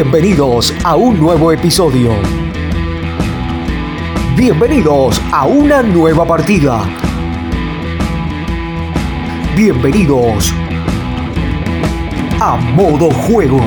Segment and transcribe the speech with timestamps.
[0.00, 2.12] Bienvenidos a un nuevo episodio.
[4.36, 6.88] Bienvenidos a una nueva partida.
[9.56, 10.52] Bienvenidos
[12.38, 13.58] a modo juego.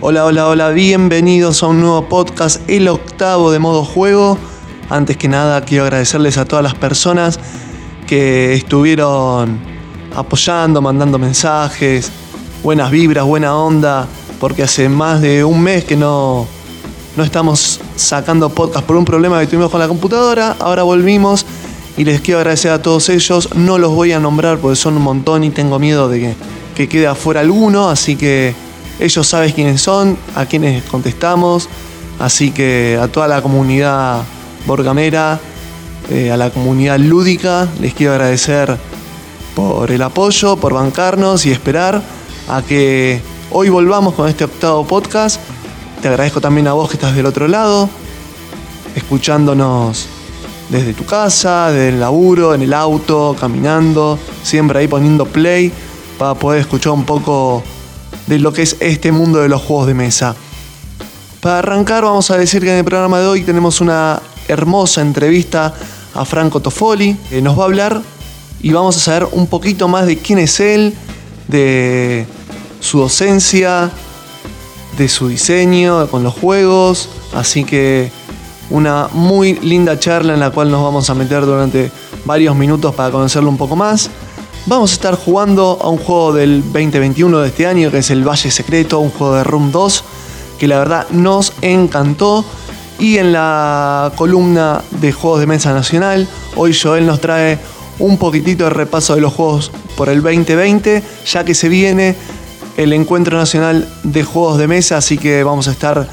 [0.00, 4.36] Hola, hola, hola, bienvenidos a un nuevo podcast, el octavo de modo juego.
[4.90, 7.38] Antes que nada, quiero agradecerles a todas las personas
[8.08, 9.60] que estuvieron
[10.16, 12.10] apoyando, mandando mensajes,
[12.64, 14.08] buenas vibras, buena onda,
[14.42, 16.48] porque hace más de un mes que no,
[17.16, 20.56] no estamos sacando podcast por un problema que tuvimos con la computadora.
[20.58, 21.46] Ahora volvimos
[21.96, 23.50] y les quiero agradecer a todos ellos.
[23.54, 26.34] No los voy a nombrar porque son un montón y tengo miedo de que,
[26.74, 28.52] que quede afuera alguno, así que
[28.98, 31.68] ellos saben quiénes son, a quienes contestamos.
[32.18, 34.22] Así que a toda la comunidad
[34.66, 35.38] borgamera,
[36.10, 38.76] eh, a la comunidad lúdica, les quiero agradecer
[39.54, 42.02] por el apoyo, por bancarnos y esperar
[42.48, 43.22] a que
[43.54, 45.38] hoy volvamos con este octavo podcast.
[46.00, 47.88] Te agradezco también a vos que estás del otro lado,
[48.94, 50.06] escuchándonos
[50.70, 55.70] desde tu casa, desde el laburo, en el auto, caminando, siempre ahí poniendo play
[56.18, 57.62] para poder escuchar un poco
[58.26, 60.34] de lo que es este mundo de los juegos de mesa.
[61.40, 65.74] Para arrancar vamos a decir que en el programa de hoy tenemos una hermosa entrevista
[66.14, 68.02] a Franco Toffoli, que nos va a hablar
[68.62, 70.94] y vamos a saber un poquito más de quién es él,
[71.48, 72.26] de
[72.82, 73.90] su docencia,
[74.98, 78.12] de su diseño con los juegos, así que
[78.70, 81.90] una muy linda charla en la cual nos vamos a meter durante
[82.24, 84.10] varios minutos para conocerlo un poco más.
[84.66, 88.26] Vamos a estar jugando a un juego del 2021 de este año, que es el
[88.28, 90.04] Valle Secreto, un juego de Room 2,
[90.58, 92.44] que la verdad nos encantó.
[92.98, 97.58] Y en la columna de Juegos de Mesa Nacional, hoy Joel nos trae
[97.98, 102.14] un poquitito de repaso de los juegos por el 2020, ya que se viene
[102.76, 106.08] el Encuentro Nacional de Juegos de Mesa, así que vamos a estar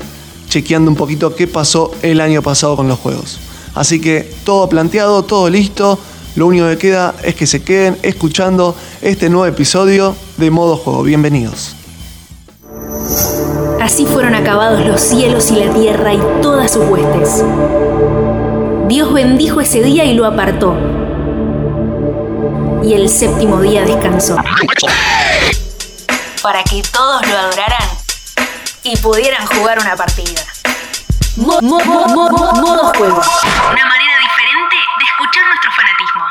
[0.50, 3.40] chequeando un poquito qué pasó el año pasado con los juegos.
[3.76, 6.00] Así que todo planteado, todo listo.
[6.36, 11.04] Lo único que queda es que se queden escuchando este nuevo episodio de Modo Juego.
[11.04, 11.76] Bienvenidos.
[13.82, 17.44] Así fueron acabados los cielos y la tierra y todas sus huestes.
[18.88, 20.76] Dios bendijo ese día y lo apartó.
[22.84, 24.36] Y el séptimo día descansó.
[26.42, 27.88] Para que todos lo adoraran
[28.84, 30.42] y pudieran jugar una partida.
[31.36, 33.22] Mo- mo- mo- mo- mo- modo juego.
[33.72, 36.24] Una manera diferente de escuchar nuestro fanatismo.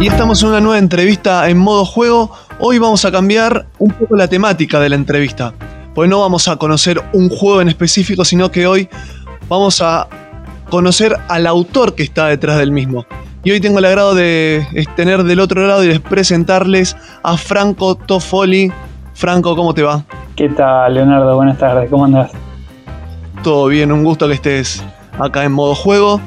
[0.00, 2.32] Y estamos en una nueva entrevista en modo juego.
[2.58, 5.54] Hoy vamos a cambiar un poco la temática de la entrevista.
[5.94, 8.88] Pues no vamos a conocer un juego en específico, sino que hoy
[9.48, 10.06] vamos a
[10.70, 13.04] conocer al autor que está detrás del mismo.
[13.44, 14.64] Y hoy tengo el agrado de
[14.96, 18.72] tener del otro lado y de presentarles a Franco Toffoli.
[19.14, 20.04] Franco, ¿cómo te va?
[20.36, 21.36] ¿Qué tal, Leonardo?
[21.36, 22.30] Buenas tardes, ¿cómo andás?
[23.42, 24.82] Todo bien, un gusto que estés
[25.18, 26.20] acá en modo juego.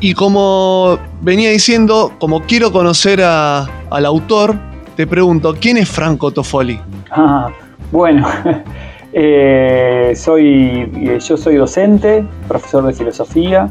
[0.00, 4.56] Y como venía diciendo, como quiero conocer a- al autor,
[4.94, 6.78] te pregunto, ¿quién es Franco Toffoli?
[7.10, 7.48] Ah,
[7.92, 8.26] bueno,
[9.12, 13.70] eh, soy, eh, yo soy docente, profesor de filosofía.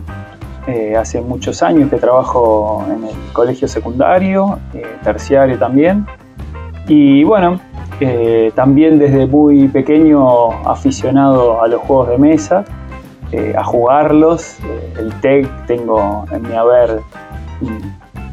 [0.68, 6.06] eh, hace muchos años que trabajo en el colegio secundario, eh, terciario también.
[6.88, 7.60] Y bueno,
[8.56, 12.66] también desde muy pequeño aficionado a los juegos de mesa,
[13.58, 14.58] a jugarlos.
[15.00, 17.00] El TEC tengo en mi haber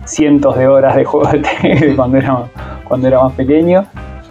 [0.05, 2.45] cientos de horas de juegos de TEC cuando era,
[2.87, 3.87] cuando era más pequeño.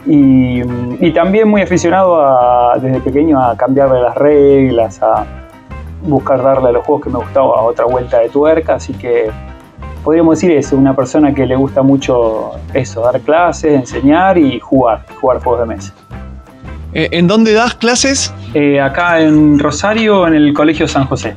[0.06, 0.62] Y,
[1.00, 5.26] y también muy aficionado a, desde pequeño a cambiarle las reglas, a
[6.02, 9.30] buscar darle a los juegos que me gustaba otra vuelta de tuerca, así que
[10.04, 15.06] podríamos decir eso, una persona que le gusta mucho eso, dar clases, enseñar y jugar,
[15.20, 15.94] jugar juegos de mesa.
[16.94, 18.34] Eh, ¿En dónde das clases?
[18.54, 21.36] Eh, acá en Rosario, en el Colegio San José.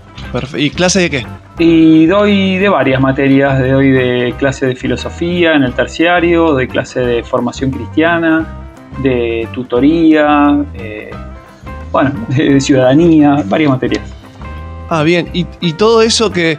[0.57, 1.27] ¿Y clase de qué?
[1.59, 7.01] Y doy de varias materias, doy de clase de filosofía en el terciario, doy clase
[7.01, 8.45] de formación cristiana,
[9.03, 11.11] de tutoría, eh,
[11.93, 14.03] bueno, de, de ciudadanía, varias materias.
[14.89, 15.29] Ah, bien.
[15.33, 16.59] ¿Y, y todo eso que,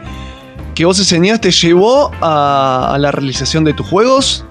[0.74, 4.46] que vos enseñaste llevó a, a la realización de tus juegos?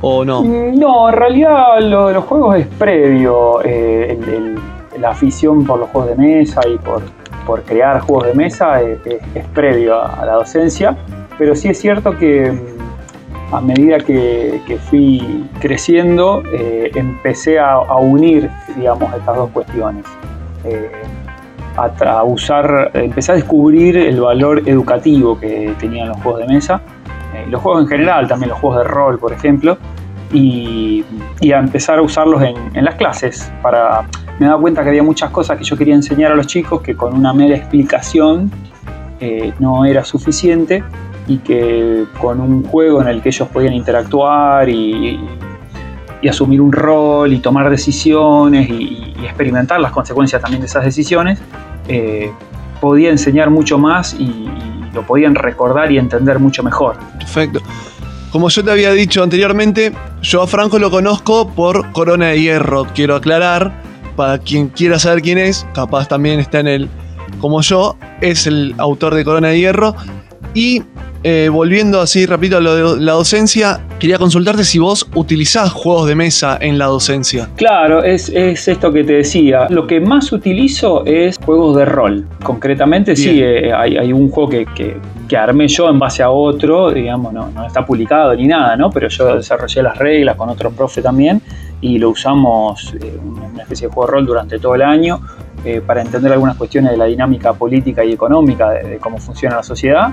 [0.00, 0.42] ¿O no?
[0.42, 3.62] Mm, No, en realidad lo de los juegos es previo.
[3.64, 4.58] eh, el- el-
[5.00, 7.02] la afición por los juegos de mesa y por,
[7.46, 10.96] por crear juegos de mesa es, es- previo a, la docencia.
[11.38, 18.50] Pero sí es cierto que mm, a medida que, fui creciendo, eh, empecé a, unir,
[18.76, 20.04] digamos, estas dos cuestiones.
[20.64, 20.90] Eh,
[21.76, 26.80] a, usar, empecé a descubrir el valor educativo que tenían los juegos de mesa,
[27.34, 29.76] eh, los juegos en general, también los juegos de rol, por ejemplo,
[30.32, 31.04] y,
[31.52, 33.52] a empezar a usarlos en, las clases.
[33.62, 34.04] Para,
[34.38, 36.96] me daba cuenta que había muchas cosas que yo quería enseñar a los chicos que
[36.96, 38.50] con una mera explicación
[39.20, 40.82] eh, no era suficiente
[41.26, 45.20] y que con un juego en el que ellos podían interactuar y,
[46.28, 51.38] asumir un rol y tomar decisiones y, experimentar las consecuencias también de esas decisiones,
[51.88, 52.30] eh,
[52.80, 54.48] podía enseñar mucho más y,
[54.92, 56.96] lo podían recordar y entender mucho mejor.
[57.18, 57.60] Perfecto.
[58.30, 59.92] Como yo te había dicho anteriormente,
[60.22, 62.86] yo a Franco lo conozco por Corona de Hierro.
[62.94, 63.83] Quiero aclarar,
[64.16, 66.88] para quien quiera saber quién es, capaz también está en el,
[67.40, 69.94] como yo, es el autor de Corona de Hierro.
[70.54, 70.82] Y
[71.24, 76.06] eh, volviendo así rápido a lo de la docencia, quería consultarte si vos utilizás juegos
[76.06, 77.48] de mesa en la docencia.
[77.56, 79.66] Claro, es, esto que te decía.
[79.70, 82.26] Lo que más utilizo es juegos de rol.
[82.42, 87.32] Concretamente, sí, eh, hay, un juego que, que, armé yo en base a otro, digamos,
[87.32, 88.88] no, no está publicado ni nada, ¿no?
[88.90, 91.42] Pero yo desarrollé las reglas con otro profe también
[91.80, 95.20] y lo usamos eh, una especie de juego de rol durante todo el año.
[95.64, 99.62] Eh, para entender algunas cuestiones de la dinámica política y económica de, cómo funciona la
[99.62, 100.10] sociedad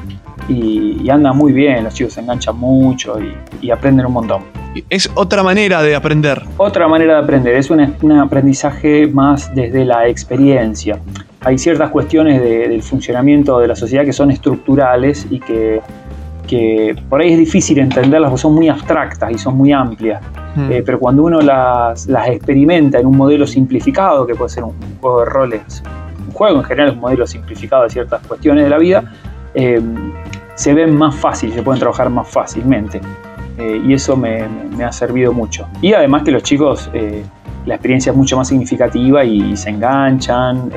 [0.47, 3.17] y, anda muy bien, los chicos se enganchan mucho
[3.61, 4.43] y, aprenden un montón.
[4.89, 6.41] Es otra manera de aprender.
[6.55, 10.99] Otra manera de aprender, es un, aprendizaje más desde la experiencia.
[11.41, 15.81] Hay ciertas cuestiones del funcionamiento de la sociedad que son estructurales y que
[16.51, 20.21] que por ahí es difícil entenderlas porque son muy abstractas y son muy amplias.
[20.53, 20.69] Hmm.
[20.69, 24.73] Eh, pero cuando uno las, las, experimenta en un modelo simplificado, que puede ser un,
[24.99, 25.81] juego de roles,
[26.27, 29.13] un juego en general es un modelo simplificado de ciertas cuestiones de la vida,
[29.53, 29.81] eh,
[30.55, 32.99] se ven más fácil, se pueden trabajar más fácilmente.
[33.57, 34.45] Eh, y eso me,
[34.75, 35.65] me, ha servido mucho.
[35.81, 36.89] Y además que los chicos,
[37.65, 40.69] la experiencia es mucho más significativa y, se enganchan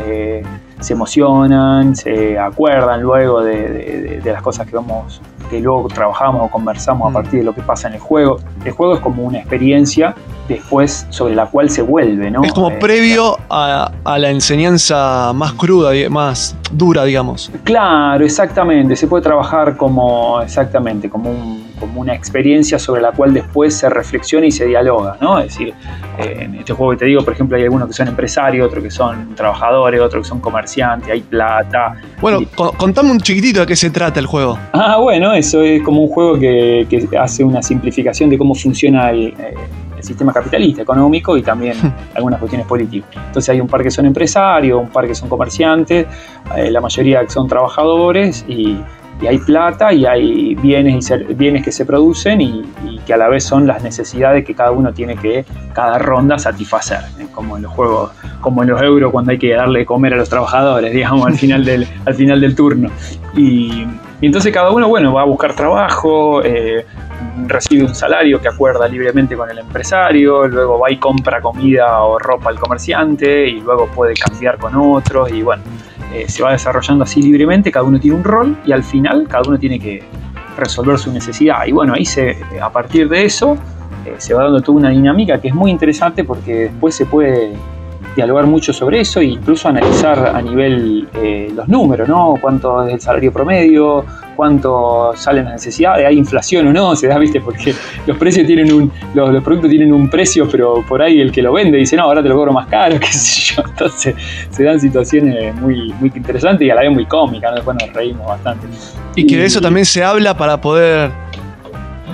[0.80, 6.50] se emocionan, se acuerdan luego de, de, las cosas que vamos que luego trabajamos o
[6.50, 7.12] conversamos a mm.
[7.12, 8.38] partir de lo que pasa en el juego.
[8.64, 10.14] El juego es como una experiencia
[10.48, 12.44] después sobre la cual se vuelve, ¿no?
[12.44, 17.50] Es como eh, previo a, la enseñanza más cruda, más dura, digamos.
[17.64, 18.96] Claro, exactamente.
[18.96, 23.88] Se puede trabajar como, exactamente, como un como una experiencia sobre la cual después se
[23.88, 25.38] reflexiona y se dialoga, ¿no?
[25.38, 25.74] Es decir,
[26.18, 28.82] eh, en este juego que te digo, por ejemplo, hay algunos que son empresarios, otros
[28.82, 31.96] que son trabajadores, otros que son comerciantes, hay plata.
[32.20, 32.40] Bueno,
[32.76, 34.58] contame un chiquitito de qué se trata el juego.
[34.72, 36.86] Ah, bueno, eso es como un juego que,
[37.18, 39.54] hace una simplificación de cómo funciona el, eh,
[40.00, 41.76] sistema capitalista, económico y también
[42.14, 43.08] algunas cuestiones políticas.
[43.14, 46.06] Entonces hay un par que son empresarios, un par que son comerciantes,
[46.56, 48.78] eh, la mayoría que son trabajadores y
[49.24, 52.62] y hay plata y hay bienes, y bienes que se producen y,
[53.06, 57.00] que a la vez son las necesidades que cada uno tiene que cada ronda satisfacer,
[57.18, 57.26] ¿eh?
[57.32, 60.16] como en los juegos, como en los euros cuando hay que darle de comer a
[60.16, 62.90] los trabajadores, digamos, al final del, al final del turno.
[63.34, 63.86] Y,
[64.20, 66.84] entonces cada uno, bueno, va a buscar trabajo, eh,
[67.46, 72.18] recibe un salario que acuerda libremente con el empresario, luego va y compra comida o
[72.18, 75.62] ropa al comerciante y luego puede cambiar con otros y bueno
[76.14, 79.48] eh, se va desarrollando así libremente, cada uno tiene un rol y al final cada
[79.48, 80.02] uno tiene que
[80.56, 81.66] resolver su necesidad.
[81.66, 83.56] Y bueno, ahí se, a partir de eso
[84.06, 87.54] eh, se va dando toda una dinámica que es muy interesante porque después se puede
[88.14, 92.34] dialogar mucho sobre eso e incluso analizar a nivel eh, los números, ¿no?
[92.40, 94.04] Cuánto es el salario promedio,
[94.36, 97.74] cuánto salen las necesidades, hay inflación o no, se da, viste, porque
[98.06, 101.52] los precios tienen un, los, productos tienen un precio, pero por ahí el que lo
[101.52, 103.62] vende dice, no, ahora te lo cobro más caro, qué sé yo.
[103.66, 104.14] Entonces
[104.50, 107.56] se dan situaciones muy, muy interesantes y a la vez muy cómicas, ¿no?
[107.56, 108.66] después nos reímos bastante.
[109.16, 111.10] Y que de eso también se habla para poder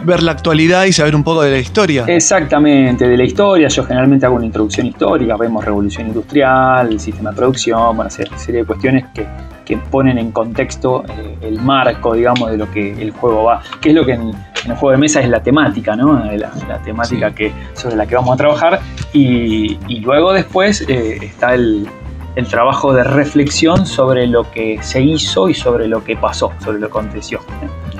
[0.04, 2.04] ver la actualidad y saber un poco de la historia.
[2.07, 3.69] Exactamente, de la historia.
[3.69, 8.38] Yo generalmente hago una introducción histórica, vemos revolución industrial, el sistema de producción, bueno, serie,
[8.38, 9.26] serie de cuestiones que,
[9.64, 13.62] que ponen en contexto eh, el marco, digamos, de lo que el juego va.
[13.80, 14.33] Que es lo que en,
[14.66, 16.23] el juego de mesa es la temática, ¿no?
[16.25, 18.80] La, temática que, sobre la que vamos a trabajar.
[19.12, 21.88] Y, y luego después eh, está el,
[22.37, 26.78] el trabajo de reflexión sobre lo que se hizo y sobre lo que pasó, sobre
[26.78, 27.40] lo que aconteció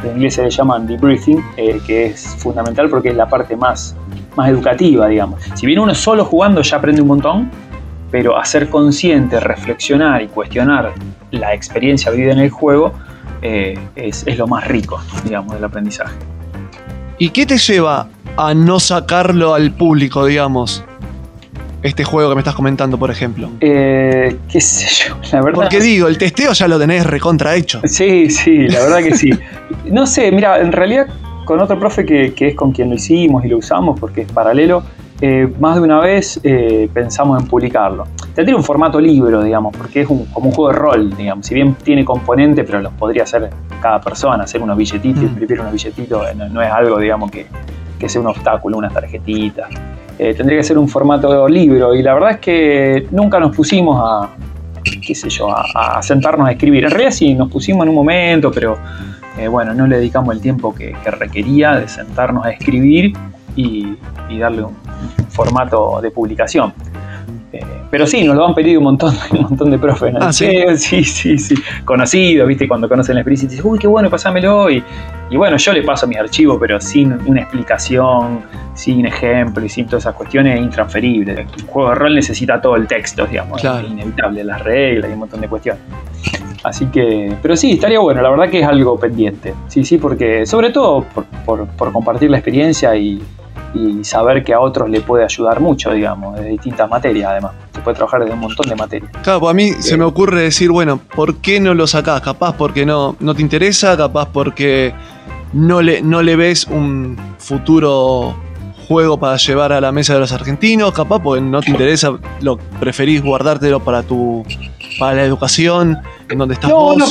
[0.03, 3.97] en inglés se le llaman debriefing, eh, que es fundamental porque es la parte más,
[4.37, 5.43] más educativa, digamos.
[5.55, 7.51] Si bien uno solo jugando ya aprende un montón,
[8.11, 10.93] pero hacer consciente, reflexionar y cuestionar
[11.31, 12.93] la experiencia vivida en el juego
[13.43, 16.17] eh, es, es, lo más rico, digamos, del aprendizaje.
[17.19, 20.85] ¿Y qué te lleva a no sacarlo al público, digamos?
[21.83, 23.51] Este juego que me estás comentando, por ejemplo?
[23.61, 25.63] Eh, qué sé yo, la verdad.
[25.63, 27.81] Porque digo, el testeo ya lo tenés recontra hecho.
[27.85, 29.31] Sí, sí, la verdad que sí.
[29.87, 31.07] no sé, mira, en realidad
[31.45, 34.83] con otro profe que, es con quien lo hicimos y lo usamos porque es paralelo,
[35.21, 38.07] eh, más de una vez eh, pensamos en publicarlo.
[38.35, 41.45] tendría un formato libro, digamos, porque es un, como un juego de rol, digamos.
[41.47, 43.51] Si bien tiene componentes, pero los podría hacer
[43.83, 45.27] cada persona, hacer unos billetitos, Mm.
[45.27, 47.47] imprimir unos billetitos, no, no es algo, digamos, que,
[47.99, 49.69] que sea un obstáculo, unas tarjetitas.
[50.23, 53.99] Eh, tendría que ser un formato libro y la verdad es que nunca nos pusimos
[54.05, 54.29] a,
[54.83, 56.85] qué sé yo, a, sentarnos a escribir.
[56.85, 58.77] En realidad sí, nos pusimos en un momento, pero
[59.39, 63.15] eh, bueno, no le dedicamos el tiempo que, que requería de sentarnos a escribir
[63.57, 63.97] y,
[64.39, 64.77] darle un
[65.31, 66.75] formato de publicación.
[67.53, 67.59] Eh,
[67.91, 70.13] pero sí, nos lo han pedido un montón, un montón de profes.
[70.13, 70.21] ¿no?
[70.23, 70.49] Ah, ¿sí?
[70.77, 71.55] sí, sí, sí.
[71.85, 72.69] Conocidos, ¿viste?
[72.69, 74.71] Cuando conocen la experiencia y dicen, uy, qué bueno, pásamelo.
[74.71, 74.83] Y,
[75.31, 78.41] y bueno, yo le paso mis archivos, pero sin una explicación,
[78.75, 81.33] sin ejemplo y sin todas esas cuestiones, es intransferible.
[81.57, 83.87] El juego de rol necesita todo el texto, digamos, Claro.
[83.87, 85.83] es inevitable, las reglas y un montón de cuestiones.
[86.63, 89.55] Así que, pero sí, estaría bueno, la verdad que es algo pendiente.
[89.69, 93.21] Sí, sí, porque sobre todo por, por- por compartir la experiencia y,
[93.75, 97.53] y saber que a otros le puede ayudar mucho, digamos, de distintas materias además.
[97.73, 99.11] Se puede trabajar desde un montón de materias.
[99.23, 102.21] Claro, pues a mí se me ocurre decir, bueno, ¿por qué no lo sacás?
[102.21, 104.93] Capaz porque no, no te interesa, capaz porque
[105.53, 108.35] no le, no le ves un futuro
[108.89, 112.11] juego para llevar a la mesa de los argentinos, capaz porque no te interesa,
[112.41, 114.45] lo preferís guardártelo para tu
[114.99, 115.99] para la educación,
[116.29, 116.97] en donde estás No, vos.
[116.99, 117.07] no.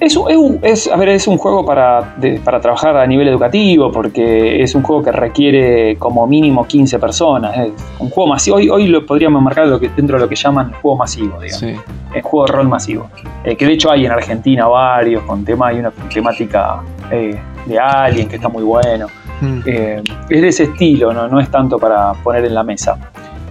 [0.00, 3.06] Es, un- es un- es- a ver, es un juego para, de- para trabajar a
[3.06, 7.56] nivel educativo, porque es un juego que requiere como mínimo 15 personas.
[7.56, 8.56] Es un juego masivo.
[8.58, 11.58] Hoy, hoy lo podríamos marcar lo que, dentro de lo que llaman juego masivo, digamos.
[11.58, 11.74] Sí.
[12.22, 13.08] Juego de rol masivo.
[13.44, 17.78] Eh, que de hecho hay en Argentina varios, con tema, hay una temática eh, de
[17.78, 19.06] Alien que está muy bueno.
[19.40, 19.60] Mm.
[19.66, 21.28] Eh, es de ese estilo, ¿no?
[21.28, 22.98] no es tanto para poner en la mesa,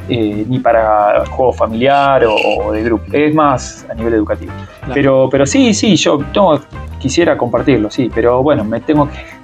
[0.09, 4.51] eh, ni para juego familiar o, o de grupo, es más a nivel educativo.
[4.79, 4.93] Claro.
[4.93, 6.59] Pero, pero sí, sí, yo no,
[6.99, 9.37] quisiera compartirlo, sí, pero bueno, me tengo que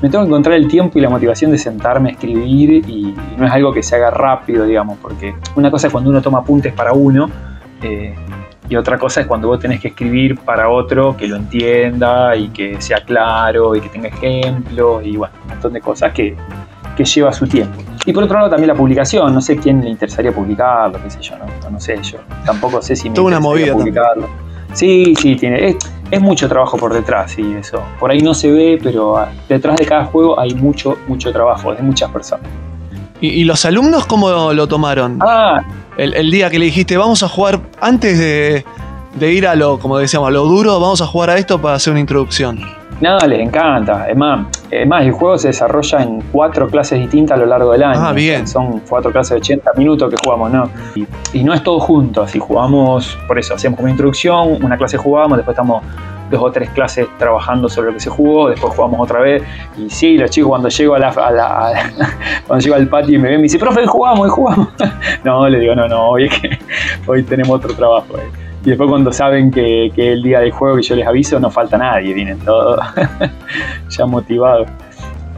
[0.00, 3.16] me tengo que encontrar el tiempo y la motivación de sentarme a escribir y, y
[3.36, 6.38] no es algo que se haga rápido, digamos, porque una cosa es cuando uno toma
[6.38, 7.28] apuntes para uno
[7.82, 8.14] eh,
[8.68, 12.48] y otra cosa es cuando vos tenés que escribir para otro que lo entienda y
[12.50, 16.36] que sea claro y que tenga ejemplos y bueno, un montón de cosas que,
[16.98, 17.80] que lleva su tiempo.
[18.04, 21.20] Y por otro lado también la publicación, no sé quién le interesaría publicarlo, qué sé
[21.22, 24.26] yo, no, no sé, yo tampoco sé si me Toda una movida publicarlo.
[24.72, 25.76] Sí, sí, tiene, es,
[26.10, 27.80] es mucho trabajo por detrás y eso.
[28.00, 31.72] Por ahí no se ve, pero ah, detrás de cada juego hay mucho, mucho trabajo
[31.72, 32.46] de muchas personas.
[33.20, 35.18] ¿Y, y los alumnos cómo lo tomaron?
[35.22, 35.60] Ah,
[35.96, 38.64] El, el día que le dijiste, vamos a jugar, antes de,
[39.18, 41.74] de ir a lo, como decíamos, a lo duro, vamos a jugar a esto para
[41.76, 42.58] hacer una introducción.
[43.00, 44.08] nada, les encanta.
[44.08, 47.72] Es más, es más, el juego se desarrolla en cuatro clases distintas a lo largo
[47.72, 48.00] del año.
[48.02, 48.46] Ah, bien.
[48.48, 50.68] Son cuatro clases de 80 minutos que jugamos, ¿no?
[50.96, 54.96] Y, y no es todo junto, así jugamos, por eso, hacemos una introducción, una clase
[54.96, 55.82] jugamos, después estamos
[56.30, 59.42] dos o tres clases trabajando sobre lo que se jugó, después jugamos otra vez.
[59.78, 61.90] Y sí, los chicos cuando llego a la, a la- a la-
[62.46, 64.68] cuando llego al patio y me ven, me dicen, profe, jugamos, jugamos.
[65.24, 66.58] no, le digo, no, no, hoy es que
[67.06, 68.18] hoy tenemos otro trabajo.
[68.18, 68.47] eh".
[68.64, 71.50] Y después cuando saben que, que el día del juego que yo les aviso, no
[71.50, 72.80] falta nadie, vienen todos
[73.88, 74.68] ya motivados.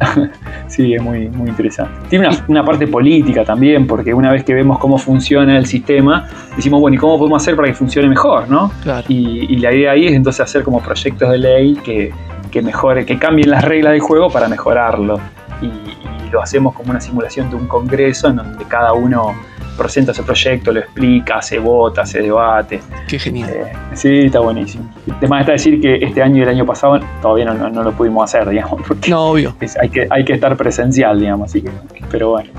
[0.66, 1.92] sí, es muy, muy interesante.
[2.08, 6.26] Tiene una, una parte política también, porque una vez que vemos cómo funciona el sistema,
[6.56, 8.72] decimos, bueno, ¿y cómo podemos hacer para que funcione mejor, no?
[8.82, 9.04] Claro.
[9.08, 12.12] Y, y la idea ahí es entonces hacer como proyectos de ley que,
[12.50, 15.20] que mejore, que cambien las reglas del juego para mejorarlo.
[15.60, 19.34] Y, y lo hacemos como una simulación de un congreso en donde cada uno
[19.80, 22.80] presenta su proyecto, lo explica, se vota, se debate.
[23.08, 23.50] Qué genial.
[23.50, 24.84] Eh, sí, está buenísimo.
[25.16, 27.92] Además está decir que este año y el año pasado todavía no, no- no lo
[27.92, 29.56] pudimos hacer, digamos, porque No, obvio.
[29.60, 31.70] es- hay, que, hay que estar presencial, digamos, así que,
[32.10, 32.50] pero bueno,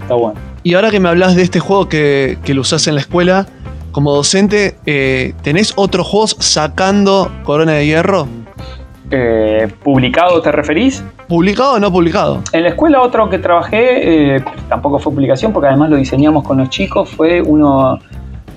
[0.00, 0.38] está bueno.
[0.64, 3.46] Y ahora que me hablas de este juego que, que lo usás en la escuela,
[3.92, 8.26] como docente, eh, ¿tenés otros juegos sacando Corona de Hierro?
[9.10, 11.04] Eh, ¿Publicado te referís?
[11.28, 12.42] ¿Publicado o no publicado?
[12.52, 16.58] En la escuela otro que trabajé, eh, tampoco fue publicación, porque además lo diseñamos con
[16.58, 17.98] los chicos, fue uno,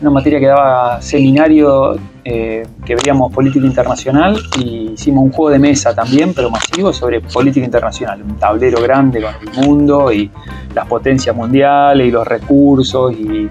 [0.01, 5.59] una materia que daba seminario eh, que veíamos política internacional y hicimos un juego de
[5.59, 10.29] mesa también, pero masivo, sobre política internacional, un tablero grande con el mundo y
[10.75, 13.49] las potencias mundiales y los recursos y,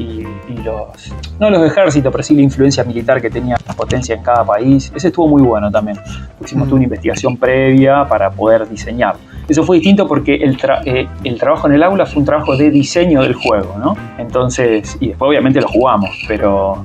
[0.00, 4.14] y- y los, no los ejércitos, pero sí la influencia militar que tenía la potencia
[4.14, 4.90] en cada país.
[4.94, 5.98] Ese estuvo muy bueno también.
[6.44, 6.72] Hicimos Mm.
[6.74, 9.16] una investigación previa para poder diseñar.
[9.48, 12.56] Eso fue distinto porque el, tra- eh, el trabajo en el aula fue un trabajo
[12.56, 13.96] de diseño del juego, ¿no?
[14.18, 16.84] Entonces, y después obviamente lo jugamos, pero,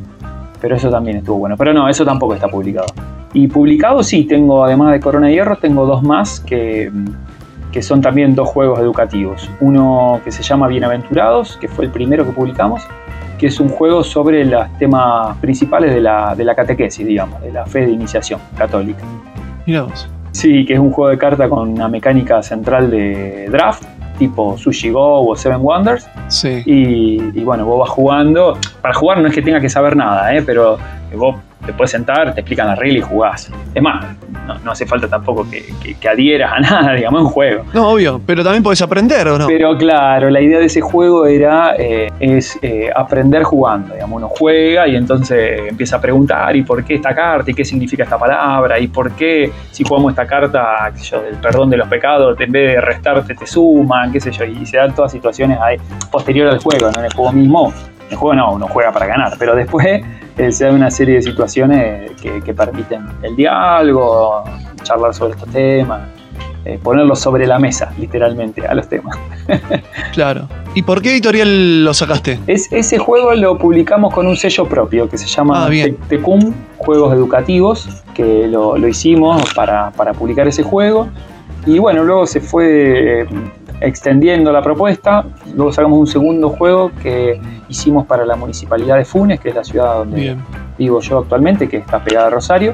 [0.59, 1.55] pero eso también estuvo bueno.
[1.57, 2.87] Pero no, eso tampoco está publicado.
[3.33, 6.89] Y publicado sí, tengo, además de Corona de Hierro, tengo dos más que,
[7.71, 9.47] que son también dos juegos educativos.
[9.59, 12.81] Uno que se llama Bienaventurados, que fue el primero que publicamos,
[13.37, 17.51] que es un juego sobre los temas principales de la, de la catequesis, digamos, de
[17.51, 19.03] la fe de iniciación católica.
[19.65, 20.09] Mirá vos.
[20.31, 23.83] Sí, que es un juego de carta con una mecánica central de draft,
[24.17, 26.07] tipo Sushi Go o Seven Wonders.
[26.27, 26.61] Sí.
[26.65, 28.57] Y, y bueno, vos vas jugando.
[28.81, 30.41] Para jugar no es que tengas que saber nada, ¿eh?
[30.41, 30.77] pero
[31.15, 33.51] vos te puedes sentar, te explican la regla y jugás.
[33.73, 34.05] Es más,
[34.47, 37.63] no, no hace falta tampoco que, que- que adhieras a nada, digamos, es un juego.
[37.73, 39.47] No, obvio, pero también podés aprender, ¿o no?
[39.47, 43.93] Pero claro, la idea de ese juego era eh, es eh, aprender jugando.
[43.93, 47.49] Digamos, uno juega y entonces empieza a preguntar ¿y por qué esta carta?
[47.49, 48.79] ¿y qué significa esta palabra?
[48.79, 52.39] ¿y por qué si jugamos esta carta, qué sé yo, del perdón de los pecados,
[52.39, 54.43] en vez de restarte te suman, qué sé yo?
[54.45, 55.77] Y se dan todas situaciones ahí,
[56.11, 56.99] posterior al juego, ¿no?
[56.99, 57.73] En el juego mismo,
[58.09, 59.85] el juego no, uno juega para ganar, pero después
[60.37, 64.43] eh, se dan una serie de situaciones que, que permiten el diálogo,
[64.83, 66.01] charlar sobre estos temas.
[66.65, 69.17] eh, ponerlos sobre la mesa, literalmente, a los temas.
[70.13, 70.47] Claro.
[70.73, 72.39] ¿Y por qué editorial lo sacaste?
[72.47, 75.69] Es, ese juego lo publicamos con un sello propio que se llama Ah,
[76.09, 81.07] Tecum Juegos Educativos, que lo, lo hicimos para, para publicar ese juego.
[81.65, 83.27] Y bueno, luego se fue eh,
[83.81, 85.25] extendiendo la propuesta.
[85.55, 87.39] Luego sacamos un segundo juego que
[87.69, 90.43] hicimos para la municipalidad de Funes, que es la ciudad donde Bien.
[90.77, 92.73] vivo yo actualmente, que está pegada a Rosario,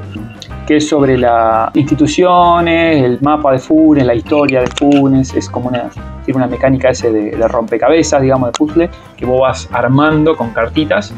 [0.67, 5.70] que es sobre las instituciones, el mapa de Funes, la historia de Funes, es como
[5.70, 5.89] una,
[6.25, 10.51] tiene una mecánica ese de, de rompecabezas, digamos, de puzzle, que vos vas armando con
[10.51, 11.13] cartitas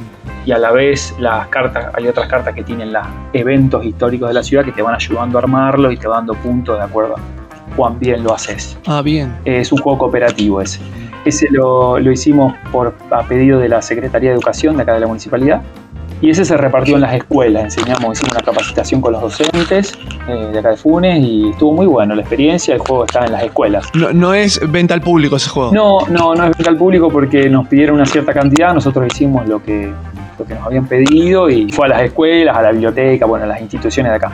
[0.46, 4.34] y a la vez las cartas, hay otras cartas que tienen los eventos históricos de
[4.34, 7.16] la ciudad que te van ayudando a armarlo y te van dando puntos de acuerdo
[7.76, 8.78] cuán bien lo haces.
[8.86, 9.34] Ah, bien.
[9.46, 10.80] Es un juego cooperativo ese.
[11.26, 15.00] Ese lo, lo hicimos por, a pedido de la Secretaría de Educación de acá de
[15.02, 15.62] la municipalidad.
[16.22, 17.64] Y ese se repartió en las escuelas.
[17.66, 19.94] Enseñamos, hicimos una capacitación con los docentes
[20.30, 22.76] eh, de acá de Funes y estuvo muy bueno la experiencia.
[22.76, 23.90] El juego estaba en las escuelas.
[23.94, 25.74] No, no es venta al público ese juego.
[25.74, 28.74] No, no, no es venta al público porque nos pidieron una cierta cantidad.
[28.74, 29.92] Nosotros hicimos lo que,
[30.44, 33.48] lo que nos habían pedido y fue a las escuelas, a la biblioteca, bueno, a
[33.48, 34.32] las instituciones de acá.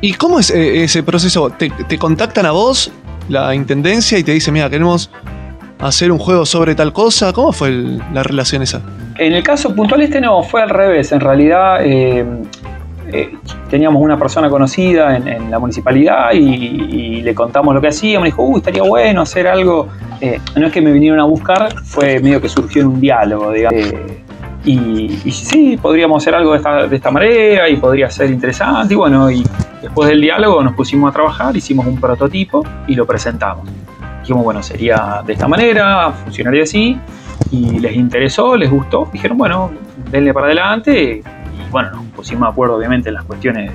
[0.00, 1.50] ¿Y cómo es eh, ese proceso?
[1.50, 2.90] ¿Te, te contactan a vos,
[3.28, 5.10] la intendencia, y te dicen, mira, queremos
[5.80, 7.32] hacer un juego sobre tal cosa?
[7.32, 8.80] ¿Cómo fue el- la relación esa?
[9.18, 11.10] En el caso puntual este no, fue al revés.
[11.10, 12.24] En realidad eh,
[13.12, 13.30] eh,
[13.68, 18.22] teníamos una persona conocida en, en la municipalidad y, y le contamos lo que hacíamos.
[18.22, 19.88] Me dijo, uy, estaría bueno hacer algo.
[20.20, 23.50] Eh, no es que me vinieron a buscar, fue medio que surgió en un diálogo,
[23.52, 23.80] digamos.
[23.86, 24.22] Eh,
[24.64, 28.94] y, y sí, podríamos hacer algo de esta, de esta manera y podría ser interesante.
[28.94, 29.44] Y bueno, y
[29.82, 33.68] después del diálogo nos pusimos a trabajar, hicimos un prototipo y lo presentamos.
[34.20, 36.98] Dijimos, bueno, sería de esta manera, funcionaría así
[37.50, 39.70] y les interesó, les gustó, dijeron, bueno,
[40.10, 41.22] denle para adelante.
[41.22, 43.70] Y bueno, nos pusimos de acuerdo obviamente en las cuestiones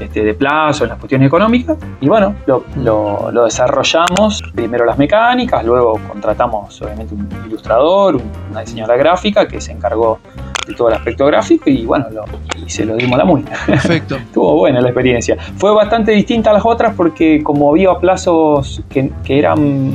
[0.00, 1.76] este, de plazo, en las cuestiones económicas.
[2.00, 8.30] Y bueno, lo, lo- lo desarrollamos, primero las mecánicas, luego contratamos obviamente un ilustrador, un-
[8.50, 10.18] una diseñadora gráfica que se encargó
[10.66, 12.24] de todo el aspecto gráfico y bueno, lo-
[12.64, 13.42] y se lo dimos a la muy.
[13.66, 14.16] Perfecto.
[14.30, 15.36] Estuvo buena la experiencia.
[15.56, 19.92] Fue bastante distinta a las otras porque como había plazos que, que eran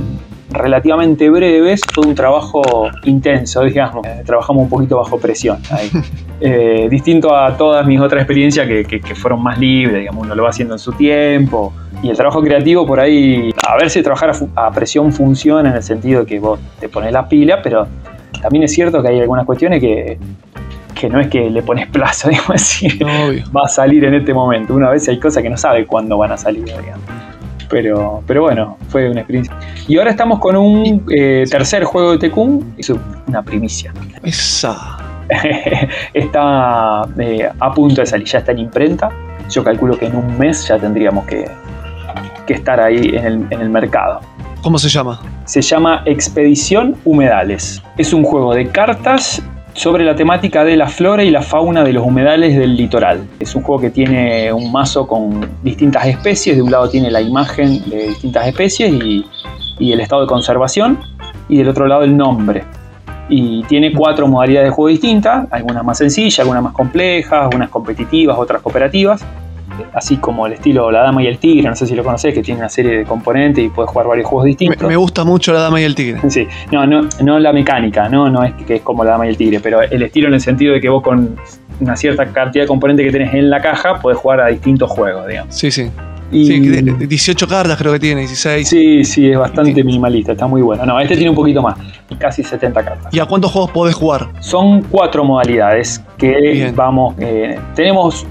[0.58, 2.64] relativamente breves, fue un trabajo
[3.04, 4.06] intenso, digamos.
[4.06, 5.90] Eh, trabajamos un poquito bajo presión ahí.
[6.42, 10.36] Eh, distinto a todas mis otras experiencias que, que- que fueron más libres, digamos, uno
[10.36, 11.72] lo va haciendo en su tiempo.
[12.04, 15.78] Y el trabajo creativo por ahí, a ver si trabajar a, a presión funciona en
[15.78, 17.88] el sentido de que vos te pones la pila, pero
[18.42, 20.18] también es cierto que hay algunas cuestiones que,
[20.94, 23.44] que no es que le pones plazo, digamos así Obvio.
[23.56, 24.74] va a salir en este momento.
[24.76, 27.00] Una vez hay cosas que no sabe cuándo van a salir, digamos.
[27.70, 29.58] Pero, pero bueno, fue una experiencia.
[29.88, 32.92] Y ahora estamos con un eh, tercer juego de Tecum, es
[33.28, 33.94] una primicia.
[34.24, 34.98] Esa.
[36.14, 39.10] está eh, a punto de salir, ya está en imprenta.
[39.50, 41.46] Yo calculo que en un mes ya tendríamos que,
[42.46, 44.22] que estar ahí en el, en el mercado.
[44.62, 45.22] ¿Cómo se llama?
[45.46, 47.82] Se llama Expedición Humedales.
[47.98, 49.44] Es un juego de cartas
[49.76, 53.28] sobre la temática de la flora y la fauna de los humedales del litoral.
[53.40, 56.56] Es un juego que tiene un mazo con distintas especies.
[56.56, 59.26] De un lado tiene la imagen de distintas especies y,
[59.80, 60.98] el estado de conservación.
[61.50, 62.64] Y del otro lado el nombre.
[63.28, 68.38] Y tiene cuatro modalidades de juego distintas, algunas más sencillas, algunas más complejas, unas competitivas,
[68.40, 69.26] otras cooperativas
[69.94, 72.42] así como el estilo La Dama y el Tigre, no sé si lo conocés, que
[72.42, 74.88] tiene una serie de componentes y puedes jugar varios juegos distintos.
[74.88, 76.20] me gusta mucho la dama y el tigre.
[76.30, 79.30] Sí, no, no, no la mecánica, no, no es que es como la dama y
[79.30, 81.36] el tigre, pero el estilo en el sentido de que vos con
[81.80, 85.28] una cierta cantidad de componentes que tenés en la caja podés jugar a distintos juegos,
[85.28, 85.54] digamos.
[85.56, 85.90] Sí, sí.
[86.32, 88.68] Y, Sí, de- de 18 cartas creo que tiene, 16.
[88.68, 90.84] sí, sí, es bastante minimalista, está muy bueno.
[90.86, 91.76] No, este tiene un poquito más,
[92.18, 93.14] casi 70 cartas.
[93.14, 94.30] ¿Y a cuántos juegos podés jugar?
[94.40, 96.76] Son cuatro modalidades que Bien.
[96.76, 97.14] vamos.
[97.20, 98.26] eh, tenemos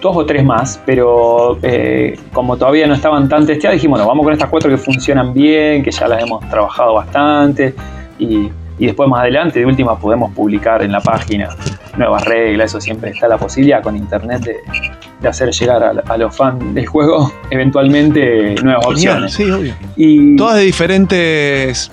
[0.00, 4.24] dos o tres más, pero eh, como todavía no estaban tan testeadas, dijimos, bueno, vamos
[4.24, 7.74] con estas cuatro que funcionan bien, que ya las hemos trabajado bastante
[8.18, 11.50] y, y después más adelante, de última, podemos publicar en la página
[11.98, 16.74] nuevas reglas, eso siempre está la posibilidad con internet de, hacer llegar a, los fans
[16.74, 19.34] del juego eventualmente nuevas opciones.
[19.34, 19.74] Sí, obvio.
[19.96, 21.92] Y, Todas de diferentes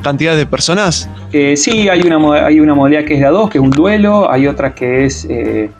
[0.00, 1.10] cantidades de personas.
[1.32, 3.70] Eh, sí, hay una, hay una modalidad que es de a 2, que es un
[3.70, 5.70] duelo, hay otra que es eh,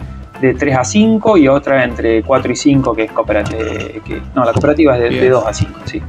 [0.43, 3.63] de 3 a 5 y otra entre 4 y 5 que es cooperativa.
[4.35, 6.03] no, la cooperativa es de, de 2 a 5, sí.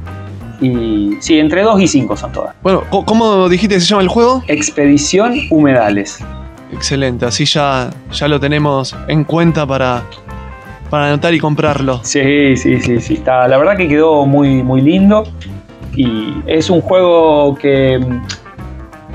[0.60, 2.54] Y sí, entre 2 y 5 son todas.
[2.62, 4.42] Bueno, ¿cómo dijiste que se llama el juego?
[4.48, 6.18] Expedición Humedales.
[6.72, 10.02] Excelente, así ya, ya lo tenemos en cuenta para,
[10.90, 12.00] para anotar y comprarlo.
[12.02, 13.14] Sí, sí, sí, sí.
[13.14, 15.24] Está, la verdad que quedó muy, muy lindo.
[15.96, 18.00] Y es un juego que,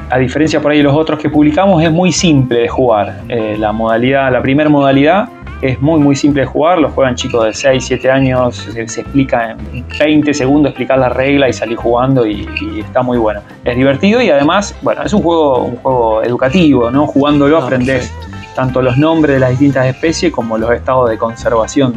[0.10, 3.22] a diferencia por ahí de los otros que publicamos, es muy simple de jugar.
[3.30, 5.30] Eh, la modalidad, la primera modalidad
[5.62, 9.52] es muy muy simple de jugar, lo juegan chicos de 6, 7 años, se, explica
[9.52, 12.48] en 20 segundos explicar la regla y salir jugando y,
[12.80, 13.42] está muy bueno.
[13.66, 17.08] Es divertido y además, bueno, es un juego, un juego educativo, ¿no?
[17.08, 18.12] Jugándolo ah, aprendes
[18.56, 21.94] tanto los nombres de las distintas especies como los estados de conservación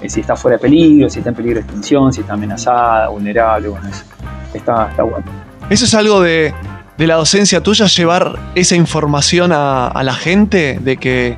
[0.00, 3.08] de, si está fuera de peligro, si está en peligro de extinción, si está amenazada,
[3.08, 4.04] vulnerable, bueno, eso
[4.52, 5.24] está, está bueno.
[5.70, 6.52] Eso es algo de,
[6.98, 11.36] la docencia tuya, llevar esa información a, a la gente de que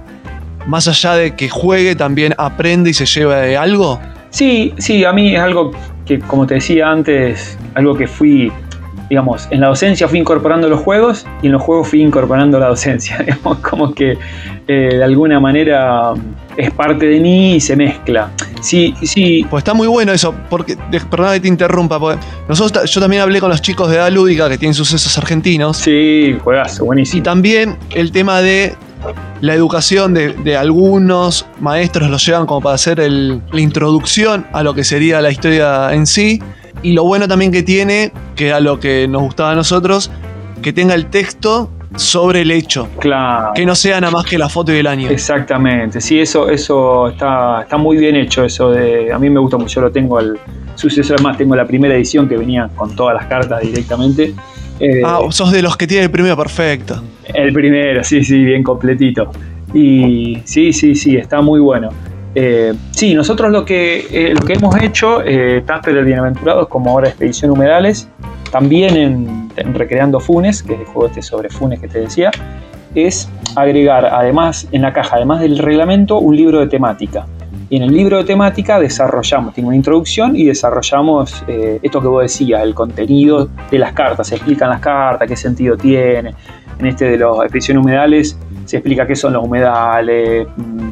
[0.67, 4.01] más allá de que juegue, también aprende y se lleva de algo?
[4.31, 5.73] Sí, sí, a mí es algo
[6.05, 8.53] que, como te decía antes, algo que fui,
[9.09, 12.69] digamos, en la docencia fui incorporando los juegos y en los juegos fui incorporando la
[12.69, 13.19] docencia.
[13.27, 14.19] Digamos, como que
[14.69, 16.13] eh, de alguna manera
[16.57, 18.31] es parte de mí y se mezcla.
[18.61, 19.47] Sí, sí.
[19.49, 20.77] Pues está muy bueno eso, porque,
[21.11, 21.99] perdón que te interrumpa,
[22.49, 25.77] nosotros, yo también hablé con los chicos de Edad Lúdica que tienen sucesos argentinos.
[25.77, 27.21] Sí, juegas, buenísimo.
[27.21, 28.75] Y también el tema de
[29.41, 34.85] la educación de, algunos maestros lo llevan como para hacer la introducción a lo que
[34.85, 36.43] sería la historia en sí.
[36.83, 40.11] Y lo bueno también que tiene, que a lo que nos gustaba a nosotros,
[40.63, 42.89] que tenga el texto sobre el hecho.
[42.99, 43.53] Claro.
[43.55, 45.09] Que no sea nada más que la foto y el año.
[45.09, 46.01] Exactamente.
[46.01, 48.45] Sí, eso, eso está, está muy bien hecho.
[48.45, 49.13] Eso de.
[49.13, 50.39] A mí me gusta mucho, lo tengo al
[50.75, 51.15] suceso.
[51.15, 54.35] Además, tengo la primera edición que venía con todas las cartas directamente.
[54.79, 57.03] Eh, ah, sos de los que tiene el primero perfecto.
[57.25, 59.31] El primero, sí, sí, bien completito.
[59.73, 61.91] Y sí, sí, sí, está muy bueno.
[62.39, 65.23] Eh, sí, nosotros lo que, eh, lo que hemos hecho,
[65.65, 68.09] tanto en el Bienaventurados como ahora Expedición Humedales,
[68.53, 68.95] también
[69.57, 72.31] en, Recreando Funes, que es el juego este sobre Funes que te decía,
[72.95, 77.27] es agregar, además, en la caja, además del reglamento, un libro de temática.
[77.71, 82.07] Y en el libro de temática desarrollamos, tiene una introducción y desarrollamos eh, esto que
[82.07, 84.29] vos decías, el contenido de las cartas.
[84.29, 86.35] Se explican las cartas, qué sentido tiene.
[86.79, 90.89] En este de las expediciones humedales se explica qué son los humedales, mm,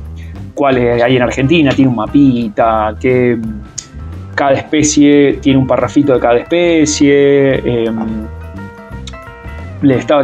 [0.55, 6.21] cuáles hay en Argentina, tiene un mapita, que mm, cada especie tiene un parrafito de
[6.21, 7.87] cada especie.
[7.87, 8.27] Em,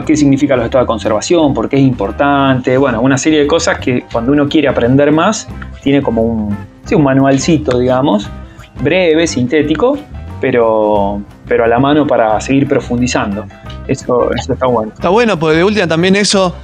[0.07, 3.79] qué significa los estados de conservación, por qué es importante, bueno, una serie de cosas
[3.79, 5.49] que cuando uno quiere aprender más,
[5.83, 6.57] tiene como un,
[6.91, 8.31] un manualcito, digamos,
[8.81, 9.99] breve, sintético,
[10.41, 13.45] pero, pero a la mano para seguir profundizando.
[13.87, 14.93] Eso, eso está bueno.
[14.95, 16.55] Está bueno, porque de última también eso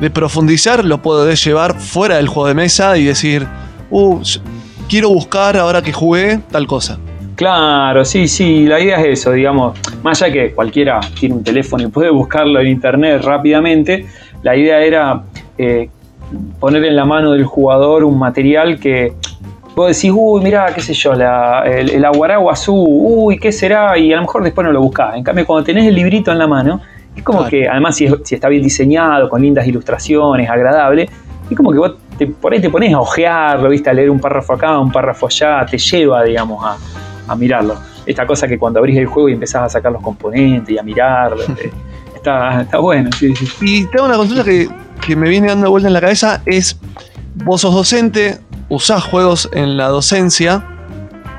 [0.00, 3.46] de profundizar lo puedo llevar fuera del juego de mesa y decir,
[3.90, 4.20] uh,
[4.88, 6.98] quiero buscar ahora que jugué tal cosa.
[7.36, 11.84] Claro, sí, sí, la idea es eso, digamos, más allá que cualquiera tiene un teléfono
[11.84, 14.06] y puede buscarlo en internet rápidamente,
[14.42, 15.22] la idea era
[15.58, 15.90] eh,
[16.58, 19.12] poner en la mano del jugador un material que
[19.74, 23.98] vos decís, uy, mira, qué sé yo, el, el aguaraguazú, uy, ¿qué será?
[23.98, 25.16] Y a lo mejor después no lo buscás.
[25.16, 26.80] En cambio, cuando tenés el librito en la mano,
[27.16, 31.08] es como que, además, si, está bien diseñado, con lindas ilustraciones, agradable,
[31.48, 31.92] es como que vos
[32.40, 33.90] por ahí te pones a ojearlo, ¿viste?
[33.90, 36.76] A leer un párrafo acá, un párrafo allá, te lleva, digamos, a,
[37.28, 37.76] a mirarlo.
[38.06, 40.82] Esta cosa que cuando abrís el juego y empezás a sacar los componentes y a
[40.82, 41.70] mirarlo, eh,
[42.14, 43.10] está, está bueno.
[43.18, 43.46] Sí, sí.
[43.60, 44.68] Y tengo una consulta que,
[45.14, 46.78] me viene dando vuelta en la cabeza, es,
[47.44, 50.64] vos sos docente, usás juegos en la docencia,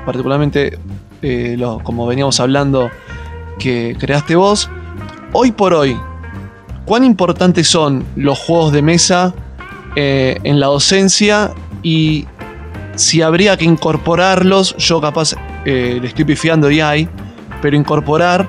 [0.06, 0.78] particularmente
[1.20, 2.90] eh, como veníamos hablando
[3.58, 4.70] que creaste vos.
[5.32, 5.94] Hoy por hoy,
[6.86, 9.34] ¿cuán importantes son los juegos de mesa
[9.94, 11.50] eh, en la docencia
[11.82, 12.26] y
[12.94, 15.34] si habría que incorporarlos, yo capaz
[15.66, 17.08] eh, le estoy pifiando y hay,
[17.60, 18.48] pero incorporar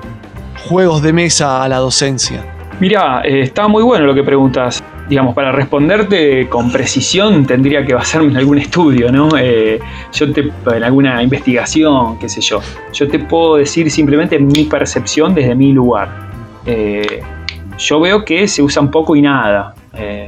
[0.68, 2.44] juegos de mesa a la docencia.
[2.80, 4.82] Mira, eh, está muy bueno lo que preguntas.
[5.06, 9.28] Digamos, para responderte con precisión tendría que basarme en algún estudio, ¿no?
[9.36, 9.78] Eh,
[10.12, 12.60] yo en alguna investigación, qué sé yo.
[12.92, 16.29] Yo te puedo decir simplemente mi percepción desde mi lugar.
[16.66, 19.74] Yo veo que se usan poco y nada.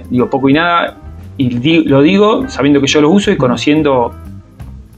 [0.09, 0.97] digo poco y nada
[1.37, 4.15] y lo digo sabiendo que yo lo uso y conociendo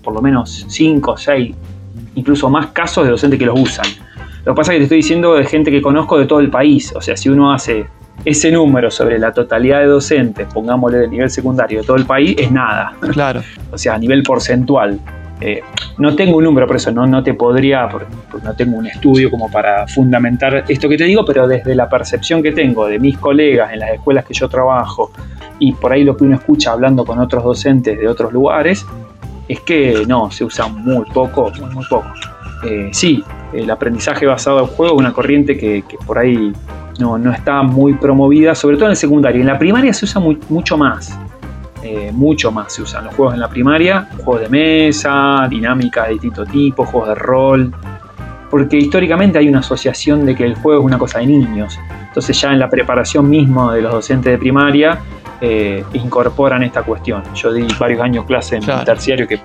[0.03, 1.55] por lo menos 5, 6,
[2.17, 3.87] incluso más casos de docentes que los usan.
[4.45, 6.51] Lo que pasa es que te estoy diciendo de gente que conozco de todo el
[6.51, 6.93] país.
[6.95, 7.87] O sea, si uno hace
[8.25, 12.37] ese número sobre la totalidad de docentes, pongámosle de nivel secundario de todo el país,
[12.39, 12.93] es nada.
[13.13, 13.41] Claro.
[13.73, 15.01] o sea, a nivel porcentual.
[15.41, 15.63] Eh,
[15.99, 18.07] no tengo un número, por eso no, no te podría, porque
[18.43, 22.43] no tengo un estudio como para fundamentar esto que te digo, pero desde la percepción
[22.43, 25.11] que tengo de mis colegas en las escuelas que yo trabajo
[25.59, 28.87] y por ahí lo que uno escucha hablando con otros docentes de otros lugares,
[29.49, 32.07] es que no, se usa muy poco, muy, muy poco.
[32.65, 36.53] Eh, sí, el aprendizaje basado en juego es una corriente que, por ahí
[36.99, 39.41] no, no, está muy promovida, sobre todo en el secundario.
[39.41, 41.19] En la primaria se usa mucho más.
[41.87, 46.13] Eh, mucho más se usan los juegos en la primaria, juegos de mesa, dinámicas de
[46.15, 47.75] distinto tipo, juegos de rol,
[48.51, 51.79] porque históricamente hay una asociación de que el juego es una cosa de niños.
[52.07, 54.99] Entonces ya en la preparación misma de los docentes de primaria
[55.43, 57.23] eh, incorporan esta cuestión.
[57.35, 58.83] Yo di varios años clase en claro.
[58.85, 59.41] terciario que,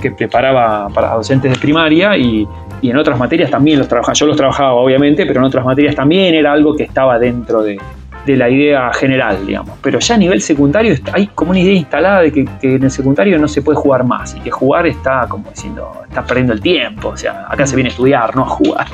[0.00, 2.48] que, preparaba para docentes de primaria y,
[2.82, 4.14] y, en otras materias también los trabajaba.
[4.14, 7.78] Yo los trabajaba obviamente, pero en otras materias también era algo que estaba dentro de,
[8.26, 9.78] de la idea general, digamos.
[9.80, 12.90] Pero ya a nivel secundario hay como una idea instalada de que, que, en el
[12.90, 16.60] secundario no se puede jugar más y que jugar está como diciendo, está perdiendo el
[16.60, 17.08] tiempo.
[17.08, 18.86] O sea, acá se viene a estudiar, no a jugar.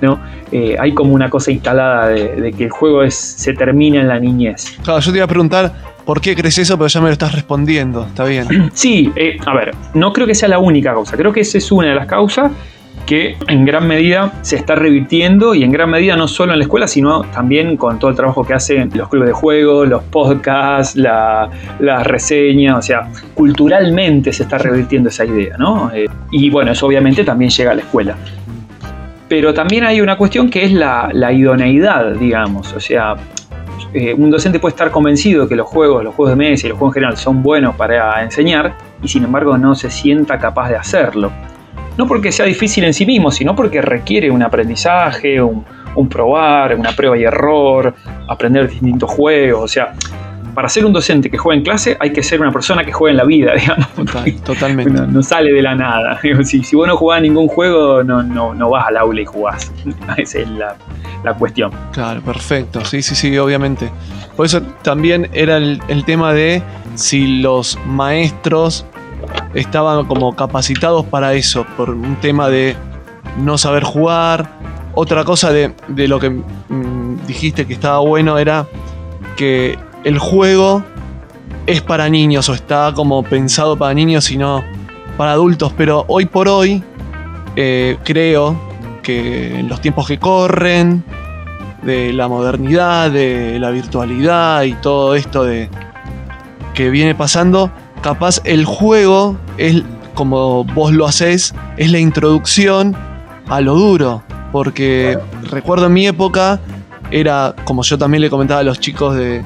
[0.00, 0.18] ¿no?
[0.50, 4.08] Eh, hay como una cosa instalada de, de, que el juego es, se termina en
[4.08, 4.78] la niñez.
[4.82, 5.72] Claro, yo te iba a preguntar
[6.04, 8.70] por qué crees eso, pero ya me lo estás respondiendo, está bien.
[8.74, 11.70] Sí, eh, a ver, no creo que sea la única causa, creo que esa es
[11.72, 12.50] una de las causas
[13.06, 16.64] que en gran medida se está revirtiendo y en gran medida no solo en la
[16.64, 20.96] escuela, sino también con todo el trabajo que hacen los clubes de juego, los podcasts,
[20.96, 25.90] las la reseñas, o sea, culturalmente se está revirtiendo esa idea, ¿no?
[25.92, 28.16] Eh, y bueno, eso obviamente también llega a la escuela.
[29.28, 33.14] Pero también hay una cuestión que es la, idoneidad, digamos, o sea,
[33.94, 36.78] eh, un docente puede estar convencido que los juegos, los juegos de mesa y los
[36.78, 40.76] juegos en general son buenos para enseñar y sin embargo no se sienta capaz de
[40.76, 41.32] hacerlo
[41.96, 46.74] no porque sea difícil en sí mismo, sino porque requiere un aprendizaje, un, un, probar,
[46.74, 47.94] una prueba y error,
[48.28, 49.62] aprender distintos juegos.
[49.62, 49.94] O sea,
[50.54, 53.12] para ser un docente que juega en clase hay que ser una persona que juega
[53.12, 53.92] en la vida, digamos.
[53.94, 54.92] Total, totalmente.
[54.92, 56.20] No, no, sale de la nada.
[56.44, 59.72] Si, si vos no jugás ningún juego, no, no, no vas al aula y jugás.
[60.16, 60.76] Esa es la,
[61.24, 61.70] la, cuestión.
[61.92, 62.84] Claro, perfecto.
[62.84, 63.90] Sí, sí, sí, obviamente.
[64.36, 66.62] Por eso también era el, el tema de
[66.94, 68.86] si los maestros
[69.54, 72.76] estaban como capacitados para eso, por un tema de
[73.38, 74.48] no saber jugar.
[74.94, 78.66] Otra cosa de, de lo que mmm, dijiste que estaba bueno era
[79.36, 80.82] que el juego
[81.66, 84.62] es para niños o está como pensado para niños y no
[85.16, 86.82] para adultos, pero hoy por hoy
[87.56, 88.56] eh, creo
[89.02, 91.04] que los tiempos que corren,
[91.82, 95.68] de la modernidad, de la virtualidad y todo esto de
[96.74, 97.70] que viene pasando,
[98.02, 99.82] capaz el juego es
[100.14, 102.94] como vos lo haces, es la introducción
[103.48, 104.22] a lo duro.
[104.52, 105.18] Porque
[105.50, 106.60] recuerdo en mi época,
[107.10, 109.42] era, como yo también le comentaba a los chicos de,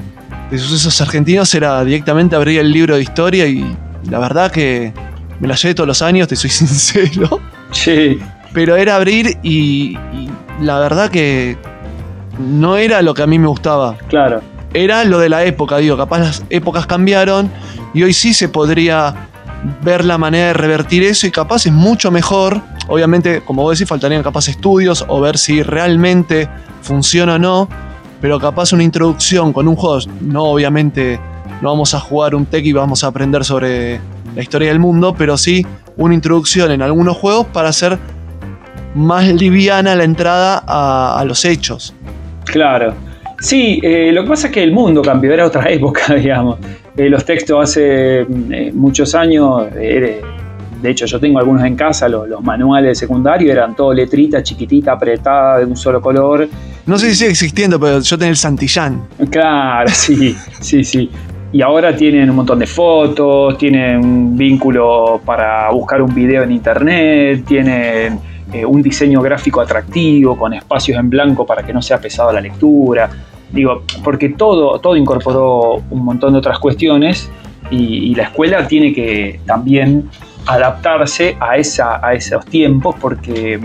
[0.50, 3.76] de sucesos argentinos, era directamente abrir el libro de historia y
[4.10, 4.92] la verdad que
[5.38, 7.40] me la llevé todos los años, te soy sincero.
[7.70, 8.18] Sí.
[8.52, 11.56] Pero era abrir y, y la verdad que
[12.38, 13.96] no era lo que a mí me gustaba.
[14.08, 14.40] Claro.
[14.74, 17.50] Era lo de la época, digo, capaz las épocas cambiaron
[17.96, 19.14] y hoy sí se podría
[19.82, 22.60] ver la manera de revertir eso y capaz es mucho mejor.
[22.88, 26.46] Obviamente, como vos decís, faltarían capaz estudios o ver si realmente
[26.82, 27.70] funciona o no,
[28.20, 31.18] pero capaz una introducción con un juego, no obviamente
[31.62, 33.98] no vamos a jugar un tech y vamos a aprender sobre
[34.34, 37.98] la historia del mundo, pero sí una introducción en algunos juegos para hacer
[38.94, 41.94] más liviana la entrada a, los hechos.
[42.44, 42.92] Claro.
[43.40, 46.58] Sí, eh, lo que pasa es que el mundo cambió, era otra época, digamos.
[46.96, 50.22] Eh, los textos hace eh, muchos años, eh,
[50.80, 54.42] de hecho yo tengo algunos en casa, los, los, manuales de secundario eran todo letrita,
[54.42, 56.48] chiquitita, apretada, de un solo color.
[56.86, 59.08] No sé si sigue existiendo, pero yo tenía el Santillán.
[59.30, 61.10] Claro, sí, sí, sí.
[61.52, 66.52] Y ahora tienen un montón de fotos, tienen un vínculo para buscar un video en
[66.52, 68.18] internet, tienen
[68.66, 73.10] un diseño gráfico atractivo, con espacios en blanco para que no sea pesado la lectura.
[73.50, 77.30] Digo, porque todo, todo incorporó un montón de otras cuestiones
[77.70, 80.08] y, y la escuela tiene que también
[80.46, 83.58] adaptarse a, esa, a esos tiempos porque,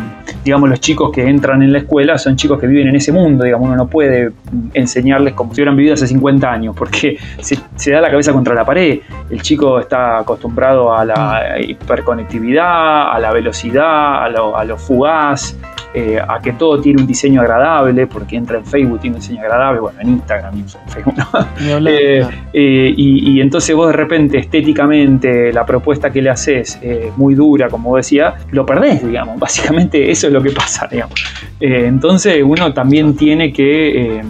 [0.43, 3.43] digamos, los chicos que entran en la escuela son chicos que viven en ese mundo,
[3.43, 4.31] digamos, uno no puede
[4.73, 8.55] enseñarles como si hubieran vivido hace 50 años porque se, se da la cabeza contra
[8.55, 14.65] la pared, el chico está acostumbrado a la hiperconectividad, a la velocidad, a lo, a
[14.65, 15.55] lo fugaz,
[15.93, 19.41] eh, a que todo tiene un diseño agradable, porque entra en Facebook, tiene un diseño
[19.41, 21.73] agradable, bueno, en Instagram en Facebook, ¿no?
[21.75, 22.37] hablar, eh, claro.
[22.53, 27.35] eh, y, y, entonces vos de repente estéticamente la propuesta que le haces eh, muy
[27.35, 31.15] dura, como vos decías, lo perdés, digamos, básicamente eso es lo que pasa, digamos.
[31.59, 34.21] Eh, entonces uno también tiene que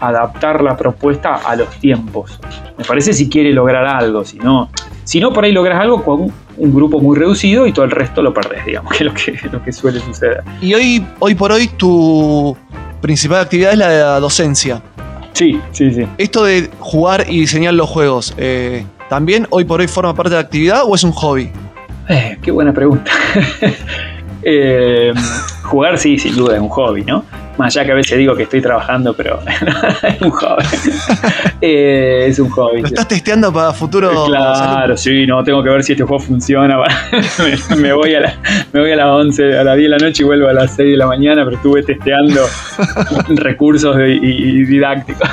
[0.00, 2.38] adaptar la propuesta a los tiempos.
[2.76, 4.70] Me parece si quiere lograr algo, si no,
[5.04, 8.22] si no por ahí logras algo con un grupo muy reducido y todo el resto
[8.22, 10.42] lo perdés, digamos, que es lo que, lo que suele suceder.
[10.60, 12.56] Y hoy, hoy por hoy tu
[13.00, 14.82] principal actividad es la docencia.
[15.32, 16.04] Sí, sí, sí.
[16.18, 20.36] Esto de jugar y diseñar los juegos, eh, ¿también hoy por hoy forma parte de
[20.36, 21.50] la actividad o es un hobby?
[22.08, 23.10] Eh, qué buena pregunta.
[24.40, 25.12] Eh,
[25.64, 27.24] jugar sí, sin duda es un hobby, ¿no?
[27.58, 29.40] Más allá que a veces digo que estoy trabajando, pero
[30.02, 30.64] es un hobby.
[31.60, 32.82] Eh, es un hobby.
[32.82, 34.26] ¿Lo estás testeando para futuro?
[34.26, 36.78] Claro, sí, no, tengo que ver si este juego funciona.
[37.76, 38.38] me, voy a
[38.72, 40.76] me voy a las 11, a las 10 de la noche y vuelvo a las
[40.76, 42.42] 6 de la mañana, pero estuve testeando
[43.30, 45.28] recursos y, didácticos.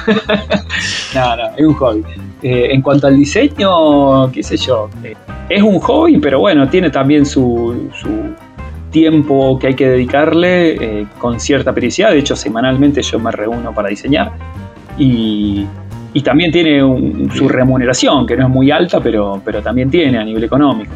[1.14, 2.04] no, no, es un hobby.
[2.42, 4.90] Eh, en cuanto al diseño, qué sé yo,
[5.50, 7.90] es un hobby, pero bueno, tiene también su
[8.96, 12.12] tiempo que hay que dedicarle eh, con cierta periodicidad.
[12.12, 14.32] De hecho, semanalmente yo me reúno para diseñar.
[14.98, 15.68] Y,
[16.24, 16.80] también tiene
[17.36, 20.94] su remuneración, que no es muy alta, pero, pero también tiene a nivel económico.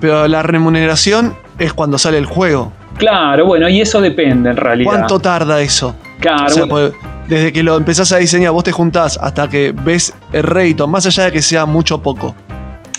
[0.00, 2.72] Pero la remuneración es cuando sale el juego.
[2.96, 4.90] Claro, bueno, y eso depende en realidad.
[4.90, 5.94] ¿Cuánto tarda eso?
[6.24, 6.68] Claro.
[6.68, 6.92] Pues,
[7.28, 11.04] desde que lo empezás a diseñar, vos te juntás hasta que ves el rédito, más
[11.06, 12.34] allá de que sea mucho o poco.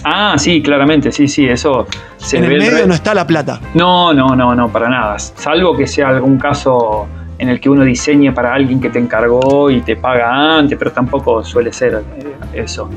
[0.04, 3.60] Ah, sí, claramente, sí, sí, eso se en el medio no está la plata.
[3.74, 5.18] No, no, no, no, para nada.
[5.18, 7.08] Salvo que sea algún caso
[7.40, 10.92] en el que uno diseñe para alguien que te encargó y te paga antes, pero
[10.92, 12.88] tampoco suele ser eh, eso.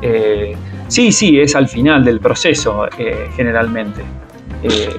[0.00, 4.02] Eh, sí, sí, es al final del proceso eh, generalmente.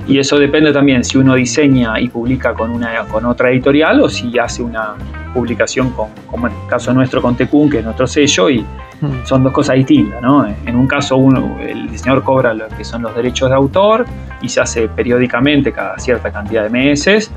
[0.07, 4.09] Y eso depende también si uno diseña y publica con, una, con otra editorial o
[4.09, 4.95] si hace una
[5.33, 9.25] publicación con, como en el caso nuestro con Tecun, que es nuestro sello, y hmm.
[9.25, 10.21] son dos cosas distintas.
[10.21, 10.45] ¿no?
[10.65, 14.05] En un caso uno, el diseñador cobra lo que son los derechos de autor
[14.41, 17.31] y se hace periódicamente cada cierta cantidad de meses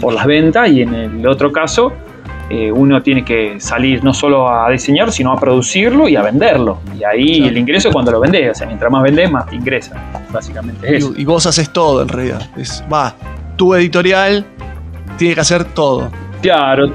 [0.00, 1.92] por las ventas y en el otro caso
[2.50, 6.80] eh, uno tiene que salir no solo a diseñar, sino a producirlo y a venderlo.
[6.98, 8.50] Y ahí el ingreso es cuando lo vendés.
[8.50, 9.94] O sea, mientras más vendés, más te ingresa.
[10.32, 11.14] Básicamente es eso.
[11.16, 12.42] Y, vos haces todo en realidad.
[12.56, 13.14] Es, va,
[13.56, 14.44] tu editorial
[15.16, 16.10] tiene que hacer todo.
[16.42, 16.90] Claro,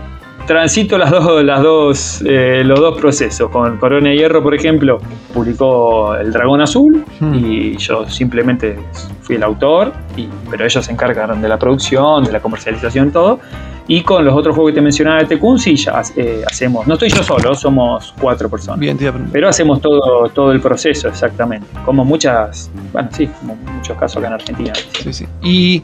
[0.46, 3.50] transito las dos, las dos, eh, los dos procesos.
[3.50, 4.98] Con Corona de Hierro, por ejemplo,
[5.34, 7.34] publicó El Dragón Azul hmm.
[7.34, 8.78] y yo simplemente
[9.22, 13.40] fui el autor, y, pero ellos se encargaron de la producción, de la comercialización, todo.
[13.88, 16.94] Y con los otros juegos que te mencionaba de Tecun, sí, ya eh, hacemos, no
[16.96, 18.80] estoy yo solo, somos cuatro personas.
[18.80, 18.98] Bien,
[19.32, 21.68] pero hacemos todo, todo el proceso, exactamente.
[21.86, 24.74] Como muchas, bueno, sí, como muchos casos acá en Argentina.
[25.04, 25.26] Sí, sí.
[25.44, 25.84] Y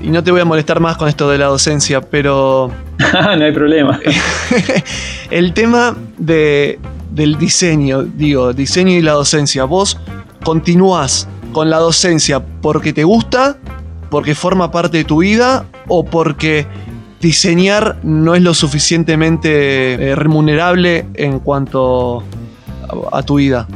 [0.00, 2.70] y no te voy a molestar más con esto de la docencia, pero...
[3.38, 4.00] no hay problema.
[5.30, 6.78] el tema de,
[7.10, 9.64] del diseño, digo, diseño y la docencia.
[9.64, 9.98] ¿Vos
[10.44, 13.58] continúas con la docencia porque te gusta,
[14.10, 16.66] porque forma parte de tu vida o porque
[17.22, 22.24] diseñar no es lo suficientemente eh, remunerable en cuanto
[23.12, 23.66] a, tu vida?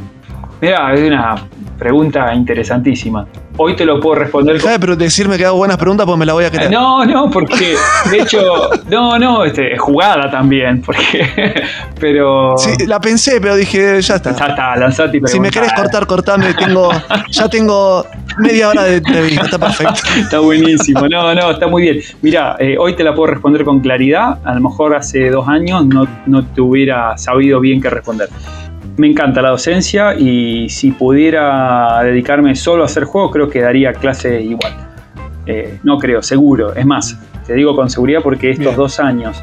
[0.61, 1.35] Mira, es una
[1.79, 3.25] pregunta interesantísima
[3.57, 4.59] hoy te lo puedo responder.
[4.61, 4.79] ¿Sabes?
[4.79, 6.71] Pero decirme que hago buenas preguntas pues me la voy a quedar.
[6.71, 7.75] No, no, porque
[8.09, 11.53] de hecho, no, no, este, es jugada también, porque,
[11.99, 12.57] pero...
[12.57, 14.35] Sí, la pensé, pero dije, ya está.
[14.35, 16.91] Ya está, lanzate y Si me querés cortar, cortame, tengo,
[17.31, 18.05] ya tengo
[18.37, 20.01] media hora de entrevista, está perfecto.
[20.17, 21.99] está buenísimo, no, no, está muy bien.
[22.21, 25.85] Mira, eh, hoy te la puedo responder con claridad, a lo mejor hace dos años
[25.85, 28.29] no, no te hubiera sabido bien qué responder.
[28.97, 33.93] Me encanta la docencia y si pudiera dedicarme solo a hacer juegos, creo que daría
[33.93, 34.73] clase igual.
[35.45, 36.73] Eh, no creo, seguro.
[36.73, 39.41] Es más, te digo con seguridad porque estos dos años,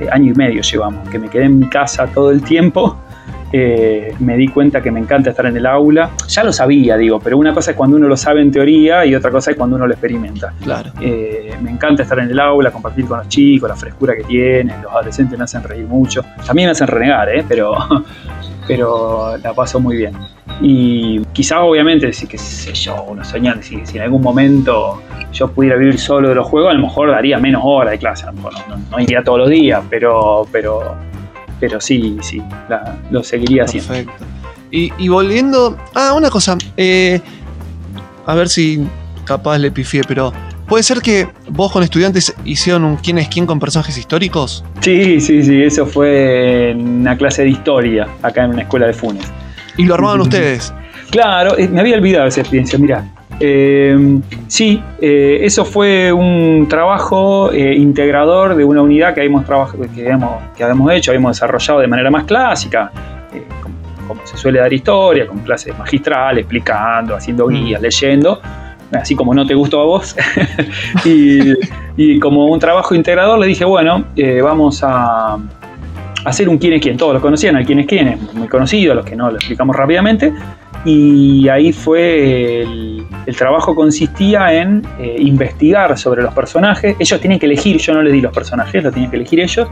[0.00, 2.98] eh, año y medio llevamos, que me quedé en mi casa todo el tiempo,
[3.52, 6.10] eh, me di cuenta que me encanta estar en el aula.
[6.26, 9.14] Ya lo sabía, digo, pero una cosa es cuando uno lo sabe en teoría y
[9.14, 10.52] otra cosa es cuando uno lo experimenta.
[10.62, 10.90] Claro.
[11.00, 14.92] me encanta estar en el aula, compartir con los chicos, la frescura que tienen, los
[14.92, 16.22] adolescentes me hacen reír mucho.
[16.44, 17.44] También me hacen renegar, ¿eh?
[17.48, 17.76] pero
[18.66, 20.14] pero la paso muy bien.
[20.60, 25.00] Y quizá obviamente, si, que sé yo, uno soñando, si, en algún momento
[25.32, 28.26] yo pudiera vivir solo de los juegos, a lo mejor daría menos horas de clase,
[28.90, 30.96] no, iría todos los días, pero, pero,
[31.58, 32.42] pero sí, sí,
[33.10, 33.88] lo seguiría haciendo.
[33.88, 34.24] Perfecto.
[34.72, 37.20] Y, volviendo, ah, una cosa, eh,
[38.26, 38.86] a ver si
[39.24, 40.32] capaz le pifié, pero
[40.70, 44.64] ¿Puede ser que vos con estudiantes hicieron un quién es quién con personajes históricos?
[44.78, 48.92] Sí, sí, sí, eso fue en una clase de historia acá en una escuela de
[48.92, 49.32] Funes.
[49.76, 50.72] ¿Y lo armaban ustedes?
[51.10, 53.04] Claro, eh, me había olvidado esa experiencia, mira.
[53.40, 59.44] Eh, sí, eh, eso fue un trabajo integrador de una unidad que habíamos,
[59.92, 62.92] que, habíamos, que habíamos hecho, habíamos desarrollado de manera más clásica,
[63.60, 63.74] como,
[64.06, 67.50] como, se suele dar historia, con clases magistrales, explicando, haciendo mm.
[67.50, 68.40] guías, leyendo
[68.92, 70.16] así como no te gustó a vos.
[71.04, 75.38] y, como un trabajo integrador le dije, bueno, eh, vamos a,
[76.24, 76.96] hacer un quién es quién.
[76.96, 79.36] Todos lo conocían, al quién es quién, es muy conocido, a los que no lo
[79.36, 80.32] explicamos rápidamente.
[80.84, 86.96] Y ahí fue el, trabajo consistía en eh, investigar sobre los personajes.
[86.98, 89.68] Ellos tenían que elegir, yo no les di los personajes, lo tenían que elegir ellos.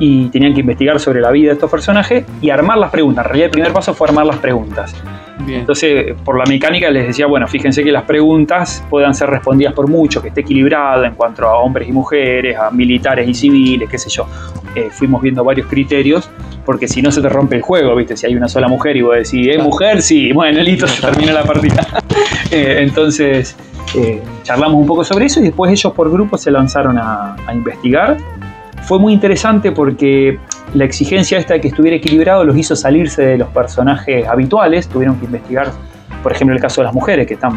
[0.00, 3.24] Y tenían que investigar sobre la vida de estos personajes y armar las preguntas.
[3.24, 4.94] En realidad el primer paso fue armar las preguntas.
[5.40, 5.60] Bien.
[5.60, 9.88] Entonces, por la mecánica les decía, bueno, fíjense que las preguntas puedan ser respondidas por
[9.88, 13.98] muchos, que esté equilibrado en cuanto a hombres y mujeres, a militares y civiles, qué
[13.98, 14.26] sé yo.
[14.74, 16.28] Eh, fuimos viendo varios criterios,
[16.64, 18.16] porque si no se te rompe el juego, ¿viste?
[18.16, 19.64] Si hay una sola mujer y vos decís, ¿es Claro.
[19.64, 20.02] mujer?
[20.02, 21.86] Sí, bueno, listo, se termina la partida.
[22.50, 23.54] Eh, entonces,
[23.94, 27.52] eh, charlamos un poco sobre eso y después ellos por grupo se lanzaron a, a
[27.54, 28.16] investigar.
[28.88, 30.38] Fue muy interesante porque
[30.72, 35.16] la exigencia esta de que estuviera equilibrado los hizo salirse de los personajes habituales, tuvieron
[35.18, 35.68] que investigar,
[36.22, 37.52] por ejemplo, el caso de las mujeres que están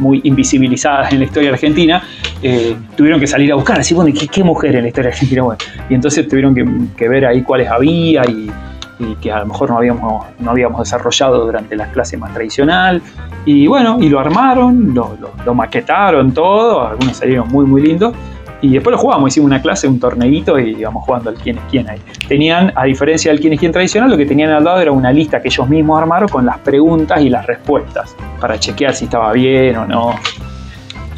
[0.00, 2.02] muy invisibilizadas en la historia argentina,
[2.42, 5.42] eh, tuvieron que salir a buscar, así, bueno, ¿qué, qué mujer en la historia argentina?
[5.44, 5.58] Bueno,
[5.88, 6.52] y entonces tuvieron
[6.96, 8.50] que, ver ahí cuáles había y,
[8.98, 13.00] y que a lo mejor no habíamos, no habíamos desarrollado durante las clases más tradicional.
[13.44, 18.14] Y bueno, y lo armaron, lo, lo- lo maquetaron todo, algunos salieron muy, muy lindos.
[18.62, 21.64] Y después lo jugamos, hicimos una clase, un torneito y íbamos jugando al quién es
[21.70, 21.98] quién ahí.
[22.28, 25.12] Tenían, a diferencia del quién es quién tradicional, lo que tenían al lado era una
[25.12, 29.32] lista que ellos mismos armaron con las preguntas y las respuestas para chequear si estaba
[29.32, 30.14] bien o no.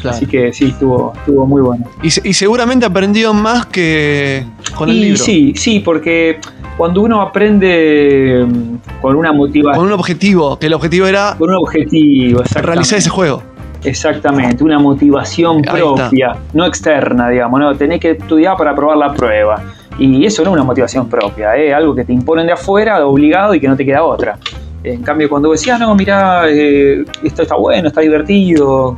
[0.01, 0.17] Claro.
[0.17, 1.85] Así que sí, estuvo, estuvo muy bueno.
[2.03, 4.43] Y, se- y seguramente aprendieron más que
[4.75, 5.17] con el y libro.
[5.23, 6.39] sí, sí, porque
[6.77, 11.49] cuando uno aprende mm, con una motivación, Con un objetivo, que el objetivo era con
[11.49, 13.41] un objetivo, realizar ese juego.
[13.85, 19.13] Exactamente, una motivación Ahí propia, no externa, digamos, no tenés que estudiar para probar la
[19.13, 19.61] prueba.
[19.97, 23.55] Y eso no es una motivación propia, es algo que te imponen de afuera, obligado
[23.55, 24.37] y que no te queda otra.
[24.83, 28.97] En cambio, cuando decías, no, mira, esto está bueno, está divertido,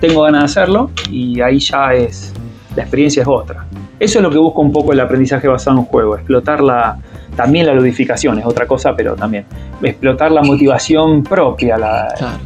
[0.00, 2.32] tengo ganas de hacerlo, y ahí ya es,
[2.74, 3.66] la experiencia es otra.
[4.00, 6.98] Eso es lo que busca un poco el aprendizaje basado en un juego, explotar la,
[7.36, 9.44] también la ludificación, es otra cosa, pero también
[9.82, 12.38] explotar la motivación propia, la, Claro.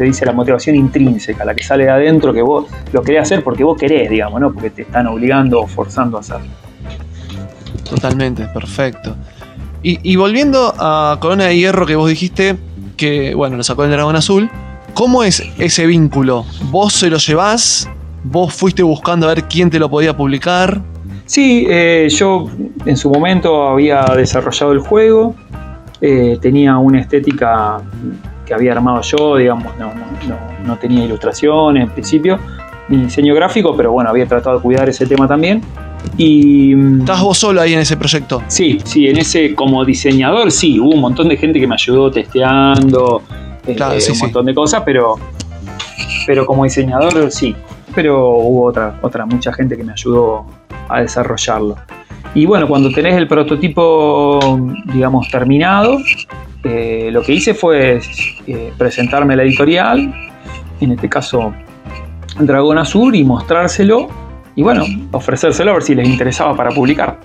[0.00, 3.44] Se dice la motivación intrínseca, la que sale de adentro, que vos lo querés hacer
[3.44, 6.48] porque vos querés, digamos, no porque te están obligando o forzando a hacerlo.
[7.86, 9.14] Totalmente, perfecto.
[9.82, 12.56] Y, y volviendo a Corona de Hierro que vos dijiste
[12.96, 14.48] que, bueno, lo sacó el Dragón Azul,
[14.94, 16.46] ¿cómo es ese vínculo?
[16.70, 17.86] ¿Vos se lo llevás?
[18.24, 20.80] ¿Vos fuiste buscando a ver quién te lo podía publicar?
[21.26, 22.48] Sí, eh, yo
[22.86, 25.34] en su momento había desarrollado el juego,
[26.00, 27.82] eh, tenía una estética
[28.50, 30.36] que había armado yo, digamos, no, no,
[30.66, 32.36] no- tenía ilustraciones en principio,
[32.88, 35.62] ni diseño gráfico, pero bueno, había tratado de cuidar ese tema también.
[36.16, 38.42] Y mm, ¿Estás vos solo ahí en ese proyecto?
[38.48, 42.10] Sí, sí, en ese como diseñador sí, hubo un montón de gente que me ayudó
[42.10, 43.22] testeando,
[43.68, 44.22] eh, sí, un sí.
[44.24, 45.14] montón de cosas, pero,
[46.26, 47.54] pero como diseñador sí.
[47.94, 50.44] Pero hubo otra, otra mucha gente que me ayudó
[50.88, 51.76] a desarrollarlo.
[52.34, 54.38] Y bueno, cuando tenés el prototipo,
[54.92, 55.98] digamos, terminado,
[56.62, 58.00] eh, lo que hice fue
[58.46, 60.14] eh, presentarme a la editorial,
[60.80, 61.52] en este caso
[62.38, 64.08] Dragón Azul, y mostrárselo,
[64.54, 67.18] y bueno, ofrecérselo a ver si les interesaba para publicar.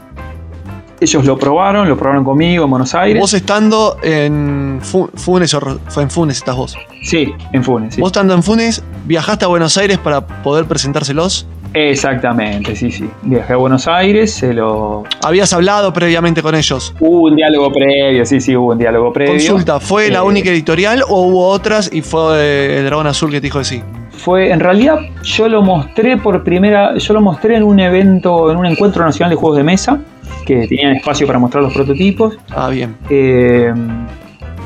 [0.99, 3.20] Ellos lo probaron, lo probaron conmigo en Buenos Aires.
[3.20, 6.76] Vos estando en Fu- Funes, o en Funes estás vos.
[7.03, 8.01] Sí, en Funes, sí.
[8.01, 11.45] Vos estando en Funes, viajaste a Buenos Aires para poder presentárselos.
[11.76, 13.09] Exactamente, sí, sí.
[13.23, 15.03] Viajé a Buenos Aires, se lo...
[15.23, 16.95] Habías hablado previamente con ellos.
[16.99, 19.34] Hubo un diálogo previo, sí, sí, hubo un diálogo previo.
[19.34, 23.30] Consulta, ¿fue la Eh, única editorial o hubo otras y fue eh, el Dragón Azul
[23.30, 23.84] que te dijo que sí?
[24.11, 28.57] Fue, en realidad, yo lo mostré por primera, yo lo mostré en un evento, en
[28.57, 29.99] un encuentro nacional de juegos de mesa,
[30.45, 32.38] que tenían espacio para mostrar los prototipos.
[32.49, 32.95] Ah, bien.
[33.09, 33.73] Eh,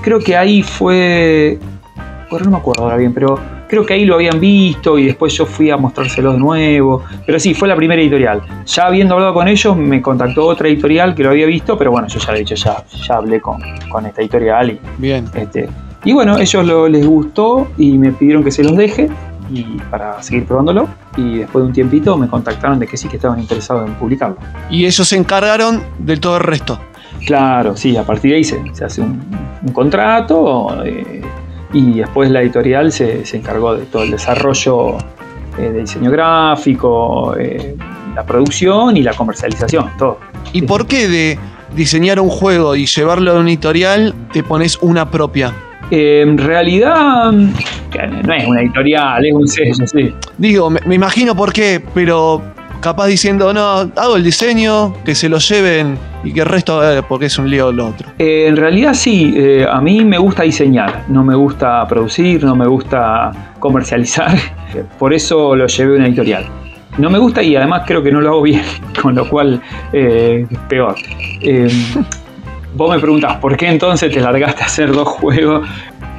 [0.04, 1.58] creo que ahí fue.
[2.30, 3.40] Bueno, no me acuerdo ahora bien, pero
[3.70, 7.04] creo que ahí lo habían visto y después yo fui a mostrárselo de nuevo.
[7.26, 8.42] Pero sí, fue la primera editorial.
[8.66, 12.08] Ya habiendo hablado con ellos, me contactó otra editorial que lo había visto, pero bueno,
[12.08, 15.26] yo ya le he dicho, ya, ya hablé con, con esta editorial y Bien.
[15.36, 15.70] este.
[16.04, 19.10] Y bueno, ellos lo- les gustó y me pidieron que se los deje
[19.52, 20.88] y para seguir probándolo.
[21.18, 24.38] Y después de un tiempito me contactaron de que sí que estaban interesados en publicarlo.
[24.70, 26.80] Y ellos se encargaron del todo el resto.
[27.26, 29.20] Claro, sí, a partir de ahí se, se hace un,
[29.62, 31.22] un contrato eh,
[31.74, 34.98] y después la editorial se, se encargó de todo el desarrollo
[35.58, 37.76] eh, de diseño gráfico, eh,
[38.16, 40.20] la producción y la comercialización, todo.
[40.54, 41.40] ¿Y por qué de
[41.76, 45.54] diseñar un juego y llevarlo a una editorial te pones una propia?
[45.92, 50.14] Eh, en realidad, no es una editorial, es un sello, sí.
[50.38, 52.42] Digo, me, me imagino por qué, pero
[52.80, 57.04] capaz diciendo, no, hago el diseño, que se lo lleven y que el resto, eh,
[57.08, 58.10] porque es un lío lo otro.
[58.18, 62.56] Eh, en realidad sí, eh, a mí me gusta diseñar, no me gusta producir, no
[62.56, 64.38] me gusta comercializar,
[65.00, 66.46] por eso lo llevé a una editorial.
[66.98, 68.64] no me gusta y además creo que no lo hago bien,
[69.02, 69.62] con lo cual
[69.94, 70.96] eh, peor.
[72.76, 75.68] Vos me preguntás, ¿por qué entonces te largaste a hacer dos juegos?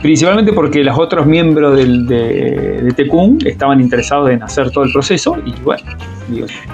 [0.03, 4.93] Principalmente porque los otros miembros del, de, de Tecum estaban interesados en hacer todo el
[4.93, 5.83] proceso y bueno,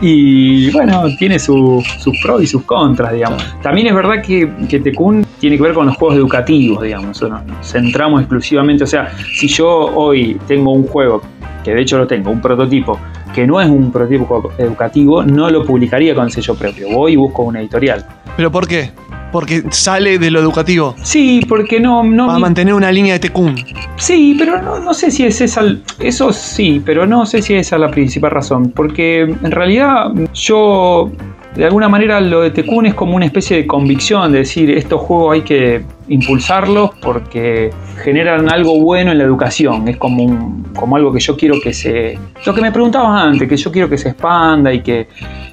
[0.01, 1.85] y bueno, tiene sus
[2.23, 3.45] pros y sus contras, digamos.
[3.63, 7.23] También es verdad que, que Tecum tiene que ver con los juegos educativos, digamos.
[7.63, 11.23] Centramos exclusivamente, o sea, si yo hoy tengo un juego,
[11.65, 12.99] que de hecho lo tengo, un prototipo,
[13.35, 16.89] que no es un prototipo educativo, no lo publicaría con sello propio.
[16.91, 18.07] Voy y busco una editorial.
[18.37, 18.91] ¿Pero por qué?
[19.33, 20.95] Porque sale de lo educativo.
[21.03, 22.03] Sí, porque no.
[22.05, 23.55] no Va a mantener una línea de Tecum.
[23.97, 25.63] Sí, pero no, no, sé si es esa.
[25.99, 28.71] Eso sí, pero no sé si esa es la principal razón.
[28.71, 31.11] Porque en realidad yo.
[31.55, 35.01] De alguna manera lo de Tecun es como una especie de convicción de decir estos
[35.01, 37.71] juegos hay que impulsarlos porque
[38.03, 39.89] generan algo bueno en la educación.
[39.89, 42.19] Es como, un, como algo que yo quiero que se...
[42.45, 45.09] Lo que me preguntabas antes, que yo quiero que se expanda y que,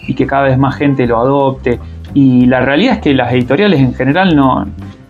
[0.07, 1.79] y que cada vez más gente lo adopte.
[2.13, 4.65] Y la realidad es que las editoriales en general no,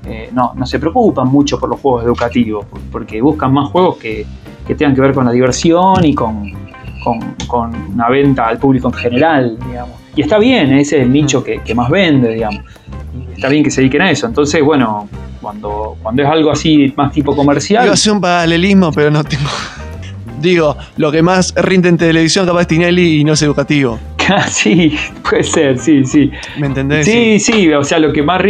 [0.06, 4.26] eh, no, no, se preocupan mucho por los juegos educativos, porque buscan más juegos que,
[4.66, 6.52] que tengan que ver con la diversión y con,
[7.04, 9.96] con, con, una venta al público en general, digamos.
[10.16, 12.62] Y está bien, ese es el nicho que, que más vende, digamos.
[13.36, 14.28] Está bien que se dediquen a eso.
[14.28, 15.10] Entonces, bueno,
[15.42, 17.86] cuando, cuando es algo así más tipo comercial...
[17.86, 19.50] Yo hacer un paralelismo, pero no tengo...
[20.42, 23.98] Digo, lo que más rinde en televisión capaz es Tinelli y no es educativo.
[24.48, 24.98] sí,
[25.28, 26.32] puede ser, sí, sí.
[26.58, 27.06] ¿Me entendés?
[27.06, 28.42] Sí, sí, o sea, lo que más.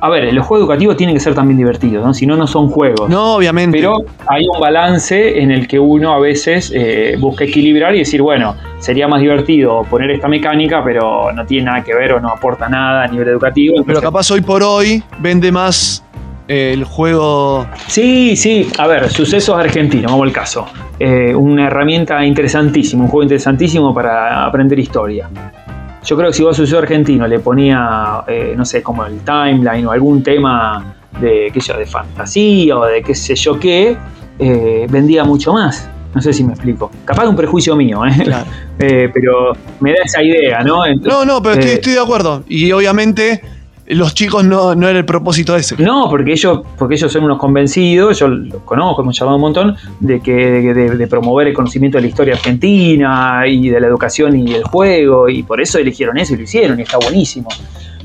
[0.00, 2.14] A ver, los juegos educativos tienen que ser también divertidos, ¿no?
[2.14, 3.10] Si no, no son juegos.
[3.10, 3.76] No, obviamente.
[3.76, 3.96] Pero
[4.28, 8.54] hay un balance en el que uno a veces eh, busca equilibrar y decir, bueno,
[8.78, 12.68] sería más divertido poner esta mecánica, pero no tiene nada que ver o no aporta
[12.68, 13.72] nada a nivel educativo.
[13.72, 13.94] Entonces...
[13.94, 16.04] Pero capaz hoy por hoy vende más
[16.46, 17.66] eh, el juego.
[17.88, 18.70] Sí, sí.
[18.78, 20.66] A ver, sucesos argentinos, vamos al caso.
[21.00, 25.28] Eh, una herramienta interesantísima, un juego interesantísimo para aprender historia.
[26.04, 29.86] Yo creo que si vos Suceso Argentino le ponía, eh, no sé, como el timeline
[29.86, 33.96] o algún tema de, qué sé yo, de fantasía o de qué sé yo qué,
[34.38, 35.88] eh, vendía mucho más.
[36.14, 36.90] No sé si me explico.
[37.04, 38.24] Capaz de un prejuicio mío, ¿eh?
[38.24, 38.46] Claro.
[38.78, 40.84] eh pero me da esa idea, ¿no?
[40.84, 42.42] Entonces, no, no, pero estoy, estoy de acuerdo.
[42.48, 43.42] Y obviamente
[43.88, 45.76] los chicos no, no era el propósito ese.
[45.82, 49.76] No, porque ellos, porque ellos son unos convencidos, yo los conozco, hemos llamado un montón,
[50.00, 54.36] de que de, de, promover el conocimiento de la historia argentina y de la educación
[54.36, 57.48] y el juego, y por eso eligieron eso y lo hicieron, y está buenísimo.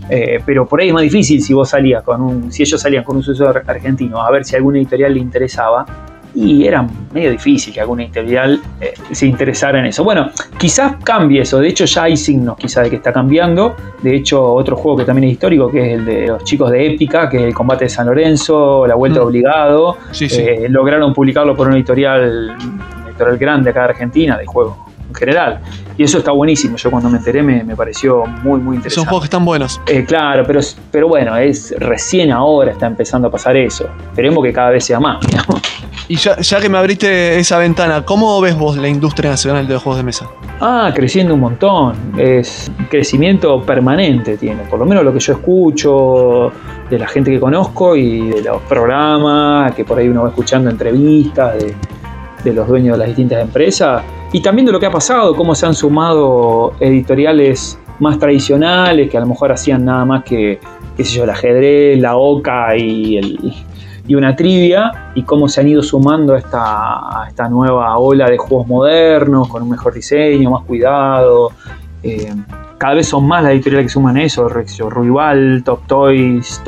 [0.10, 3.04] Eh, pero por ahí es más difícil si vos salías con un, si ellos salían
[3.04, 5.86] con un sucesor argentino, a ver si a alguna editorial le interesaba.
[6.36, 10.04] Y era medio difícil que alguna editorial eh, se interesara en eso.
[10.04, 11.60] Bueno, quizás cambie eso.
[11.60, 13.76] De hecho, ya hay signos quizás de que está cambiando.
[14.02, 16.88] De hecho, otro juego que también es histórico, que es el de los chicos de
[16.88, 19.24] Épica, que es el combate de San Lorenzo, la vuelta mm.
[19.24, 19.98] obligado.
[20.12, 20.42] Sí, sí.
[20.42, 25.16] Eh, lograron publicarlo por una editorial, una editorial grande acá de Argentina, de juego en
[25.16, 25.60] general.
[25.98, 26.78] Y eso está buenísimo.
[26.78, 28.96] Yo cuando me enteré me, me pareció muy, muy interesante.
[28.96, 29.80] Son juegos que están buenos.
[29.88, 30.60] Eh, claro, pero,
[30.92, 33.88] pero bueno, es recién ahora está empezando a pasar eso.
[34.10, 35.26] Esperemos que cada vez sea más.
[35.26, 35.62] Digamos.
[36.08, 39.84] Y ya, que me abriste esa ventana, ¿cómo ves vos la industria nacional de los
[39.84, 40.30] juegos de mesa?
[40.60, 41.96] Ah, creciendo un montón.
[42.18, 44.64] Es crecimiento permanente tiene.
[44.64, 46.52] Por lo menos lo que yo escucho
[46.90, 50.70] de la gente que conozco y de los programas que por ahí uno va escuchando
[50.70, 51.74] entrevistas de,
[52.44, 54.04] de los dueños de las distintas empresas.
[54.32, 59.18] Y también de lo que ha pasado, cómo se han sumado editoriales más tradicionales que
[59.18, 60.60] a lo mejor hacían nada más que,
[60.98, 63.54] qué el ajedrez, la oca y el,
[64.08, 68.30] y una trivia y cómo se han ido sumando a esta, a esta nueva ola
[68.30, 71.52] de juegos modernos, con un mejor diseño, más cuidado.
[72.04, 72.34] Eh,
[72.84, 76.62] cada vez son más las editoriales que suman eso, Ruibal, Top Toys,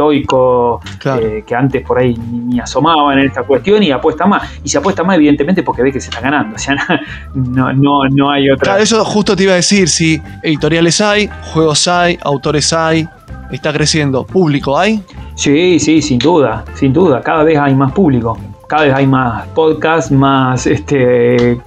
[0.98, 1.22] claro.
[1.22, 4.50] eh, que antes por ahí ni, ni, asomaban en esta cuestión y apuesta más.
[4.64, 6.78] Y se apuesta más evidentemente porque ve que se está ganando, o sea,
[7.36, 8.64] no, no, no hay otra...
[8.64, 13.06] Claro, eso justo te iba a decir, si editoriales hay, juegos hay, autores hay,
[13.52, 15.04] está creciendo, público hay.
[15.36, 18.38] Sí, sí, sin duda, sin duda, cada vez hay más público.
[18.68, 21.60] Cada vez hay más podcasts, más este,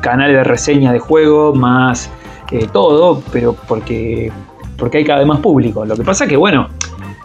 [0.00, 2.10] canales de reseña de juegos, más
[2.52, 4.30] eh, todo, pero porque,
[4.78, 5.84] porque hay cada vez más público.
[5.84, 6.68] Lo que pasa es que, bueno,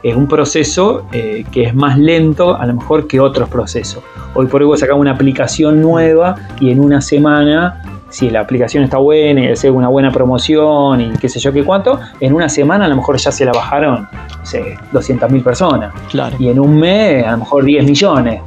[0.01, 4.01] es un proceso eh, que es más lento a lo mejor que otros procesos.
[4.33, 8.97] Hoy por hoy sacás una aplicación nueva y en una semana, si la aplicación está
[8.97, 12.85] buena y hace una buena promoción y qué sé yo qué cuánto, en una semana
[12.85, 15.93] a lo mejor ya se la bajaron, no sé, 200.000 personas.
[16.09, 16.35] Claro.
[16.39, 18.41] Y en un mes a lo mejor 10 millones.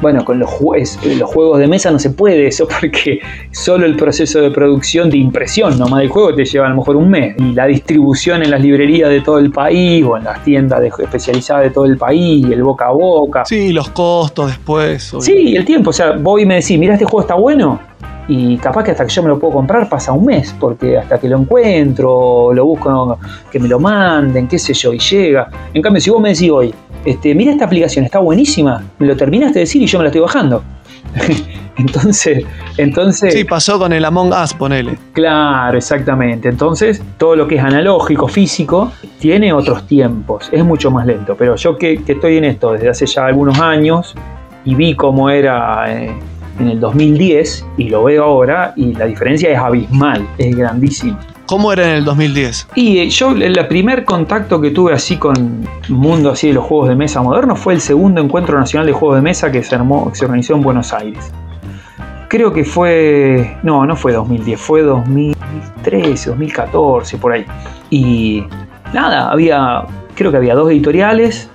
[0.00, 3.18] Bueno, con los, juez, los, juegos de mesa no se puede eso porque
[3.50, 6.94] solo el proceso de producción de impresión nomás del juego te lleva a lo mejor
[6.94, 7.34] un mes.
[7.38, 10.88] Y la distribución en las librerías de todo el país o en las tiendas de,
[10.88, 13.44] especializadas de todo el país, el boca a boca.
[13.44, 15.14] Sí, los costos después.
[15.18, 15.90] Sí, el tiempo.
[15.90, 17.80] O sea, vos y me decís, mira, este juego está bueno.
[18.28, 21.18] Y capaz que hasta que yo me lo puedo comprar pasa un mes, porque hasta
[21.18, 23.18] que lo encuentro, lo busco,
[23.50, 25.48] que me lo manden, qué sé yo, y llega.
[25.72, 26.74] En cambio, si vos me decís hoy,
[27.06, 30.08] este, mira esta aplicación, está buenísima, me lo terminaste de decir y yo me la
[30.08, 30.62] estoy bajando.
[31.78, 32.44] entonces,
[32.76, 33.32] entonces.
[33.32, 34.98] Sí, pasó con el Among Us, ponele.
[35.14, 36.50] Claro, exactamente.
[36.50, 40.50] Entonces, todo lo que es analógico, físico, tiene otros tiempos.
[40.52, 41.34] Es mucho más lento.
[41.34, 44.14] Pero yo que, estoy en esto desde hace ya algunos años
[44.66, 45.86] y vi cómo era.
[45.88, 46.12] Eh,
[46.58, 51.18] en el 2010 y lo veo ahora y la diferencia es abismal, es grandísima.
[51.46, 52.68] ¿Cómo era en el 2010?
[52.74, 56.90] Y eh, yo, el primer contacto que tuve así con mundo así de los juegos
[56.90, 60.10] de mesa modernos fue el segundo encuentro nacional de juegos de mesa que se, armó,
[60.10, 61.32] que se organizó en Buenos Aires.
[62.28, 63.56] Creo que fue.
[63.62, 67.46] No, no fue 2010, fue 2013, 2014, por ahí.
[67.88, 68.44] Y
[68.92, 69.84] nada, había.
[70.14, 71.48] Creo que había dos editoriales,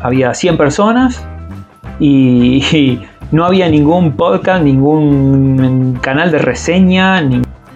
[0.00, 1.24] había 100 personas
[1.98, 3.00] y
[3.32, 7.22] no había ningún podcast, ningún canal de reseña,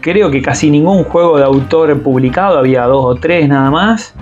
[0.01, 4.15] creo que casi ningún juego de autor publicado, había dos o tres nada más.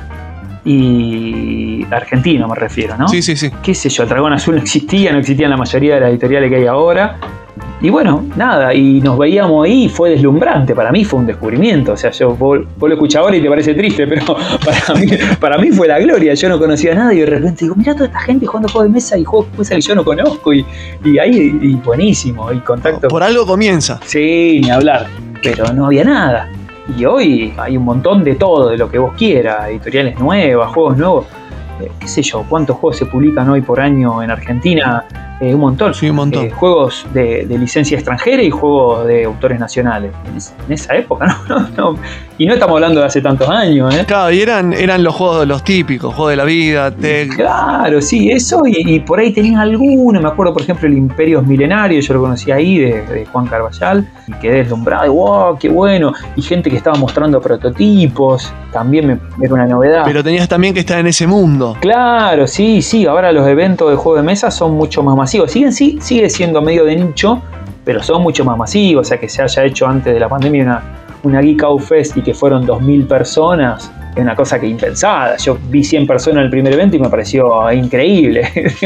[0.64, 3.08] Y argentino me refiero, ¿no?
[3.08, 3.50] Sí, sí, sí.
[3.62, 6.50] Qué sé yo, el Dragón Azul no existía, no existían la mayoría de las editoriales
[6.50, 7.18] que hay ahora.
[7.82, 10.72] Y bueno, nada, y nos veíamos ahí y fue deslumbrante.
[10.72, 11.92] Para mí fue un descubrimiento.
[11.92, 14.24] O sea, yo vos, lo escuchás ahora y te parece triste, pero
[14.64, 15.06] para mí,
[15.40, 16.32] para mí fue la gloria.
[16.34, 18.88] Yo no conocía a nadie y de repente digo, mira toda esta gente jugando juegos
[18.88, 20.54] de mesa y juegos de mesa que yo no conozco.
[20.54, 20.64] Y,
[21.20, 23.08] ahí, y buenísimo, y contacto.
[23.08, 23.98] Por algo comienza.
[24.04, 25.08] Sí, ni hablar.
[25.42, 26.48] Pero no había nada.
[26.96, 30.96] Y hoy hay un montón de todo, de lo que vos quieras, editoriales nuevas, juegos
[30.96, 31.26] nuevos.
[31.80, 35.04] Eh, qué sé yo, cuántos juegos se publican hoy por año en Argentina
[35.43, 35.93] eh, un montón.
[35.93, 36.47] Sí, un montón.
[36.47, 40.12] Eh, juegos de, licencia extranjera y juegos de autores nacionales.
[40.24, 41.36] En, esa época,
[41.76, 41.97] ¿no?
[42.38, 44.05] Y no estamos hablando de hace tantos años, ¿eh?
[44.07, 46.95] Claro, y eran, eran los juegos los típicos, juegos de la vida.
[47.34, 48.62] Claro, sí, eso.
[48.66, 50.20] Y, por ahí tenían alguno.
[50.20, 54.09] Me acuerdo, por ejemplo, el Imperio Milenario, yo lo conocí ahí, de, Juan Carballal.
[54.28, 55.12] Y quedé deslumbrado.
[55.12, 55.59] ¡Wow!
[55.59, 56.12] ¡Qué bueno!
[56.36, 58.53] Y gente que estaba mostrando prototipos.
[58.72, 60.03] También me, era una novedad.
[60.05, 61.76] Pero tenías también que estar en ese mundo.
[61.80, 63.07] Claro, sí, sí.
[63.07, 66.60] Ahora los eventos de juego de mesa son mucho más masivos Siguen, sí, sigue siendo
[66.60, 67.40] medio de nicho,
[67.84, 69.06] pero son mucho más masivos.
[69.06, 70.82] O sea, que se haya hecho antes de la pandemia una,
[71.22, 75.36] una Geek Out Fest y que fueron 2.000 personas, es una cosa que impensada.
[75.38, 78.48] Yo vi 100 personas en el primer evento y me pareció increíble.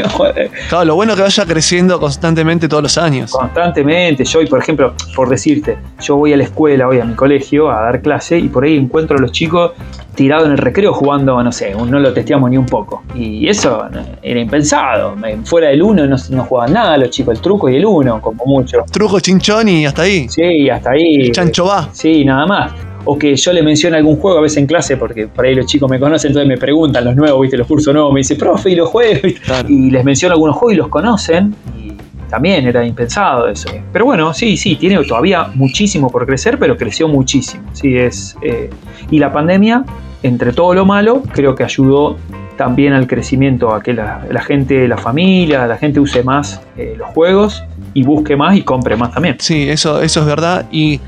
[0.69, 3.31] claro, lo bueno es que vaya creciendo constantemente todos los años.
[3.31, 4.23] Constantemente.
[4.23, 7.81] Yo, por ejemplo, por decirte, yo voy a la escuela, voy a mi colegio a
[7.81, 9.71] dar clase y por ahí encuentro a los chicos
[10.15, 13.03] tirados en el recreo jugando, no sé, no lo testeamos ni un poco.
[13.13, 13.85] Y eso
[14.21, 15.15] era impensado.
[15.43, 18.45] Fuera del uno no, no jugaban nada los chicos, el truco y el uno, como
[18.45, 18.83] mucho.
[18.91, 20.27] Truco, chinchón y hasta ahí.
[20.29, 21.31] Sí, hasta ahí.
[21.31, 21.89] Chancho va.
[21.91, 25.27] Sí, nada más o que yo le mencione algún juego a veces en clase, porque
[25.27, 27.57] por ahí los chicos me conocen, entonces me preguntan los nuevos, ¿viste?
[27.57, 29.33] Los cursos nuevos, me dice, profe, y los juegos,
[29.67, 31.93] y les menciono algunos juegos y los conocen, y
[32.29, 33.69] también era impensado eso.
[33.93, 37.63] Pero bueno, sí, sí, tiene todavía muchísimo por crecer, pero creció muchísimo.
[37.73, 38.69] Sí, es, eh,
[39.09, 39.85] y la pandemia,
[40.23, 42.17] entre todo lo malo, creo que ayudó
[42.57, 47.07] también al crecimiento, a que la, gente, la familia, la gente use más eh, los
[47.09, 49.37] juegos y busque más y compre más también.
[49.39, 50.65] Sí, eso, eso es verdad.
[50.71, 50.99] Y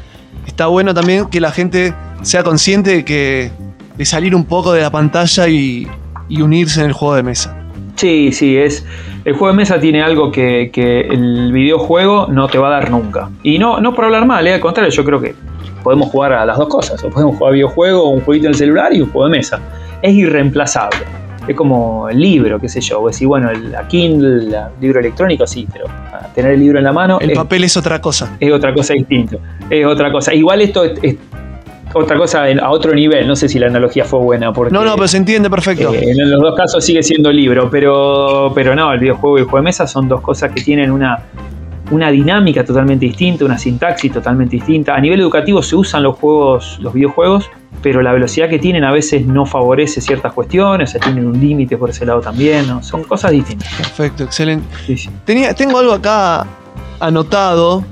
[0.50, 1.93] está bueno también que la gente
[2.24, 3.52] sea consciente de que
[3.95, 5.88] de salir un poco de la pantalla y,
[6.30, 7.56] unirse en el juego de mesa.
[7.95, 8.86] Sí, sí, es.
[9.26, 10.72] El juego de mesa tiene algo que,
[11.10, 13.30] el videojuego no te va a dar nunca.
[13.43, 14.54] Y no, no por hablar mal, ¿eh?
[14.54, 15.36] al contrario, yo creo que
[15.84, 17.04] podemos jugar a las dos cosas.
[17.04, 19.60] O podemos jugar videojuego, un jueguito en el celular y un juego de mesa.
[20.02, 21.06] Es irreemplazable
[21.50, 23.02] es como el libro, qué sé yo.
[23.02, 25.86] Vos decís, bueno, el, Kindle, el libro electrónico, sí, pero
[26.36, 27.18] tener el libro en la mano.
[27.20, 28.38] El papel es otra cosa.
[28.39, 29.38] Es otra cosa distinta.
[29.68, 30.32] Es otra cosa.
[30.32, 31.16] Igual esto es,
[31.91, 33.28] otra cosa a otro nivel.
[33.28, 34.54] No sé si la analogía fue buena.
[34.54, 35.91] Porque, no, no, pero se entiende perfecto.
[35.91, 39.45] Eh, en los dos casos sigue siendo libro, pero, pero no, el videojuego y el
[39.45, 41.18] juego de mesa son dos cosas que tienen una,
[41.91, 44.95] una dinámica totalmente distinta, una sintaxis totalmente distinta.
[44.95, 47.49] A nivel educativo se usan los juegos, los videojuegos
[47.81, 51.39] pero la velocidad que tienen a veces no favorece ciertas cuestiones, o sea, tienen un
[51.39, 52.83] límite por ese lado también, ¿no?
[52.83, 53.73] son cosas distintas.
[53.75, 54.67] Perfecto, excelente.
[55.25, 56.45] Tenía, tengo algo acá
[56.99, 57.83] anotado,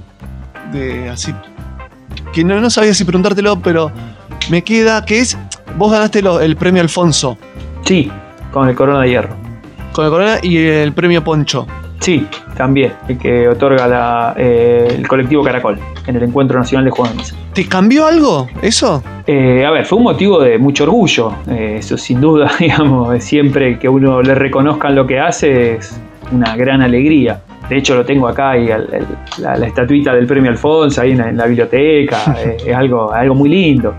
[0.71, 1.33] de así,
[2.33, 3.91] que no, no sabía si preguntártelo, pero
[4.49, 5.37] me queda, que es,
[5.77, 7.37] vos ganaste el premio Alfonso.
[7.85, 8.11] Sí,
[8.51, 9.35] con el Corona de Hierro.
[9.93, 11.65] Con el Corona y el premio Poncho.
[11.99, 12.25] Sí,
[12.55, 17.17] también, el que otorga eh, el colectivo Caracol en el Encuentro Nacional de Juegos de
[17.17, 17.35] Mesa.
[17.53, 19.03] ¿Te cambió algo eso?
[19.25, 23.77] Eh, a ver, fue un motivo de mucho orgullo, eh, eso sin duda, digamos, siempre
[23.79, 25.99] que uno le reconozcan lo que hace es
[26.31, 27.41] una gran alegría.
[27.69, 28.67] De hecho, lo tengo acá y
[29.39, 33.93] la, estatuita del premio Alfonso ahí en, la biblioteca, es algo, algo muy lindo.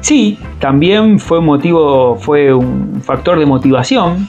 [0.00, 4.28] Sí, también fue un motivo, fue un factor de motivación.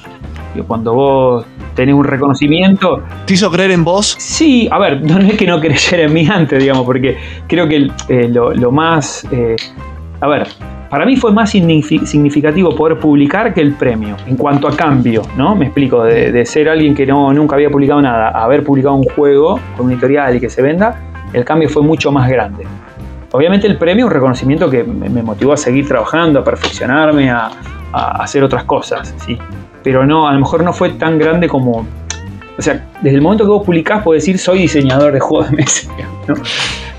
[0.68, 1.46] Cuando vos
[1.76, 3.04] tenés un reconocimiento.
[3.26, 4.16] ¿Te hizo creer en vos?
[4.20, 7.18] Sí, a ver, no es que no creyera en mí antes, digamos, porque
[7.48, 9.28] creo que eh, lo, más...
[9.32, 9.56] Eh,
[10.22, 10.48] a ver,
[10.90, 15.56] para mí fue más significativo poder publicar que el premio, en cuanto a cambio, ¿no?
[15.56, 19.04] Me explico, de, ser alguien que no, nunca había publicado nada, a haber publicado un
[19.04, 21.00] juego con un editorial y que se venda,
[21.32, 22.66] el cambio fue mucho más grande.
[23.32, 27.52] Obviamente el premio es un reconocimiento que me motivó a seguir trabajando, a perfeccionarme, a,
[27.92, 29.38] hacer otras cosas, ¿sí?
[29.84, 31.86] Pero no, a lo mejor no fue tan grande como...
[32.58, 35.58] O sea, desde el momento que vos publicás, puedes decir soy diseñador de juegos de
[35.58, 35.90] mesa,
[36.28, 36.36] ¿no?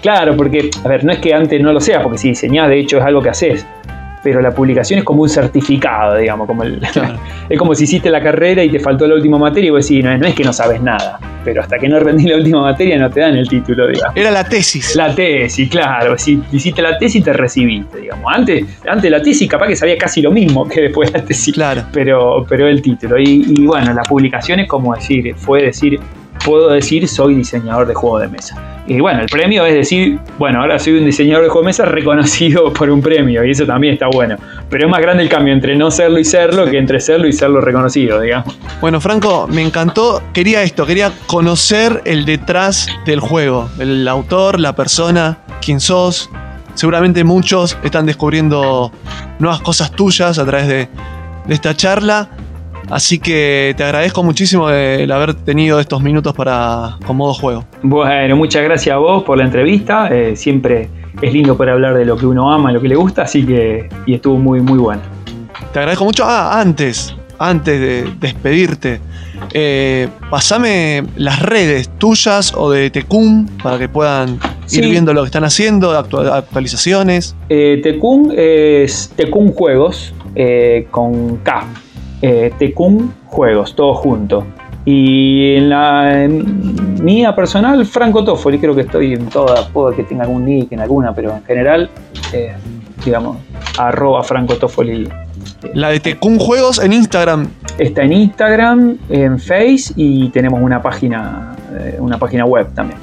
[0.00, 2.80] Claro, porque, a ver, no es que antes no lo seas, porque si diseñás, de
[2.80, 3.66] hecho, es algo que haces
[4.22, 6.80] pero la publicación es como un certificado, digamos, como el,
[7.48, 10.04] es como si hiciste la carrera y te faltó la última materia y vos decís,
[10.04, 12.98] no, no, es que no sabes nada, pero hasta que no rendís la última materia
[12.98, 14.16] no te dan el título, digamos.
[14.16, 14.94] Era la tesis.
[14.96, 18.32] La tesis, claro, si hiciste la tesis te recibiste, digamos.
[18.34, 21.82] Antes, antes la tesis capaz que sabía casi lo mismo que después la tesis, claro.
[21.92, 23.18] pero, pero el título.
[23.18, 25.98] Y, y bueno, la publicación es como decir, fue decir,
[26.44, 28.56] puedo decir soy diseñador de juegos de mesa.
[28.86, 31.84] Y bueno, el premio es decir, bueno, ahora soy un diseñador de juegos de mesa
[31.84, 34.36] reconocido por un premio, y eso también está bueno.
[34.68, 37.32] Pero es más grande el cambio entre no serlo y serlo que entre serlo y
[37.32, 38.58] serlo reconocido, digamos.
[38.80, 44.74] Bueno, Franco, me encantó, quería esto, quería conocer el detrás del juego, el autor, la
[44.74, 46.30] persona, quién sos.
[46.74, 48.90] Seguramente muchos están descubriendo
[49.38, 50.88] nuevas cosas tuyas a través de
[51.48, 52.30] esta charla.
[52.88, 57.64] Así que te agradezco muchísimo el haber tenido estos minutos para con modo juego.
[57.82, 60.08] Bueno, muchas gracias a vos por la entrevista.
[60.08, 60.88] Eh, siempre
[61.20, 63.88] es lindo poder hablar de lo que uno ama, lo que le gusta, así que
[64.06, 65.02] y estuvo muy muy bueno.
[65.72, 66.24] Te agradezco mucho.
[66.24, 69.00] Ah, antes, antes de despedirte,
[69.52, 74.38] eh, pasame las redes tuyas o de Tecum para que puedan
[74.70, 77.36] ir viendo lo que están haciendo, actualizaciones.
[77.48, 81.66] Eh, Tecum es Tecum Juegos eh, con K
[82.22, 84.44] eh, Tecum Juegos, todo junto.
[84.84, 86.26] Y en la
[87.02, 90.80] mía personal, Franco Toffoli, creo que estoy en todas, puedo que tenga algún nick en
[90.80, 91.90] alguna, pero en general,
[92.32, 92.54] eh,
[93.04, 93.36] digamos,
[93.78, 95.08] arroba Franco Toffoli.
[95.74, 97.48] La de Tecum Juegos en Instagram.
[97.78, 102.98] Está en Instagram, en Face y tenemos una página, eh, una página web también.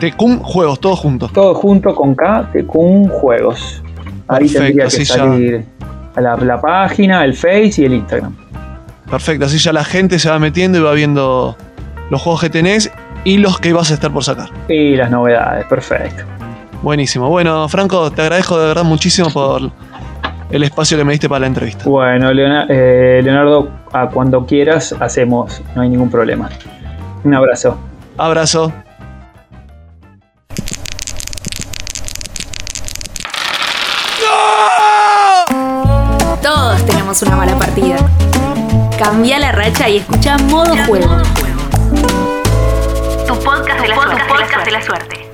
[0.00, 1.28] Tecum Juegos, todo junto.
[1.28, 3.82] Todo junto con K, Tecum Juegos.
[4.28, 5.64] Ahí tendría que salir
[6.16, 8.41] la, la página, el Face y el Instagram.
[9.12, 11.54] Perfecto, así ya la gente se va metiendo y va viendo
[12.08, 12.90] los juegos que tenés
[13.24, 14.48] y los que vas a estar por sacar.
[14.68, 16.24] Y las novedades, perfecto.
[16.80, 17.28] Buenísimo.
[17.28, 19.70] Bueno, Franco, te agradezco de verdad muchísimo por
[20.50, 21.84] el espacio que me diste para la entrevista.
[21.84, 26.48] Bueno, eh, Leonardo, a cuando quieras hacemos, no hay ningún problema.
[27.22, 27.76] Un abrazo.
[28.16, 28.72] Abrazo.
[39.02, 41.20] Cambia la racha y escucha Modo Juego.
[43.26, 44.64] Tu podcast de la, suerte.
[44.64, 45.28] De la suerte.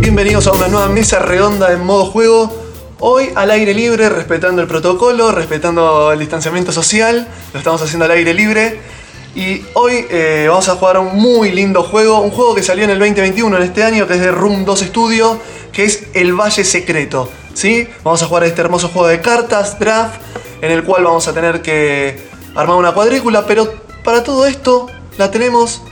[0.00, 2.50] Bienvenidos a una nueva mesa redonda en modo juego.
[2.98, 7.28] Hoy al aire libre, respetando el protocolo, respetando el distanciamiento social.
[7.52, 8.80] Lo estamos haciendo al aire libre.
[9.34, 12.90] Y hoy eh, vamos a jugar un muy lindo juego, un juego que salió en
[12.90, 15.40] el 2021, en este año, que es de Room 2 Studio,
[15.72, 17.30] que es El Valle Secreto.
[17.54, 17.88] ¿sí?
[18.02, 20.20] Vamos a jugar este hermoso juego de cartas, draft,
[20.60, 23.72] en el cual vamos a tener que armar una cuadrícula, pero
[24.02, 25.82] para todo esto la tenemos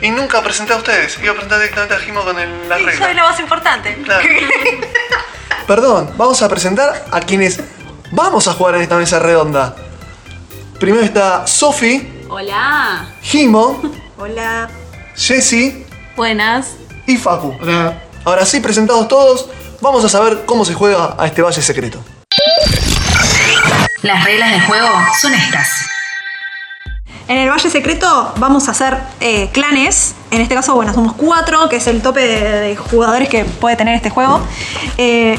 [0.00, 1.18] y nunca presenté a ustedes.
[1.18, 3.06] Iba a presentar directamente a Jimo con el, la regla.
[3.06, 3.96] Soy la más importante.
[5.66, 7.60] Perdón, vamos a presentar a quienes
[8.12, 9.74] vamos a jugar en esta mesa redonda.
[10.78, 12.14] Primero está Sofi.
[12.30, 13.06] Hola.
[13.22, 13.80] Jimo.
[14.18, 14.68] Hola.
[15.16, 15.86] Jessy.
[16.14, 16.74] Buenas.
[17.06, 17.56] Y Facu.
[17.58, 18.02] Hola.
[18.24, 19.48] Ahora sí, presentados todos,
[19.80, 21.98] vamos a saber cómo se juega a este valle secreto.
[24.02, 24.88] Las reglas del juego
[25.20, 25.68] son estas.
[27.28, 30.14] En el Valle Secreto vamos a hacer eh, clanes.
[30.30, 33.94] En este caso, bueno, somos cuatro, que es el tope de, jugadores que puede tener
[33.94, 34.40] este juego.
[34.96, 35.38] Eh,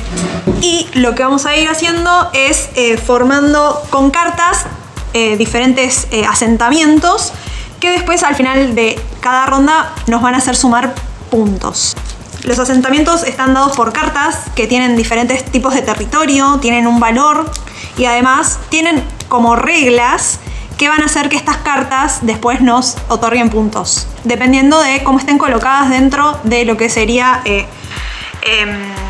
[0.62, 4.68] y lo que vamos a ir haciendo es eh, formando con cartas
[5.14, 7.34] eh, diferentes eh, asentamientos
[7.80, 10.94] que después al final de cada ronda nos van a hacer sumar
[11.30, 11.96] puntos.
[12.44, 17.50] Los asentamientos están dados por cartas que tienen diferentes tipos de territorio, tienen un valor
[17.98, 20.40] y además tienen como reglas
[20.78, 25.38] que van a hacer que estas cartas después nos otorguen puntos, dependiendo de cómo estén
[25.38, 27.42] colocadas dentro de lo que sería...
[27.44, 27.68] Eh,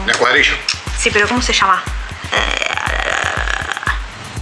[0.07, 0.53] La cuadrillo.
[0.97, 1.83] Sí, pero ¿cómo se llama?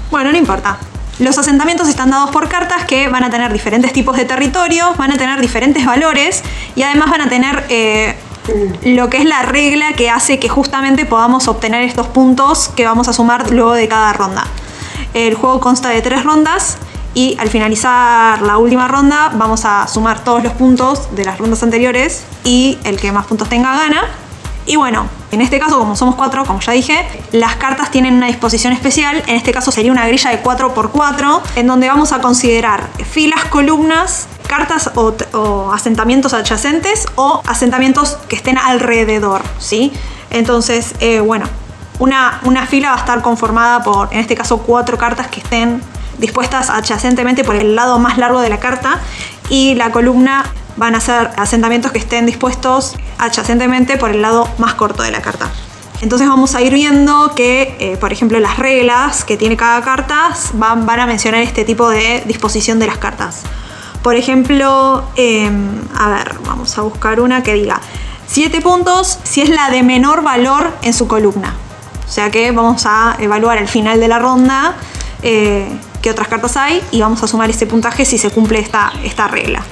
[0.10, 0.78] Bueno, no importa.
[1.20, 5.11] Los asentamientos están dados por cartas que van a tener diferentes tipos de territorio, van
[5.11, 6.43] a tener diferentes valores
[6.76, 8.15] y además van a tener eh,
[8.84, 13.07] lo que es la regla que hace que justamente podamos obtener estos puntos que vamos
[13.07, 14.45] a sumar luego de cada ronda.
[15.15, 16.78] El juego consta de tres rondas
[17.15, 21.63] y al finalizar la última ronda vamos a sumar todos los puntos de las rondas
[21.63, 24.03] anteriores y el que más puntos tenga gana.
[24.68, 28.28] Y bueno, en este caso, como somos cuatro, como ya dije, las cartas tienen una
[28.28, 29.24] disposición especial.
[29.26, 34.28] En este caso sería una grilla de 4x4, en donde vamos a considerar filas, columnas,
[34.45, 39.93] cartas o, asentamientos adyacentes o asentamientos que estén alrededor, ¿sí?
[40.32, 41.47] Entonces, eh, bueno,
[41.99, 45.82] una, una fila va a estar conformada por, en este caso, cuatro cartas que estén
[46.18, 48.99] dispuestas adyacentemente por el lado más largo de la carta
[49.49, 50.45] y la columna
[50.78, 55.21] van a ser asentamientos que estén dispuestos adyacentemente por el lado más corto de la
[55.21, 55.49] carta.
[56.01, 60.30] Entonces vamos a ir viendo que, eh, por ejemplo, las reglas que tiene cada carta
[60.53, 63.41] van, a mencionar este tipo de disposición de las cartas.
[64.03, 67.82] Por ejemplo, em, a ver, vamos a buscar una que diga
[68.28, 71.55] 7 puntos si es la de menor valor en su columna.
[72.07, 74.75] O sea que vamos a evaluar al final de la ronda
[75.23, 75.67] eh,
[76.01, 79.63] qué otras cartas hay y vamos a sumar ese puntaje si se cumple esta regla.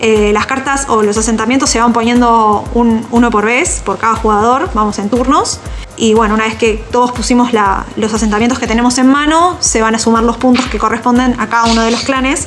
[0.00, 4.70] Eh, las cartas o los asentamientos se van poniendo uno por vez, por cada jugador,
[4.74, 5.58] vamos en turnos.
[5.96, 7.50] Y bueno, una vez que todos pusimos
[7.96, 11.48] los asentamientos que tenemos en mano, se van a sumar los puntos que corresponden a
[11.48, 12.46] cada uno de los clanes,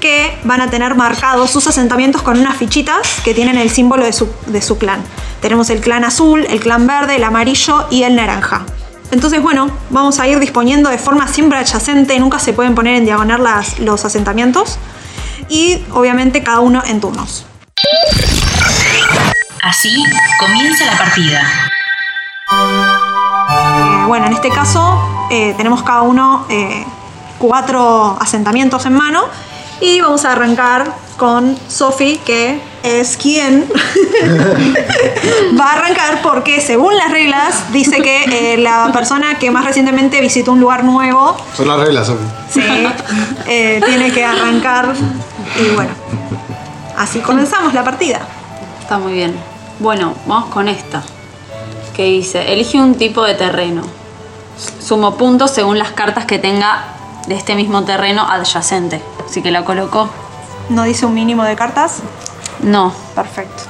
[0.00, 4.12] que van a tener marcados sus asentamientos con unas fichitas que tienen el símbolo de
[4.12, 5.02] su, clan.
[5.40, 8.66] Tenemos el clan azul, el clan verde, el amarillo y el naranja.
[9.10, 13.06] Entonces, bueno, vamos a ir disponiendo de forma siempre adyacente, nunca se pueden poner en
[13.06, 13.42] diagonal
[13.78, 14.78] los asentamientos
[15.50, 17.44] y obviamente cada uno en turnos.
[19.62, 20.02] Así
[20.38, 21.42] comienza la partida.
[23.50, 26.86] Eh, bueno, en este caso eh, tenemos cada uno eh,
[27.38, 29.24] cuatro asentamientos en mano
[29.80, 33.70] y vamos a arrancar con Sophie, que es quien
[35.60, 40.52] va a arrancar porque según las reglas dice que la persona que más recientemente visitó
[40.52, 41.36] un lugar nuevo...
[41.56, 42.26] Son las reglas, Sophie.
[42.50, 42.62] Sí,
[43.84, 44.94] tiene que arrancar
[45.58, 45.90] y bueno,
[46.96, 48.20] así comenzamos la partida.
[48.80, 49.34] Está muy bien.
[49.78, 51.02] Bueno, vamos con esta.
[51.94, 53.82] Que dice, elige un tipo de terreno.
[54.82, 56.84] Sumo puntos según las cartas que tenga
[57.26, 59.02] de este mismo terreno adyacente.
[59.26, 60.08] Así que la coloco.
[60.68, 61.98] ¿No dice un mínimo de cartas?
[62.62, 62.92] No.
[63.14, 63.64] Perfecto.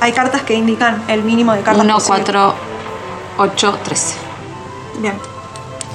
[0.00, 1.84] Hay cartas que indican el mínimo de cartas.
[1.84, 2.54] 1, 4,
[3.38, 4.14] 8, 13.
[4.98, 5.14] Bien.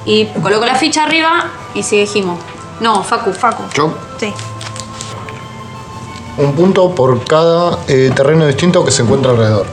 [0.05, 2.37] Y coloco la ficha arriba y sigue Jimo.
[2.79, 3.33] No, Facu.
[3.33, 3.63] Facu.
[3.73, 3.93] ¿Yo?
[4.19, 4.33] Sí
[6.37, 9.65] un punto por cada eh, terreno distinto que se encuentra alrededor.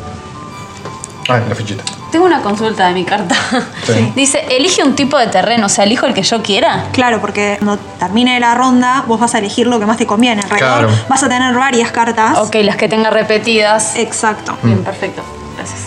[1.28, 1.82] Ah, la fichita.
[2.12, 3.34] Tengo una consulta de mi carta.
[4.14, 6.84] Dice, elige un tipo de terreno, o sea, elijo el que yo quiera.
[6.92, 10.42] Claro, porque cuando termine la ronda, vos vas a elegir lo que más te conviene.
[10.42, 11.04] Alrededor claro.
[11.08, 12.38] vas a tener varias cartas.
[12.38, 13.96] Ok, las que tenga repetidas.
[13.96, 14.56] Exacto.
[14.62, 14.84] Bien, mm.
[14.84, 15.22] perfecto.
[15.56, 15.80] Gracias.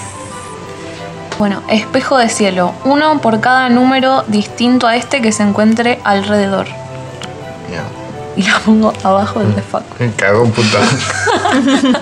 [1.40, 2.74] Bueno, espejo de cielo.
[2.84, 6.68] Uno por cada número distinto a este que se encuentre alrededor
[8.36, 9.96] y la pongo abajo del de Facu.
[10.00, 10.80] Me cago un puta.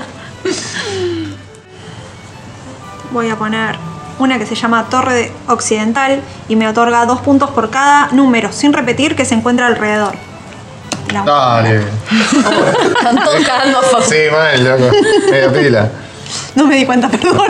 [3.12, 3.76] Voy a poner
[4.24, 8.72] una que se llama Torre Occidental y me otorga dos puntos por cada número, sin
[8.74, 10.16] repetir, que se encuentra alrededor.
[11.26, 11.84] Dale.
[12.96, 14.02] Están todos cagando a.
[14.02, 14.96] Sí, mal, loco.
[15.30, 15.90] Media pila.
[16.56, 17.38] No me di cuenta, perdón.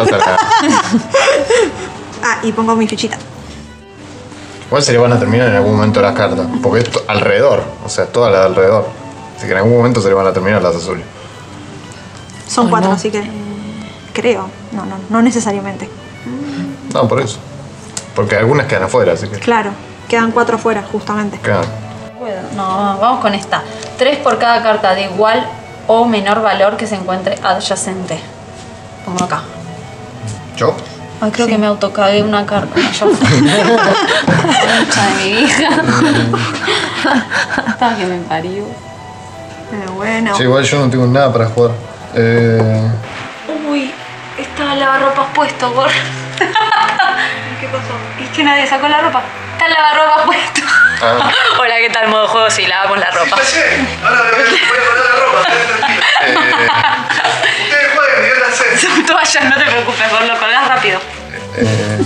[2.23, 3.17] ah, y pongo mi fichita.
[4.65, 7.89] Igual se le van a terminar en algún momento las cartas, porque es alrededor, o
[7.89, 8.87] sea, todas las de alrededor.
[9.37, 11.05] Así que en algún momento se le van a terminar las azules.
[12.47, 13.23] Son cuatro, así que
[14.13, 14.49] creo.
[14.71, 15.87] No, no, no necesariamente.
[16.93, 17.37] No, por eso.
[18.15, 19.39] Porque algunas quedan afuera, así que.
[19.39, 19.71] Claro,
[20.07, 21.39] quedan cuatro afuera, justamente.
[21.39, 21.67] Claro.
[22.55, 23.63] No, vamos con esta.
[23.97, 25.45] Tres por cada carta de igual
[25.87, 28.19] o menor valor que se encuentre adyacente.
[29.05, 29.41] Pongo acá.
[30.55, 30.73] ¿Yo?
[31.19, 32.79] Ay, creo que me autocagué una carta.
[32.99, 33.07] Yo.
[33.07, 33.15] de
[35.17, 35.69] mi hija.
[37.67, 38.63] Estaba que me parió.
[39.69, 40.35] Pero bueno.
[40.37, 41.71] Sí, igual yo no tengo nada para jugar.
[42.13, 42.91] Eh...
[43.67, 43.91] Uy,
[44.37, 45.89] estaba el lavarropas puesto, por.
[47.61, 47.93] ¿Qué pasó?
[48.21, 49.23] Es que nadie sacó la ropa.
[49.53, 50.61] Está el lavarropas puesto.
[51.01, 51.31] Ah.
[51.59, 52.07] Hola, ¿qué tal?
[52.09, 53.35] Modo juego, sí, lavamos la ropa.
[54.03, 56.35] Ahora voy a poner la ropa, eh,
[57.63, 58.77] Ustedes jueguen, yo la sé.
[58.77, 60.99] Son toallas, no te preocupes, vos lo colgás rápido.
[61.57, 61.99] Eh,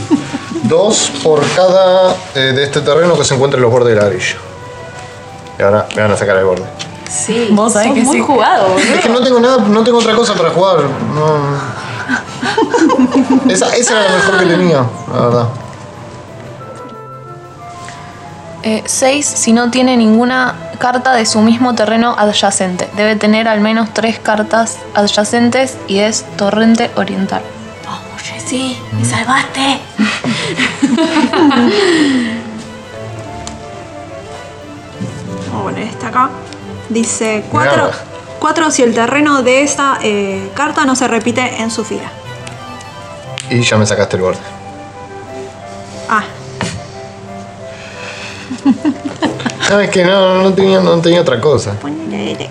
[0.63, 4.09] dos por cada eh, de este terreno que se encuentre en los bordes de la
[4.09, 4.35] grilla.
[5.57, 6.65] Y ahora me van a sacar el borde.
[7.09, 10.33] Sí, vos sabés que muy jugado, Es que no tengo nada, no tengo otra cosa
[10.33, 10.79] para jugar.
[11.13, 11.87] No.
[13.49, 15.47] esa, esa era la mejor que tenía, la verdad.
[18.63, 22.89] Eh, seis, si no tiene ninguna carta de su mismo terreno adyacente.
[22.95, 27.41] Debe tener al menos tres cartas adyacentes y es torrente oriental.
[27.85, 29.79] Vamos, Jessy, me salvaste.
[35.49, 36.29] Vamos a poner esta acá.
[36.89, 37.91] Dice cuatro.
[38.39, 42.11] 4 si el terreno de esta eh, carta no se repite en su fila.
[43.49, 44.39] Y ya me sacaste el borde.
[46.09, 46.23] Ah.
[49.69, 51.75] no, es que no, no, tenía, no tenía otra cosa.
[52.11, 52.49] Eh,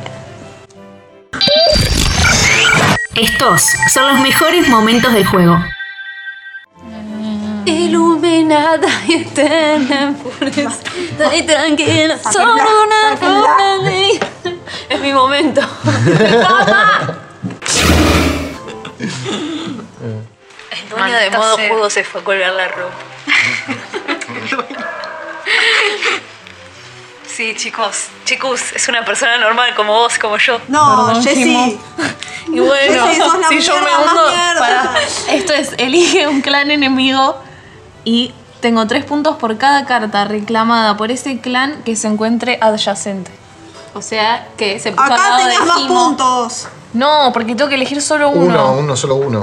[3.14, 3.62] Estos
[3.92, 5.56] son los mejores momentos del juego.
[7.64, 13.78] Iluminada y eterna, pureza y tranquila, solo una cosa
[14.88, 15.60] es mi momento.
[20.70, 22.94] El dueño de modo juego se fue a colgar la ropa.
[27.26, 30.58] Sí, chicos, chicos, es una persona normal como vos, como yo.
[30.68, 31.78] no, Perdón, Jessy.
[32.48, 34.22] Y bueno, Jessy, sos la si yo me hundo,
[34.58, 34.94] pará.
[35.30, 37.36] esto es elige un clan enemigo
[38.04, 43.30] y tengo tres puntos por cada carta reclamada por ese clan que se encuentre adyacente.
[43.96, 45.94] O sea que se puso al Acá lado de tenías más Jimo.
[46.06, 46.68] puntos.
[46.92, 48.44] No, porque tengo que elegir solo uno.
[48.44, 49.42] Uno, uno, solo uno.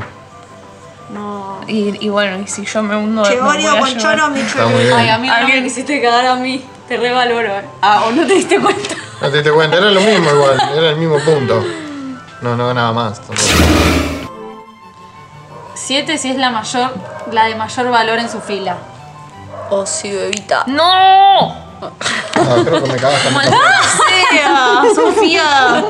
[1.11, 1.59] No.
[1.67, 3.21] Y, y bueno, y si yo me hundo.
[3.21, 4.93] me Chevario voy a con choro, mi Está muy bien.
[4.93, 6.63] Ay, amigo, no me quisiste cagar a mí.
[6.87, 7.47] Te revaloro.
[7.57, 7.65] eh.
[7.81, 8.95] Ah, ¿o no te diste cuenta?
[9.21, 11.63] No te diste cuenta, era lo mismo igual, era el mismo punto.
[12.41, 13.19] No, no ganaba más.
[13.21, 13.39] tampoco.
[15.75, 16.91] 7 si es la mayor,
[17.31, 18.75] la de mayor valor en su fila.
[19.69, 20.63] O si bebita.
[20.67, 21.55] ¡No!
[22.65, 23.29] Creo que me cagaste.
[23.29, 23.49] mucho.
[24.29, 24.83] ¡Sea!
[24.95, 25.85] ¡Sofía!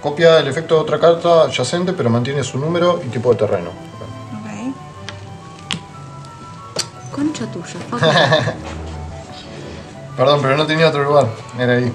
[0.00, 3.70] Copia el efecto de otra carta adyacente, pero mantiene su número y tipo de terreno.
[4.32, 4.74] Ok.
[7.14, 7.76] Concha tuya.
[10.16, 11.26] Perdón, pero no tenía otro lugar.
[11.58, 11.92] Era ahí.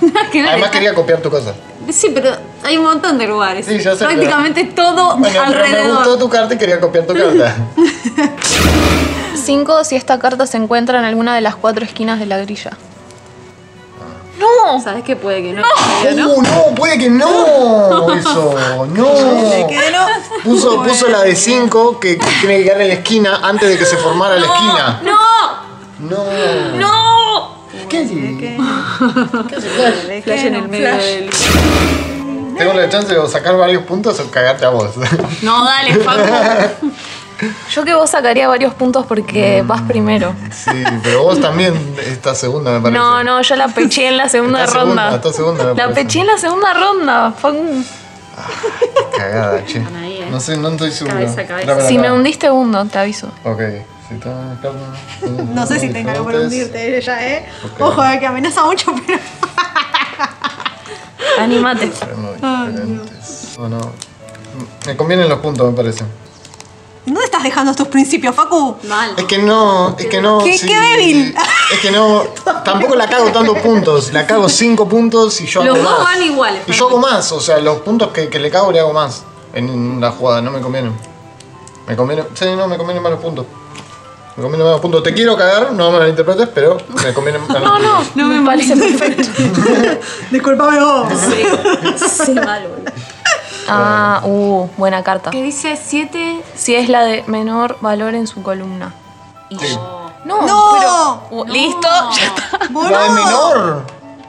[0.00, 1.54] Nada que ver, Además está- quería copiar tu casa.
[1.92, 2.30] Sí, pero
[2.64, 3.66] hay un montón de lugares.
[3.66, 5.96] Sí, ya sé, Prácticamente todo Bueno, pero me alrededor.
[5.96, 7.54] gustó tu carta y quería copiar tu carta.
[9.34, 12.72] 5 si esta carta se encuentra en alguna de las cuatro esquinas de la grilla.
[14.38, 14.80] ¡No!
[14.80, 15.62] ¿Sabes que puede que no?
[15.62, 16.32] ¿no?
[16.34, 16.74] ¡Uh, no!
[16.74, 18.14] ¡Puede que no!
[18.14, 19.08] Eso, no.
[20.42, 23.78] Puso, puso la de 5 que, que tiene que quedar en la esquina antes de
[23.78, 25.00] que se formara la esquina.
[25.02, 25.18] ¡No!
[26.00, 26.78] No.
[26.78, 27.54] ¡No!
[27.88, 28.10] ¿Qué haces?
[28.38, 30.22] ¿Qué haces, Flash?
[30.22, 31.30] Flash en el medio del...
[32.58, 34.90] Tengo la chance de sacar varios puntos o cagarte a vos.
[35.42, 36.86] No, dale, Facu.
[37.70, 40.34] Yo que vos sacaría varios puntos porque vas primero.
[40.50, 40.70] Sí,
[41.02, 41.74] pero vos también
[42.06, 42.98] estás segunda, me parece.
[42.98, 44.80] No, no, yo la peché en la segunda ronda.
[45.10, 45.94] segunda, estás segunda, me la parece.
[46.04, 47.32] peché en la segunda ronda.
[47.32, 47.86] Fue un-
[49.16, 49.78] Cagada, che.
[49.78, 50.28] eh.
[50.30, 51.14] No sé, no estoy seguro.
[51.16, 51.88] Cabeza, cabeza.
[51.88, 53.28] Si me hundiste hundo, te aviso.
[53.44, 53.60] Ok.
[54.08, 54.30] Si está
[54.60, 54.78] carta-
[55.54, 56.42] No sé si que por diferentes.
[56.42, 57.46] hundirte ella, ¿eh?
[57.64, 57.80] Ok.
[57.80, 59.18] Ojo, eh, que amenaza mucho, pero.
[61.38, 61.88] Anímate.
[61.88, 63.54] Terrenos diferentes.
[63.58, 63.92] O no.
[64.86, 66.04] Me convienen los puntos, me parece.
[67.06, 68.76] ¿Dónde estás dejando estos principios, Facu?
[68.84, 69.12] Mal.
[69.16, 70.38] Es que no, es que no.
[70.38, 70.66] ¿Qué- sí.
[70.66, 71.34] qué débil?
[71.72, 72.22] Es que no.
[72.64, 74.12] Tampoco la cago tantos puntos.
[74.12, 76.02] La cago 5 puntos y yo hago Los dos más.
[76.02, 76.62] van iguales.
[76.66, 77.30] Y yo hago más.
[77.32, 79.22] O sea, los puntos que, que le cago le hago más.
[79.52, 80.92] En la jugada, no me conviene.
[81.86, 82.24] Me conviene.
[82.34, 83.44] Sí, no, me convienen más los puntos.
[84.36, 85.02] Me conviene más los puntos.
[85.02, 88.44] Te quiero cagar, no me malinterpretes, pero me conviene más los No, no, no me
[88.46, 89.28] parece perfecto.
[90.30, 91.06] Disculpame vos.
[92.24, 92.90] Sí, mal, boludo.
[93.68, 95.30] Ah, uh, buena carta.
[95.30, 96.42] Que dice 7.
[96.54, 98.92] Si es la de menor valor en su columna.
[99.50, 99.78] Y Sí.
[100.24, 100.70] No, No.
[100.78, 101.22] pero.
[101.30, 102.58] uh, Listo, ya está.
[102.90, 103.86] La de menor.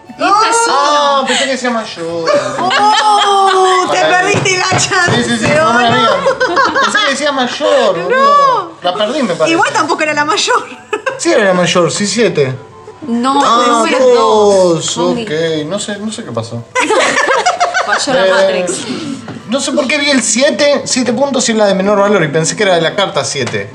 [0.09, 2.25] Esta es Ah, pensé que decía mayor.
[2.59, 3.85] ¡Oh!
[3.91, 5.23] Te perdiste la chance.
[5.23, 6.79] Sí, sí, fue.
[6.81, 7.97] Pensé que decía mayor.
[7.97, 8.71] No.
[8.81, 9.51] La perdí, me parece.
[9.53, 10.63] Igual tampoco era la mayor.
[11.17, 12.57] Sí, era la mayor, sí, 7.
[13.07, 14.15] No, Ah, número 2.
[14.15, 14.97] dos.
[14.97, 15.31] Ok,
[15.67, 16.63] no sé, no sé qué pasó.
[17.85, 18.85] Falló la Eh, Matrix.
[19.49, 22.27] No sé por qué vi el 7, 7 puntos y la de menor valor y
[22.29, 23.69] pensé que era de la carta 7.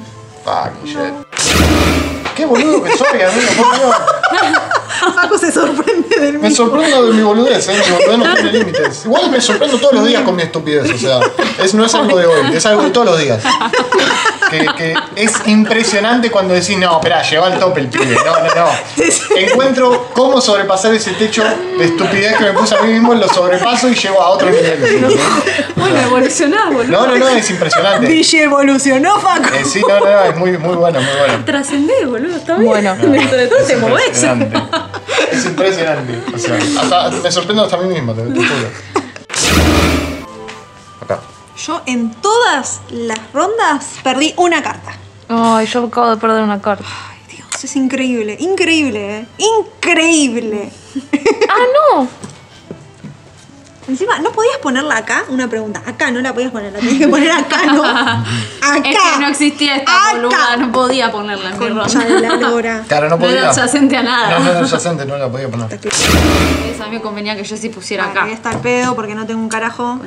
[0.45, 1.15] Fucking shit.
[2.35, 3.97] Qué boludo que soy, amigo, por Dios.
[5.15, 6.65] Facu se sorprende del Me mismo.
[6.67, 7.73] sorprendo de mi boludez, ¿eh?
[7.87, 9.05] Mi boludez no tiene límites.
[9.05, 11.21] Igual me sorprendo todos los días con mi estupidez, o sea,
[11.63, 13.43] es, no es algo de hoy, es algo de todos los días.
[14.51, 18.17] Que, que es impresionante cuando decís, no, espera, llegó al tope el pibe.
[18.17, 19.37] No, no, no.
[19.37, 21.45] Encuentro cómo sobrepasar ese techo
[21.79, 25.17] de estupidez que me puse a mí mismo, lo sobrepaso y llego a otro nivel.
[25.77, 26.91] Bueno, evolucionás, boludo.
[27.01, 28.07] No, no, no, es impresionante.
[28.09, 29.55] DJ evolucionó, Facu.
[29.55, 31.45] Eh, sí, no, no, no, es muy, muy bueno, muy bueno.
[31.45, 32.67] Trascendés, boludo, está bien.
[32.69, 32.97] Bueno.
[32.97, 34.25] Dentro de todo te movés.
[35.33, 36.21] Es impresionante.
[36.35, 38.69] O sea, hasta, me sorprendo hasta a mí mismo, te, te juro.
[41.01, 41.21] Acá.
[41.57, 44.93] Yo en todas las rondas perdí una carta.
[45.29, 46.85] Ay, yo acabo de perder una carta.
[46.85, 48.37] Ay, Dios, es increíble.
[48.41, 49.27] Increíble, ¿eh?
[49.39, 50.73] Increíble.
[51.49, 51.65] Ah,
[51.95, 52.09] no.
[53.91, 55.25] Encima, ¿no podías ponerla acá?
[55.31, 55.83] Una pregunta.
[55.85, 57.83] Acá no la podías poner, la tenías que poner acá, ¿no?
[57.85, 58.25] Acá.
[58.89, 60.13] Es que no existía esta Acá.
[60.17, 62.15] boluda, no podía ponerla en mi Concha ronda.
[62.15, 62.85] de la lora.
[62.89, 63.51] Claro, no No era podía.
[63.51, 64.31] adyacente a nada.
[64.39, 65.73] No, no era adyacente, no la podía poner.
[65.85, 68.23] Eso a mí me convenía que yo sí pusiera Acá.
[68.23, 68.33] acá.
[68.33, 69.99] Está el pedo porque no tengo un carajo.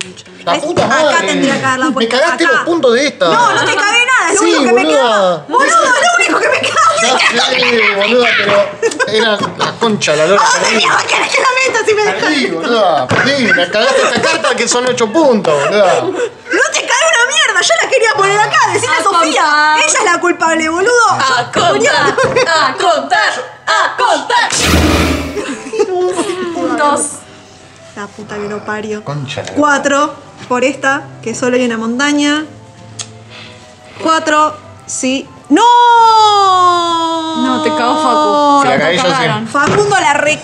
[0.45, 1.27] La puta Acá madre.
[1.27, 2.17] tendría que haberla Me puesto.
[2.17, 2.53] cagaste acá.
[2.53, 3.25] los puntos de esta.
[3.25, 4.97] No, no te cagué nada, es lo Sí, único que me boluda.
[5.01, 5.45] queda.
[5.49, 6.73] Boludo, es lo único que me queda.
[7.03, 10.41] Sé, boluda, pero era la concha, la lora.
[10.41, 12.21] ¿A dónde Perdí, mierda querés que la meta si me dejas?
[12.23, 13.07] perdí, boluda.
[13.07, 16.01] Perdí, me cagaste esta carta que son 8 puntos, boluda.
[16.03, 19.41] No te cae una mierda, yo la quería poner acá, decirle a A Sofía.
[19.41, 19.77] contar.
[19.79, 21.09] Ella es la culpable, boludo.
[21.09, 22.15] A contar,
[22.47, 23.33] a contar,
[23.65, 24.49] a contar.
[26.53, 27.01] Puntos.
[27.95, 29.03] La puta que lo parió.
[29.03, 29.43] Concha.
[29.55, 30.15] Cuatro
[30.47, 32.45] por esta, que solo hay una montaña.
[34.01, 34.55] Cuatro,
[34.85, 35.27] sí.
[35.49, 35.61] ¡No!
[37.37, 38.61] No, te cagó Facu.
[38.63, 39.47] Se la cagué yo, sí.
[39.51, 40.39] Facundo la re.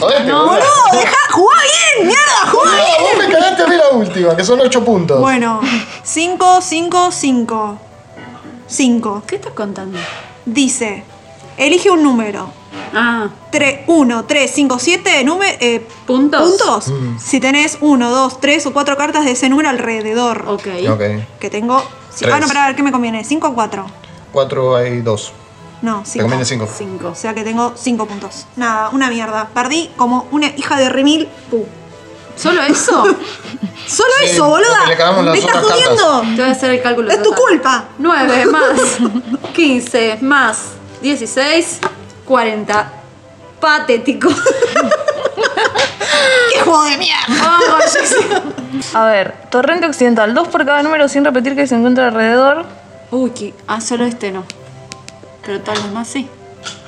[0.00, 0.46] Jodete, No.
[0.46, 0.60] ¡Boludo!
[0.92, 1.16] ¡Deja!
[1.30, 2.08] ¡Jugá bien!
[2.08, 2.50] ¡Mierda!
[2.50, 2.96] ¡Jugá No, bien!
[3.00, 5.20] vos me cagaste a mí la última, que son 8 puntos.
[5.20, 5.60] Bueno,
[6.02, 7.78] cinco, cinco, cinco.
[8.66, 9.22] Cinco.
[9.26, 9.98] ¿Qué estás contando?
[10.44, 11.04] Dice:
[11.56, 12.48] elige un número.
[12.94, 15.10] Ah, 3, 1, 3, 5, 7
[15.60, 16.42] eh, ¿Puntos?
[16.42, 16.88] puntos.
[16.88, 17.18] Mm.
[17.18, 20.44] Si tenés 1, 2, 3 o 4 cartas de ese número alrededor.
[20.46, 20.66] ok.
[20.90, 21.02] Ok.
[21.40, 21.82] Que tengo.
[22.18, 22.32] Tres.
[22.32, 23.24] Ah, no, para ver qué me conviene.
[23.24, 23.86] 5 o 4.
[24.32, 25.32] 4 hay 2.
[25.86, 26.22] No, Te 5.
[26.24, 26.68] conviene 5.
[26.76, 27.08] Cinco.
[27.10, 28.46] O sea que tengo 5 puntos.
[28.56, 29.48] Nada, una mierda.
[29.54, 31.28] Perdí como una hija de remil.
[31.48, 31.64] Pu.
[32.34, 33.02] ¿Solo eso?
[33.86, 34.84] Solo Sí, eso, boluda.
[34.88, 34.96] le
[35.30, 36.20] ¿Me estás jodiendo?
[36.34, 37.84] Te voy a hacer el cálculo Es tu culpa.
[37.98, 38.98] 9 más
[39.54, 40.58] 15 más
[41.02, 41.78] 16,
[42.24, 42.92] 40.
[43.60, 44.28] Patético.
[46.52, 47.26] ¡Qué juego de mierda!
[47.42, 47.96] Vamos.
[48.94, 52.64] A ver, torrente occidental, dos por cada número sin repetir que se encuentra alrededor.
[53.12, 54.44] Uy, que- ah, solo este no.
[55.46, 56.28] Pero todos los demás sí.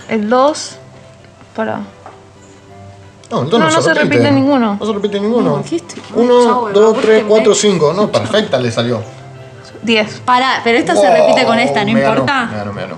[0.09, 0.77] El 2.
[1.55, 1.81] Para.
[3.31, 4.77] No, el 2 no, No, no se repite ninguno.
[4.81, 5.57] No se repite ninguno.
[5.59, 7.29] No, ¿qué estoy- Chau, 1, boludo, 2, 3, búsquenme.
[7.29, 7.93] 4, 5.
[7.93, 9.03] No, perfecta le salió.
[9.83, 10.21] 10.
[10.25, 12.47] Pará, pero esta se Wow, repite con esta, ¿no me ganó, importa?
[12.47, 12.97] Me ganó, me ganó.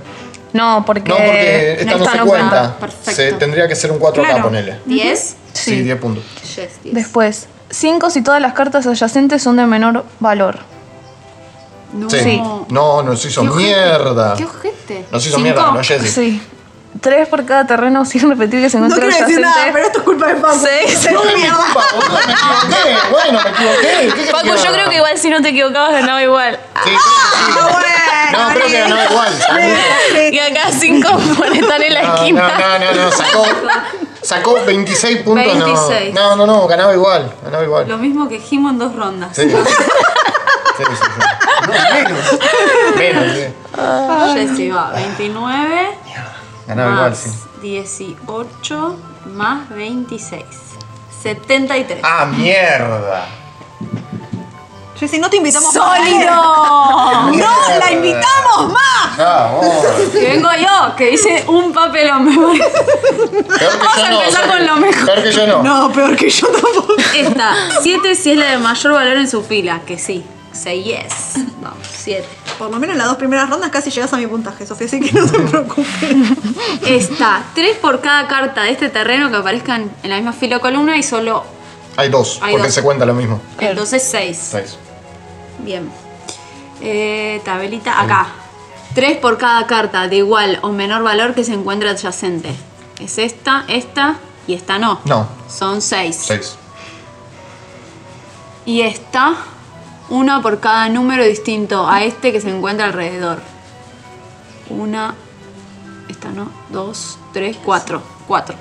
[0.53, 1.09] No, porque.
[1.11, 2.77] No, porque esta no esta se cuenta.
[2.79, 3.13] cuenta.
[3.13, 4.49] Se, tendría que ser un 4 acá, Claro.
[4.49, 4.79] ponele.
[4.87, 5.37] 10.
[5.53, 5.83] Sí, Sí.
[5.83, 6.25] 10 puntos.
[6.57, 6.95] Yes, 10.
[6.95, 10.59] Después, 5 si todas las cartas adyacentes son de menor valor.
[11.93, 12.09] No.
[12.11, 12.19] Sí.
[12.21, 12.43] Sí.
[12.69, 14.35] No, nos hizo Qué mierda.
[14.37, 15.07] ¿Qué ojete?
[15.11, 15.43] Nos hizo Cinco.
[15.43, 16.09] mierda, no Jessy.
[16.09, 16.43] Sí.
[17.01, 19.99] 3 por cada terreno sin repetir que se No encuentra quiero decir nada, pero esto
[20.01, 20.59] es culpa de Facu.
[20.59, 21.09] Seis.
[21.13, 23.09] No, es mi culpa, boludo, me equivoqué.
[23.11, 24.13] Bueno, me equivoqué.
[24.25, 26.59] ¿Qué Paco, yo creo que igual si no te equivocabas ganaba igual.
[26.85, 27.53] Sí, sí.
[27.55, 29.33] bueno, No, creo que ganó igual.
[30.33, 31.09] Y acá 5
[31.55, 32.53] están en la No, esquina.
[32.59, 33.45] no, no, no, no, sacó,
[34.23, 35.55] sacó 26 puntos.
[35.57, 35.65] no.
[35.67, 36.13] 26.
[36.15, 37.33] No, no, no, ganaba igual.
[37.45, 37.89] Ganaba igual.
[37.89, 39.31] Lo mismo que Jimo en dos rondas.
[39.37, 39.49] Sí.
[40.87, 41.21] Sí, sí, sí.
[41.67, 42.39] No, menos.
[42.97, 44.49] Menos, sí.
[44.49, 45.99] Jessy va 29
[46.67, 47.31] Ganaba igual, más sí.
[47.63, 50.45] 18 más 26.
[51.23, 52.01] 73.
[52.03, 53.27] Ah, mierda.
[54.99, 56.31] Jessy, no te invitamos ¡Sólido!
[57.33, 59.19] ¡No la invitamos más!
[59.19, 60.11] Ah, vos.
[60.13, 62.25] Que vengo yo, que hice un papelón.
[62.27, 62.71] me parece.
[63.45, 64.21] Peor que Vamos yo a no.
[64.21, 65.05] empezar sea, con lo mejor.
[65.07, 65.63] Peor que yo no.
[65.63, 66.95] No, peor que yo tampoco.
[67.15, 70.23] Esta, 7 si es la de mayor valor en su fila, que sí.
[70.53, 71.45] 6 yes.
[71.61, 72.27] Vamos, 7.
[72.59, 75.01] Por lo menos en las dos primeras rondas casi llegas a mi puntaje, Sofía, así
[75.01, 75.87] que no te preocupes.
[76.87, 80.61] Esta, 3 por cada carta de este terreno que aparezcan en la misma fila o
[80.61, 81.45] columna y solo.
[81.97, 82.75] Hay dos, Hay porque dos.
[82.75, 83.41] se cuenta lo mismo.
[83.59, 84.39] Entonces 6.
[84.39, 84.77] Seis.
[85.61, 85.91] Bien.
[86.81, 88.29] Eh, tabelita acá.
[88.95, 92.53] 3 por cada carta de igual o menor valor que se encuentra adyacente.
[92.99, 95.01] Es esta, esta y esta no.
[95.05, 96.17] No, Son 6.
[96.21, 96.57] seis.
[98.67, 99.35] Y esta,
[100.11, 103.39] una por cada número distinto a este que se encuentra alrededor.
[104.69, 105.15] Una,
[106.09, 108.03] esta no, dos, tres, cuatro.
[108.27, 108.57] Cuatro.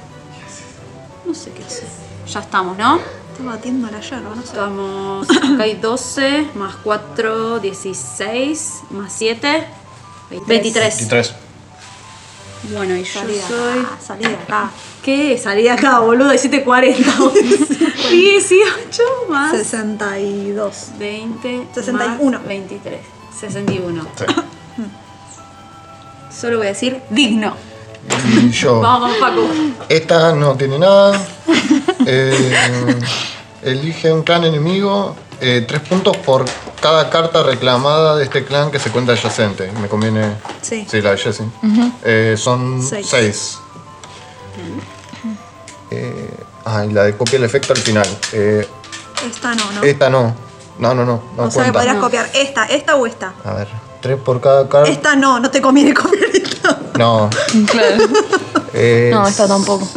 [1.25, 1.83] No sé qué es.
[2.31, 2.99] Ya estamos, ¿no?
[3.31, 4.47] Estoy batiendo la yerba, no sé.
[4.47, 5.27] Estamos.
[5.29, 9.67] Acá hay 12, más 4, 16, más 7,
[10.29, 10.97] 23.
[10.97, 11.48] 23.
[12.63, 13.79] Bueno, y yo Salí de soy.
[13.79, 14.69] acá, salí de acá.
[15.03, 15.37] ¿Qué?
[15.37, 17.09] Salí de acá, boludo, 740.
[18.11, 19.51] 18 más.
[19.57, 20.75] 62.
[20.99, 21.67] 20.
[21.73, 22.37] 61.
[22.39, 22.99] más 23.
[23.39, 24.03] 61.
[24.17, 24.25] Sí.
[26.41, 27.53] Solo voy a decir digno.
[28.41, 28.79] Y yo.
[28.79, 29.41] Vamos, Paco.
[29.87, 31.19] Esta no tiene nada.
[32.05, 32.99] Eh,
[33.63, 35.15] elige un clan enemigo.
[35.41, 36.45] eh, tres puntos por
[36.81, 39.71] cada carta reclamada de este clan que se cuenta adyacente.
[39.81, 40.35] Me conviene.
[40.61, 40.85] Sí.
[40.89, 41.45] Sí, la de Jessie.
[42.03, 43.07] Eh, son Seis.
[43.09, 43.59] seis.
[45.91, 46.29] Eh,
[46.65, 48.07] ah, y la de copia el efecto al final.
[48.33, 48.67] Eh,
[49.27, 49.83] Esta no, ¿no?
[49.83, 50.35] esta no.
[50.77, 51.21] No, no, no.
[51.35, 53.33] No o sea que podrías copiar esta, esta o esta.
[53.43, 53.67] A ver.
[54.01, 54.89] Tres por cada carta.
[54.89, 56.79] Esta no, no te conviene copiar esta.
[56.97, 57.29] No.
[57.69, 58.03] Claro.
[58.71, 59.87] Eh, No, esta tampoco.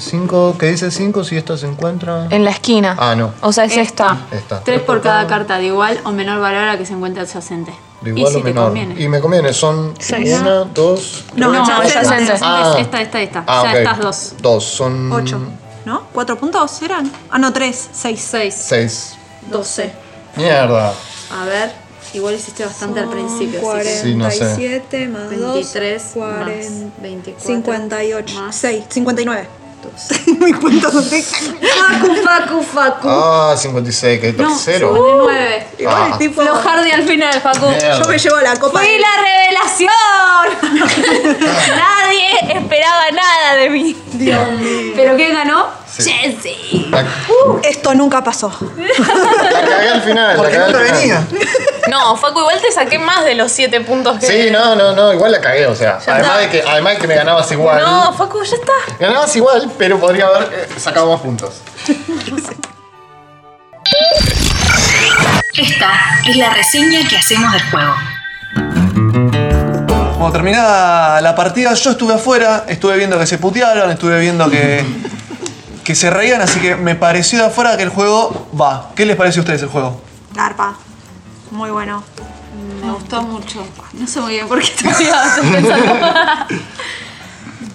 [0.00, 2.26] 5, ¿qué dice 5 si esta se encuentra?
[2.30, 2.96] En la esquina.
[2.98, 3.32] Ah, no.
[3.40, 4.16] O sea, es esta.
[4.30, 4.60] Esta.
[4.64, 7.72] Tres por cada carta de igual o menor valor a la que se encuentre adyacente.
[8.00, 8.64] De y igual si o te menor.
[8.66, 9.00] conviene.
[9.02, 10.38] Y me conviene, son Seis.
[10.40, 11.24] una, dos.
[11.34, 11.72] No, No, sé.
[11.88, 11.96] es
[12.42, 12.76] Ah.
[12.78, 13.44] esta, esta, esta.
[13.46, 14.34] Ah, o sea, estas dos.
[14.40, 15.10] Dos, son.
[15.12, 15.38] 8.
[15.84, 16.02] ¿No?
[16.12, 17.10] ¿Cuatro puntos eran?
[17.30, 17.88] Ah, no, tres.
[17.92, 18.20] Seis.
[18.20, 18.54] Seis.
[18.54, 19.14] Seis.
[19.50, 19.90] Doce.
[20.36, 20.92] Mierda.
[21.30, 21.72] A ver,
[22.14, 23.60] igual hiciste bastante al principio.
[23.72, 24.38] así que- Sí, no sé.
[24.38, 25.54] 47 más 2.
[25.54, 28.40] 23 40, más 24 58.
[28.40, 28.84] más 6.
[28.88, 29.48] 59.
[30.40, 31.22] Mi cuenta son de.
[31.22, 33.08] Facu, facu, facu.
[33.08, 34.88] Ah, 56, que no, tercero.
[34.94, 35.66] 59.
[35.78, 36.08] Igual Ah.
[36.12, 36.42] el tipo.
[36.42, 37.66] Flojardi al final, Facu.
[37.68, 37.98] Mierda.
[38.02, 38.80] Yo me llevo la copa.
[38.80, 40.88] ¡Fui la revelación!
[41.76, 43.96] Nadie esperaba nada de mí.
[44.12, 44.92] Dios mío.
[44.96, 45.66] ¿Pero quién ganó?
[46.90, 48.52] La, Uh, esto nunca pasó.
[48.76, 50.36] la cagué al final.
[50.36, 51.26] Porque la no cagué te al final.
[51.30, 51.48] venía.
[51.88, 54.26] No, Facu, igual te saqué más de los 7 puntos que.
[54.26, 55.98] Sí, no, no, no, igual la cagué, o sea.
[56.06, 57.80] Además de, que, además de que me ganabas igual.
[57.80, 58.72] No, Facu, ya está.
[59.00, 61.62] Ganabas igual, pero podría haber eh, sacado más puntos.
[65.56, 65.92] Esta
[66.28, 67.94] es la reseña que hacemos del juego.
[70.16, 74.84] Cuando terminada la partida, yo estuve afuera, estuve viendo que se putearon, estuve viendo que,
[75.88, 78.90] que se reían, así que me pareció de afuera que el juego va.
[78.94, 79.98] ¿Qué les parece a ustedes el juego?
[80.34, 80.76] Garpa.
[81.50, 82.04] Muy bueno.
[82.84, 83.66] Me gustó mucho.
[83.94, 84.84] No sé muy bien por qué estoy
[85.50, 85.94] pensando.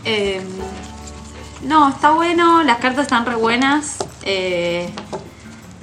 [0.06, 0.44] Eh,
[1.64, 3.96] no, está bueno, las cartas están re buenas.
[4.22, 4.94] eh,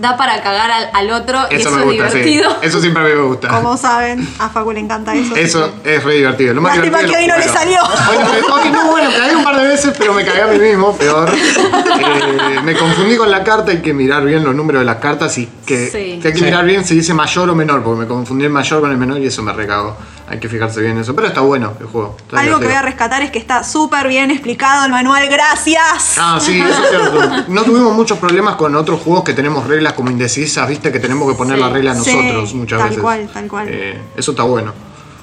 [0.00, 1.90] da para cagar al, al otro y eso me es sí.
[1.92, 2.56] divertido.
[2.62, 3.48] Eso siempre me gusta.
[3.48, 5.36] Como saben, a Facu le encanta eso.
[5.36, 6.54] Eso es re divertido.
[6.54, 7.78] Lo más Lástima divertido que hoy no es le salió.
[8.06, 10.96] Bueno, hoy no, bueno, caí un par de veces, pero me cagué a mí mismo,
[10.96, 11.30] peor.
[11.30, 15.36] Eh, me confundí con la carta, hay que mirar bien los números de las cartas
[15.38, 16.18] y que, Sí.
[16.20, 18.80] que hay que mirar bien si dice mayor o menor, porque me confundí el mayor
[18.80, 19.96] con el menor y eso me recago.
[20.30, 21.14] Hay que fijarse bien en eso.
[21.14, 22.16] Pero está bueno el juego.
[22.16, 25.26] está Algo que voy a rescatar es que está súper bien explicado el manual.
[25.28, 26.14] Gracias.
[26.18, 27.44] Ah, sí, eso es cierto.
[27.48, 31.28] No tuvimos muchos problemas con otros juegos que tenemos reglas como indecisas, viste, que tenemos
[31.28, 31.60] que poner Sí.
[31.62, 33.02] la regla Sí, nosotros muchas tal veces.
[33.02, 33.68] cual, tal cual.
[33.68, 34.72] Eh, eso está bueno.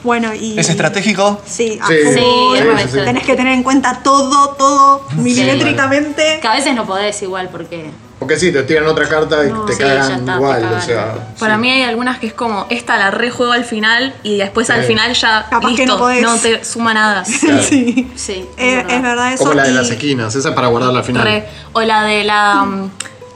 [0.03, 0.59] Bueno, y.
[0.59, 1.41] ¿Es estratégico?
[1.45, 2.97] Sí, Sí, sí, sí.
[3.03, 6.39] Tenés que tener en cuenta todo, todo, milimétricamente.
[6.41, 7.91] Que a veces no podés igual porque.
[8.19, 10.77] Porque sí, te tiran otra carta y te sí, cagan está, te igual, cagan.
[10.77, 11.13] o sea.
[11.39, 11.61] Para sí.
[11.61, 14.87] mí hay algunas que es como, esta la rejuego al final y después al Sí.
[14.87, 16.41] final ya Capaz que no podés.
[16.41, 17.23] te suma nada.
[17.61, 18.11] Sí.
[18.15, 18.45] Sí.
[18.57, 19.43] Eh, es verdad eso.
[19.43, 21.23] Como la de y- las esquinas, esa es para guardarla al final.
[21.23, 21.45] Re.
[21.73, 22.91] O la de la mm,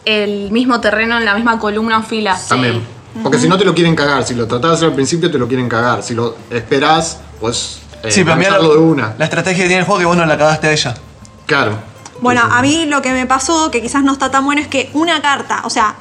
[0.06, 2.36] el mismo terreno en la misma columna o fila.
[2.50, 2.82] También.
[3.22, 5.38] Porque si no te lo quieren cagar, si lo tratás de hacer al principio te
[5.38, 6.02] lo quieren cagar.
[6.02, 9.14] Si lo esperás, pues eh, sí, pero mira lanzarlo de una.
[9.20, 10.94] la estrategia que tiene el juego que vos no la cagaste a ella.
[11.46, 11.91] Claro.
[12.22, 14.90] Bueno, a mí lo que me pasó, que quizás no está tan bueno, es que
[14.94, 15.96] una carta, o sea,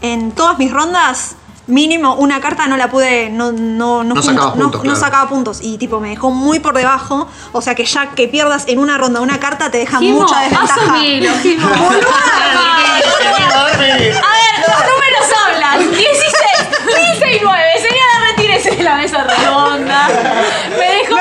[0.00, 1.36] en todas mis rondas,
[1.66, 4.92] mínimo una carta no la pude, no, no, no, No fue- sacaba no- puntos, no
[4.92, 5.00] claro.
[5.00, 5.58] sacaba puntos.
[5.62, 7.28] Y tipo, me dejó muy por debajo.
[7.52, 10.40] O sea que ya que pierdas en una ronda una carta te deja Jimo, mucha
[10.40, 10.74] desventaja.
[10.92, 11.68] asumilo, Jimo.
[13.26, 15.78] A ver, los números hablan.
[15.90, 16.06] 16,
[17.18, 17.62] 15 y 9.
[17.76, 20.08] Señora, retírese de la mesa redonda.
[20.70, 21.16] Me dejó.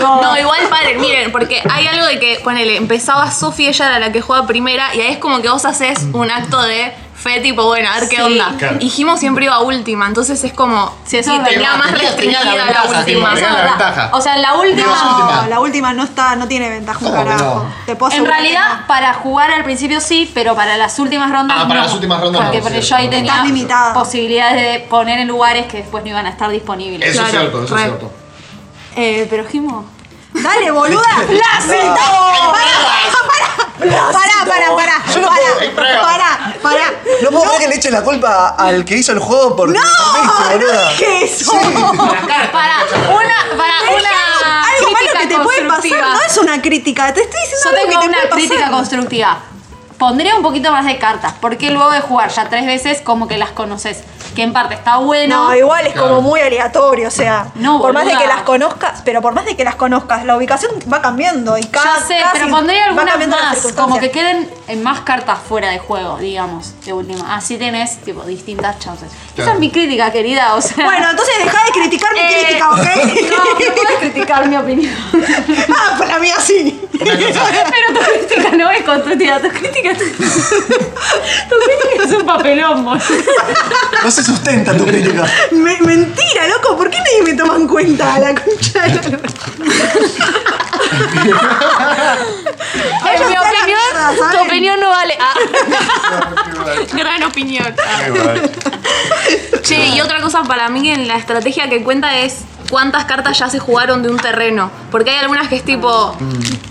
[0.00, 4.12] No, igual paren, miren, porque hay algo de que, ponele, empezaba Sofi, ella era la
[4.12, 7.64] que juega primera, y ahí es como que vos haces un acto de fe, tipo,
[7.64, 8.22] bueno, a ver qué Sí.
[8.22, 8.52] onda.
[8.58, 8.76] Claro.
[8.80, 11.52] Y Jimo siempre iba a última, entonces es como, Sí, eso sí, es verdad.
[11.54, 13.34] tenía más restringida la la, ventaja, última.
[13.34, 14.10] La ventaja.
[14.12, 15.40] O sea, la última.
[15.42, 17.54] No, la última no está, no tiene ventaja un ¿Cómo que carajo.
[17.64, 17.72] no?
[17.86, 18.86] Te puedo En realidad, no.
[18.86, 21.86] para jugar al principio sí, pero para las últimas rondas Ah, para no.
[21.86, 22.88] las últimas rondas Porque no, porque sí.
[22.90, 23.42] yo ahí tenía
[23.94, 27.08] posibilidades de poner en lugares que después no iban a estar disponibles.
[27.08, 28.12] Eso es cierto, eso es cierto.
[28.96, 29.84] Eh, pero Jimo.
[30.32, 31.02] Dale, boluda.
[33.78, 36.02] Yo no pará, puedo- hay prueba.
[36.02, 36.84] pará, pará.
[37.22, 39.74] No puedo creer que le echen la culpa al que hizo el juego por ¡No!
[39.80, 40.92] perdiste, boluda.
[40.98, 41.52] ¿Qué es eso?
[41.52, 46.14] Para una, para una Algo malo crítica que te puede pasar constructiva.
[46.14, 48.60] no es una crítica, te estoy diciendo Yo algo tengo que te una puede crítica
[48.60, 48.72] pasar.
[48.72, 49.38] constructiva.
[49.98, 53.38] Pondría un poquito más de cartas, porque luego de jugar ya tres veces, como que
[53.38, 54.02] las conoces.
[54.34, 55.44] Que en parte está bueno.
[55.48, 59.02] No, igual es como muy aleatorio, o sea, No, por más de que las conozcas,
[59.04, 62.18] pero por más de que las conozcas, la ubicación va cambiando y cada Ya sé,
[62.20, 66.74] casi pero pondría algunas más, como que queden en más cartas fuera de juego, digamos,
[66.84, 67.34] de última.
[67.36, 69.10] Así tenés, tipo, distintas chances.
[69.36, 70.84] Esa es mi crítica, querida, o sea...
[70.84, 72.78] Bueno, entonces deja de criticar mi Eh, crítica, ¿ok?
[72.78, 74.94] No, no puedes criticar mi opinión.
[75.76, 76.80] ah, pues la mía sí.
[76.98, 79.98] Pero tu crítica no es constructiva, tu crítica es...
[79.98, 83.04] tu crítica es un papelón, boludo.
[84.02, 85.24] No se sustenta tu crítica.
[85.52, 89.28] Me- mentira, loco, ¿por qué nadie me toma en cuenta la concha de la lora?
[93.14, 95.14] En mi opinión, mierda, tu opinión no vale.
[95.20, 95.34] Ah.
[96.92, 97.74] Gran opinión.
[99.62, 102.38] Che, y otra cosa para mí en la estrategia que cuenta es
[102.70, 104.70] cuántas cartas ya se jugaron de un terreno.
[104.90, 106.14] Porque hay algunas que es tipo,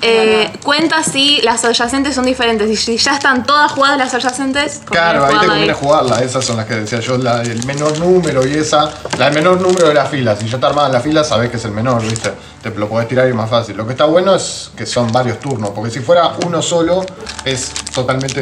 [0.01, 2.69] eh, cuenta si las adyacentes son diferentes.
[2.69, 6.19] Y si ya están todas jugadas las adyacentes, Claro, ahí te conviene jugarla.
[6.21, 8.89] Esas son las que decía yo, la, el menor número y esa.
[9.17, 10.35] La del menor número de la fila.
[10.35, 12.31] Si ya está armada la fila, sabés que es el menor, ¿viste?
[12.61, 13.75] Te lo podés tirar y es más fácil.
[13.75, 15.71] Lo que está bueno es que son varios turnos.
[15.71, 17.05] Porque si fuera uno solo,
[17.43, 18.41] es totalmente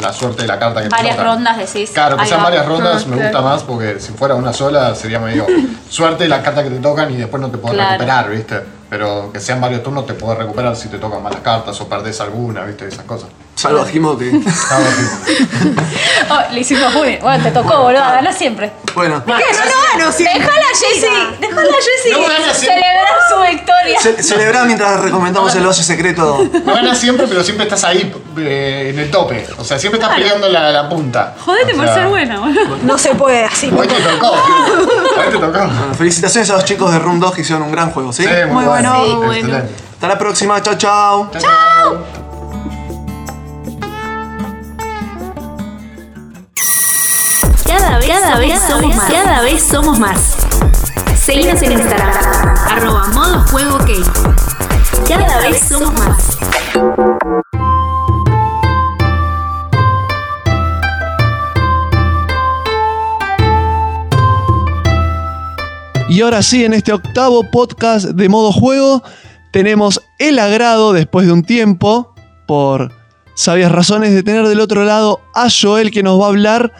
[0.00, 1.90] la suerte de la carta que te Varias rondas decís.
[1.90, 2.44] Claro, que Ahí sean va.
[2.44, 5.46] varias rondas Ah, me gusta más porque si fuera una sola sería medio
[5.90, 7.90] suerte de la carta que te tocan y después no te Claro.
[7.92, 8.60] recuperar, ¿viste?
[8.88, 12.20] Pero que sean varios turnos te podés recuperar si te tocan malas cartas o perdés
[12.20, 12.86] alguna, ¿viste?
[12.86, 13.28] Esas cosas.
[13.56, 14.30] Salvo a Jimote.
[16.30, 18.00] Oh, le hicimos muy Bueno, te tocó, boludo.
[18.02, 18.70] Gana siempre.
[18.94, 19.32] Bueno, ¿Qué?
[19.32, 20.40] No, no gano siempre.
[20.40, 21.00] Dejala a Jessy.
[21.40, 22.10] Dejala a No Jessy.
[22.10, 22.82] gana siempre.
[22.82, 24.00] celebrar su victoria.
[24.00, 26.46] ce- celebrá mientras recomendamos el base secreto.
[26.64, 29.46] No ganas siempre, pero siempre estás ahí eh, en el tope.
[29.56, 31.34] O sea, siempre estás peleando la, la punta.
[31.44, 32.76] Jodete O por sea, ser buena, boludo.
[32.82, 33.70] No se puede así.
[33.74, 34.32] Hoy te tocó.
[34.32, 35.50] Hoy te tocó.
[35.58, 38.24] Bueno, felicitaciones a los chicos de Room 2 que hicieron un gran juego, ¿sí?
[38.24, 39.14] Sí, muy, Muy bueno, bueno.
[39.16, 39.48] muy bueno.
[39.56, 39.74] Excelente.
[39.94, 41.30] Hasta la próxima, chao, chao.
[41.38, 42.25] Chao.
[47.66, 49.10] Cada vez, cada vez somos más.
[49.10, 50.36] Cada vez somos más.
[51.16, 52.10] Seguinos en Instagram.
[52.70, 53.90] Arroba modo juego ok.
[55.08, 56.38] Cada vez somos más.
[66.08, 69.02] Y ahora sí, en este octavo podcast de modo juego,
[69.50, 72.14] tenemos el agrado, después de un tiempo,
[72.46, 72.92] por
[73.34, 76.72] sabias razones, de tener del otro lado a Joel que nos va a hablar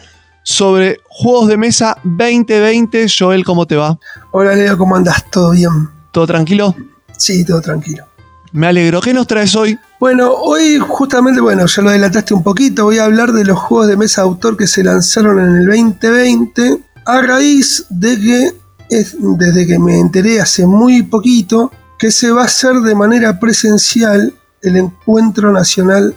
[0.47, 3.07] sobre juegos de mesa 2020.
[3.19, 3.99] Joel, ¿cómo te va?
[4.31, 5.29] Hola Leo, ¿cómo andás?
[5.29, 5.89] ¿Todo bien?
[6.13, 6.73] ¿Todo tranquilo?
[7.17, 8.05] Sí, todo tranquilo.
[8.53, 9.01] Me alegro.
[9.01, 9.77] ¿Qué nos traes hoy?
[9.99, 13.89] Bueno, hoy justamente, bueno, ya lo adelantaste un poquito, voy a hablar de los juegos
[13.89, 18.53] de mesa de autor que se lanzaron en el 2020 a raíz de que,
[18.89, 23.37] es, desde que me enteré hace muy poquito, que se va a hacer de manera
[23.37, 26.15] presencial el Encuentro Nacional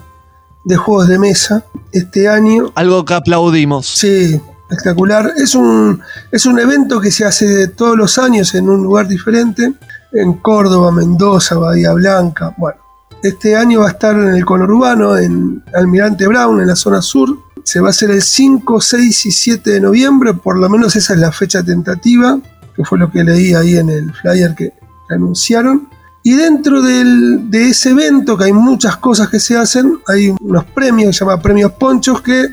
[0.70, 2.72] de Juegos de Mesa este año.
[2.76, 3.86] Algo que aplaudimos.
[3.86, 4.40] Sí,
[4.70, 5.32] espectacular.
[5.36, 9.74] Es un, es un evento que se hace todos los años en un lugar diferente,
[10.12, 12.54] en Córdoba, Mendoza, Bahía Blanca.
[12.56, 12.78] Bueno,
[13.22, 17.36] este año va a estar en el conurbano, en Almirante Brown, en la zona sur.
[17.64, 21.14] Se va a hacer el 5, 6 y 7 de noviembre, por lo menos esa
[21.14, 22.38] es la fecha tentativa,
[22.74, 24.72] que fue lo que leí ahí en el flyer que,
[25.08, 25.88] que anunciaron.
[26.22, 30.64] Y dentro del- de ese evento, que hay muchas cosas que se hacen, hay unos
[30.66, 32.46] premios, se llama Premios Ponchos, que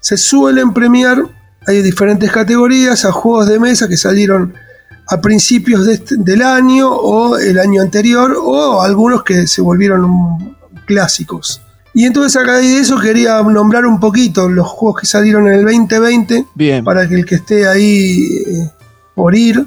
[0.00, 1.22] se suelen premiar,
[1.66, 4.54] hay diferentes categorías, a juegos de mesa que salieron
[5.08, 10.56] a principios de este- del año o el año anterior, o algunos que se volvieron
[10.86, 11.60] clásicos.
[11.94, 15.54] Y entonces a raíz de eso quería nombrar un poquito los juegos que salieron en
[15.54, 16.82] el 2020, Bien.
[16.82, 18.70] para que el que esté ahí eh,
[19.14, 19.66] por ir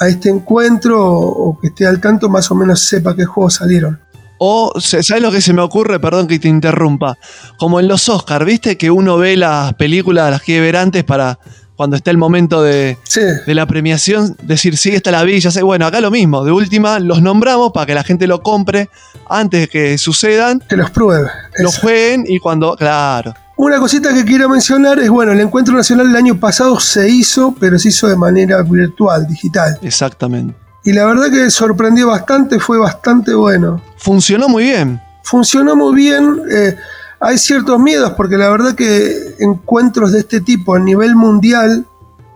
[0.00, 3.54] a este encuentro o, o que esté al tanto más o menos sepa qué juegos
[3.54, 4.00] salieron.
[4.38, 6.00] O, ¿sabes lo que se me ocurre?
[6.00, 7.18] Perdón que te interrumpa.
[7.58, 8.78] Como en los Oscars, ¿viste?
[8.78, 11.38] Que uno ve las películas, las quiere ver antes para
[11.76, 15.50] cuando está el momento de, Sí, de la premiación, decir, sí, esta la vi, ya
[15.50, 15.62] sé.
[15.62, 16.42] Bueno, acá lo mismo.
[16.44, 18.88] De última, los nombramos para que la gente lo compre
[19.28, 21.28] antes de que sucedan, que los pruebe.
[21.58, 21.80] lo Eso.
[21.82, 22.76] jueguen y cuando.
[22.76, 23.34] Claro.
[23.62, 27.54] Una cosita que quiero mencionar es, bueno, el encuentro nacional el año pasado se hizo,
[27.60, 29.78] pero se hizo de manera virtual, digital.
[29.82, 30.56] Exactamente.
[30.82, 33.82] Y la verdad que sorprendió bastante, fue bastante bueno.
[33.98, 34.98] Funcionó muy bien.
[35.24, 36.40] Funcionó muy bien.
[36.50, 36.74] eh,
[37.20, 41.84] hay ciertos miedos porque la verdad que encuentros de este tipo a nivel mundial,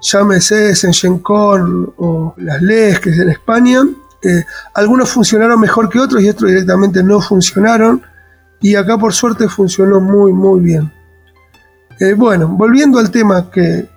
[0.02, 3.80] llámese Sengencon o las leyes que es en España,
[4.22, 4.44] eh,
[4.74, 8.02] algunos funcionaron mejor que otros y otros directamente no funcionaron.
[8.60, 10.92] Y acá por suerte funcionó muy muy bien.
[12.00, 13.88] Eh, bueno, volviendo al tema que,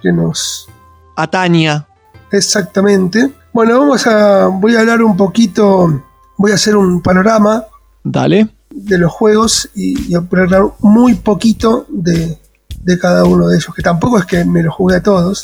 [0.00, 0.68] que nos
[1.16, 1.86] Ataña.
[2.30, 3.32] exactamente.
[3.52, 6.02] Bueno, vamos a voy a hablar un poquito,
[6.38, 7.64] voy a hacer un panorama
[8.02, 8.48] Dale.
[8.70, 12.38] de los juegos y, y hablar muy poquito de,
[12.82, 15.42] de cada uno de ellos, que tampoco es que me los jugué a todos,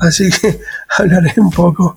[0.00, 0.60] así que
[0.98, 1.96] hablaré un poco.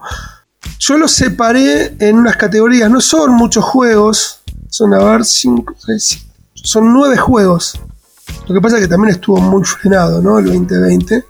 [0.79, 6.25] Yo los separé en unas categorías, no son muchos juegos, son a ver, cinco, seis,
[6.53, 7.79] son nueve juegos.
[8.47, 10.39] Lo que pasa es que también estuvo muy frenado, ¿no?
[10.39, 11.25] El 2020.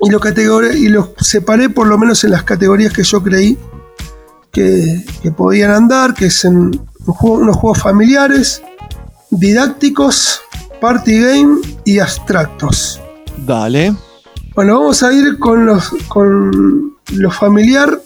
[0.00, 0.10] Y
[0.76, 3.58] y los separé por lo menos en las categorías que yo creí
[4.52, 6.70] que, que podían andar, que es en
[7.06, 8.62] juego- unos juegos familiares,
[9.30, 10.40] didácticos,
[10.80, 13.00] party game y abstractos.
[13.38, 13.94] Dale.
[14.54, 18.00] Bueno, vamos a ir con los con lo familiar.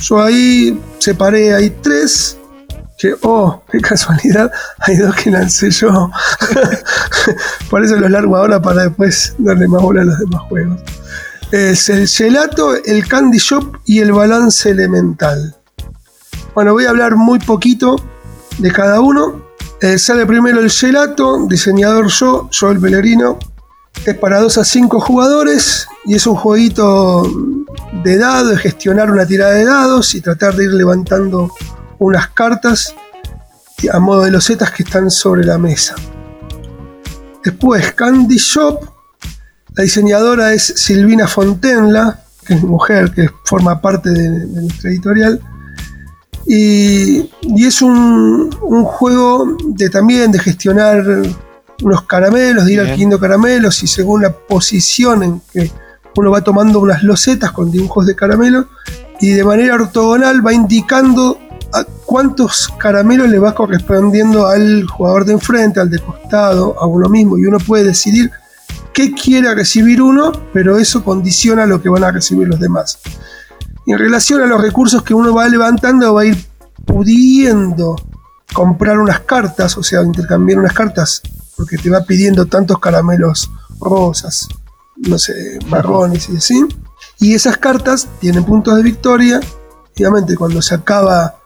[0.00, 2.36] Yo ahí separé, hay tres.
[3.22, 6.10] Oh, qué casualidad, hay dos que lancé yo.
[7.70, 10.80] Por eso los largo ahora para después darle más bola a los demás juegos.
[11.50, 15.54] Es el gelato, el candy shop y el balance elemental.
[16.54, 17.96] Bueno, voy a hablar muy poquito
[18.58, 19.42] de cada uno.
[19.80, 23.38] Eh, sale primero el gelato, diseñador yo, yo el Pelerino.
[24.06, 27.22] Es para 2 a 5 jugadores y es un jueguito
[28.02, 31.50] de dados, de gestionar una tirada de dados y tratar de ir levantando
[32.04, 32.94] unas cartas
[33.92, 35.94] a modo de losetas que están sobre la mesa.
[37.44, 38.80] Después, Candy Shop.
[39.74, 45.40] La diseñadora es Silvina Fontenla, que es mujer, que forma parte de, de nuestra editorial.
[46.46, 51.04] Y, y es un, un juego de también de gestionar
[51.82, 55.70] unos caramelos, de ir adquiriendo caramelos y según la posición en que
[56.16, 58.68] uno va tomando unas losetas con dibujos de caramelo
[59.20, 61.38] y de manera ortogonal va indicando
[62.14, 67.36] cuántos caramelos le va correspondiendo al jugador de enfrente, al de costado, a uno mismo
[67.36, 68.30] y uno puede decidir
[68.92, 73.00] qué quiere recibir uno, pero eso condiciona lo que van a recibir los demás.
[73.88, 76.38] En relación a los recursos que uno va levantando, va a ir
[76.84, 77.96] pudiendo
[78.52, 81.20] comprar unas cartas, o sea, intercambiar unas cartas,
[81.56, 83.50] porque te va pidiendo tantos caramelos
[83.80, 84.46] rosas,
[84.98, 86.64] no sé, marrones y así.
[87.18, 89.40] Y esas cartas tienen puntos de victoria.
[89.96, 91.40] Obviamente, cuando se acaba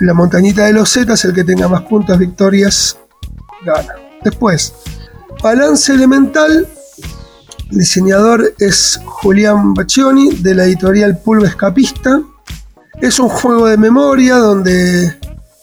[0.00, 2.98] la montañita de los zetas, el que tenga más puntos victorias
[3.64, 3.94] gana.
[4.22, 4.74] Después,
[5.42, 6.68] balance elemental.
[7.70, 12.22] El diseñador es Julián Baccioni de la editorial Pulve Escapista.
[13.00, 15.18] Es un juego de memoria donde,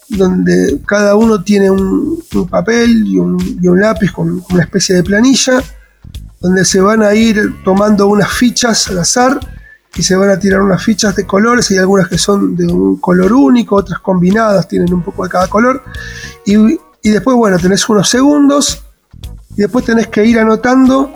[0.09, 4.95] donde cada uno tiene un, un papel y un, y un lápiz con una especie
[4.95, 5.61] de planilla,
[6.39, 9.39] donde se van a ir tomando unas fichas al azar
[9.95, 11.69] y se van a tirar unas fichas de colores.
[11.71, 15.47] Hay algunas que son de un color único, otras combinadas, tienen un poco de cada
[15.47, 15.83] color.
[16.45, 18.83] Y, y después, bueno, tenés unos segundos
[19.51, 21.11] y después tenés que ir anotando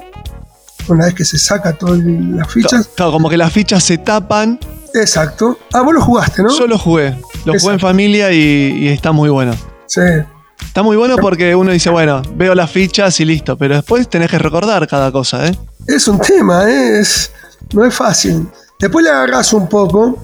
[0.88, 2.90] una vez que se saca todas las fichas.
[2.96, 4.60] Claro, como que las fichas se tapan.
[4.94, 5.58] Exacto.
[5.74, 6.50] Ah, vos lo jugaste, ¿no?
[6.50, 7.18] Yo lo jugué.
[7.46, 9.54] Lo jugué en familia y, y está muy bueno.
[9.88, 10.02] Sí.
[10.62, 14.30] Está muy bueno porque uno dice, bueno, veo las fichas y listo, pero después tenés
[14.30, 15.58] que recordar cada cosa, ¿eh?
[15.88, 17.00] Es un tema, ¿eh?
[17.00, 17.32] es,
[17.74, 18.48] no es fácil.
[18.80, 20.18] Después le agarras un poco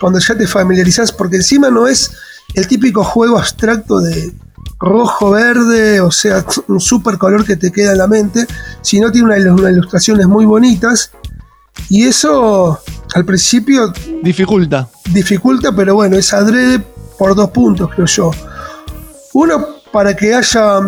[0.00, 2.10] cuando ya te familiarizás, porque encima no es
[2.54, 4.32] el típico juego abstracto de
[4.80, 8.46] rojo-verde, o sea, un super color que te queda en la mente,
[8.82, 11.10] sino tiene una- unas ilustraciones muy bonitas.
[11.88, 12.78] Y eso
[13.14, 14.88] al principio Dificulta.
[15.10, 16.80] dificulta, pero bueno, es adrede
[17.18, 18.30] por dos puntos, creo yo.
[19.32, 20.80] Uno, para que haya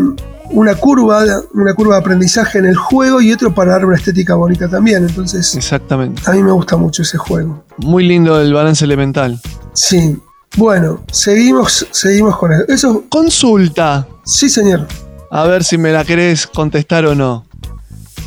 [0.51, 1.25] una curva,
[1.55, 5.07] una curva de aprendizaje en el juego y otro para dar una estética bonita también.
[5.07, 6.23] Entonces, Exactamente.
[6.27, 7.65] a mí me gusta mucho ese juego.
[7.79, 9.41] Muy lindo el balance elemental.
[9.73, 10.19] Sí.
[10.57, 12.65] Bueno, seguimos, seguimos con eso.
[12.69, 14.07] Eso, Consulta.
[14.25, 14.87] sí, señor.
[15.31, 17.45] A ver si me la querés contestar o no.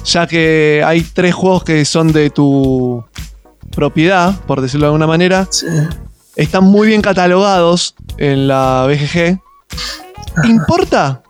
[0.05, 3.03] Ya que hay tres juegos que son de tu
[3.75, 5.47] propiedad, por decirlo de alguna manera.
[5.49, 5.67] Sí.
[6.37, 9.39] Están muy bien catalogados en la BGG.
[10.45, 11.22] ¿Importa?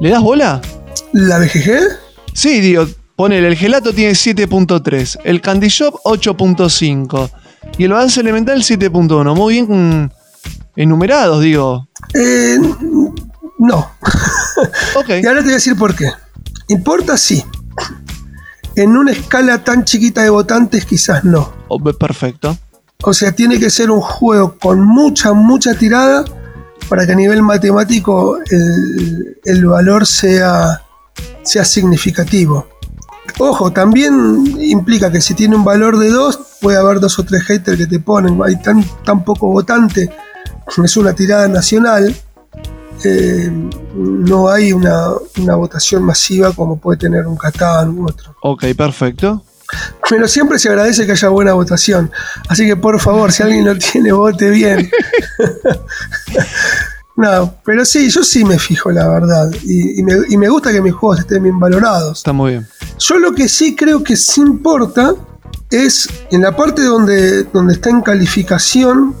[0.00, 0.60] ¿Le das bola?
[1.12, 1.70] ¿La BGG?
[2.32, 7.30] Sí, digo, ponele, el gelato tiene 7.3, el Candy Shop 8.5
[7.78, 9.34] y el balance elemental 7.1.
[9.34, 10.10] Muy bien mm,
[10.76, 11.88] enumerados, digo.
[12.14, 12.58] Eh,
[13.58, 13.90] no.
[14.96, 15.10] Ok.
[15.22, 16.10] Y ahora te voy a decir por qué.
[16.66, 17.16] ¿Importa?
[17.16, 17.44] Sí.
[18.74, 21.52] En una escala tan chiquita de votantes, quizás no.
[21.68, 22.56] Oh, Perfecto.
[23.04, 26.24] O sea, tiene que ser un juego con mucha, mucha tirada
[26.88, 30.82] para que a nivel matemático el, el valor sea,
[31.42, 32.66] sea significativo.
[33.38, 37.42] Ojo, también implica que si tiene un valor de 2, puede haber dos o tres
[37.44, 38.40] haters que te ponen.
[38.42, 40.10] Hay tan, tan poco votante,
[40.82, 42.14] es una tirada nacional.
[43.04, 43.50] eh,
[43.94, 48.34] no hay una, una votación masiva como puede tener un Catán u otro.
[48.42, 49.44] Ok, perfecto.
[50.08, 52.10] Pero siempre se agradece que haya buena votación.
[52.48, 54.90] Así que por favor, si alguien lo tiene, vote bien.
[57.16, 59.50] no, pero sí, yo sí me fijo, la verdad.
[59.64, 62.18] Y, y me, y me gusta que mis juegos estén bien valorados.
[62.18, 62.66] Está muy bien.
[62.98, 65.14] Yo lo que sí creo que sí importa
[65.70, 69.14] es en la parte donde, donde está en calificación,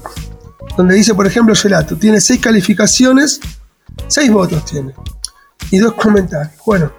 [0.76, 3.40] donde dice, por ejemplo, Gelato, tiene seis calificaciones,
[4.06, 4.94] seis votos tiene.
[5.70, 6.54] Y dos comentarios.
[6.64, 6.90] Bueno,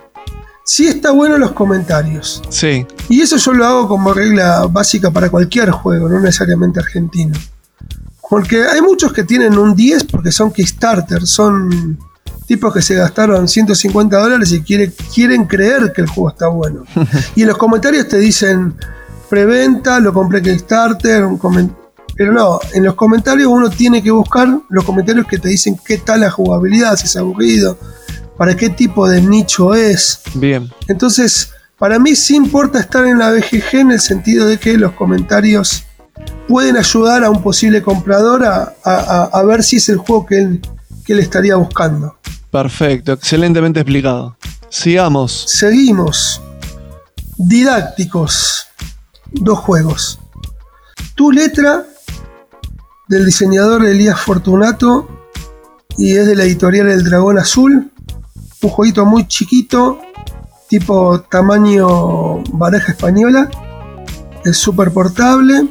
[0.71, 2.43] sí está bueno los comentarios.
[2.49, 2.85] Sí.
[3.09, 7.33] Y eso yo lo hago como regla básica para cualquier juego, no necesariamente argentino.
[8.29, 11.97] Porque hay muchos que tienen un 10 porque son Kickstarter, son
[12.45, 16.83] tipos que se gastaron 150 dólares y quiere- quieren creer que el juego está bueno.
[17.35, 18.75] y en los comentarios te dicen
[19.27, 21.39] preventa, lo compré Kickstarter, un
[22.15, 25.97] pero no, en los comentarios uno tiene que buscar los comentarios que te dicen qué
[25.97, 27.77] tal la jugabilidad, si es aburrido,
[28.39, 30.21] para qué tipo de nicho es.
[30.33, 30.71] Bien.
[30.87, 34.91] Entonces, Para mí sí importa estar en la BGG en el sentido de que los
[34.93, 35.85] comentarios
[36.45, 40.39] pueden ayudar a un posible comprador a, a- a ver si es el juego que
[40.39, 40.61] él,
[41.05, 42.17] que él estaría buscando.
[42.51, 44.35] Perfecto, excelentemente explicado.
[44.69, 45.45] Sigamos.
[45.47, 46.41] Seguimos.
[47.37, 48.67] Didácticos.
[49.31, 50.19] Dos juegos.
[51.15, 51.85] Tu letra,
[53.07, 55.07] del diseñador Elías Fortunato,
[55.97, 57.89] y es de la editorial El Dragón Azul.
[58.61, 59.99] Un jueguito muy chiquito,
[60.67, 63.49] tipo tamaño baraja española.
[64.43, 65.67] Es súper portable.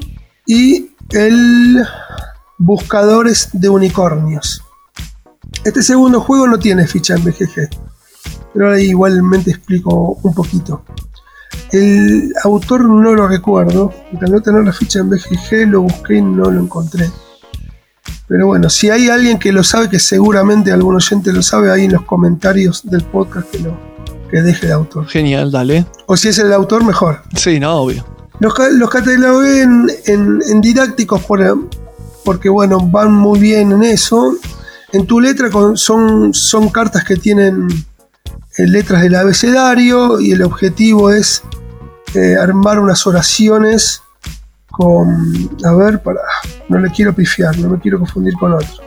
[0.47, 1.85] Y el
[2.59, 4.63] Buscadores de Unicornios.
[5.65, 7.69] Este segundo juego no tiene ficha en BGG
[8.53, 10.83] pero ahora igualmente explico un poquito.
[11.71, 16.23] El autor no lo recuerdo, al no tener la ficha en BGG lo busqué y
[16.23, 17.09] no lo encontré.
[18.29, 21.85] Pero bueno, si hay alguien que lo sabe, que seguramente algún oyente lo sabe, ahí
[21.87, 23.79] en los comentarios del podcast que, lo,
[24.31, 25.07] que deje el autor.
[25.09, 25.87] Genial, dale.
[26.07, 27.23] O si es el autor, mejor.
[27.35, 28.05] Sí, no, obvio.
[28.41, 31.69] Los, los catalogué en, en- en didácticos por-
[32.25, 34.37] porque, bueno, van muy bien en eso.
[34.93, 37.67] En tu letra con- son, son cartas que tienen
[38.59, 41.43] eh, letras del abecedario y el objetivo es
[42.15, 44.03] eh, armar unas oraciones
[44.79, 45.51] con...
[45.65, 46.21] A ver, para...
[46.69, 48.85] No le quiero pifiar, no me quiero confundir con otro.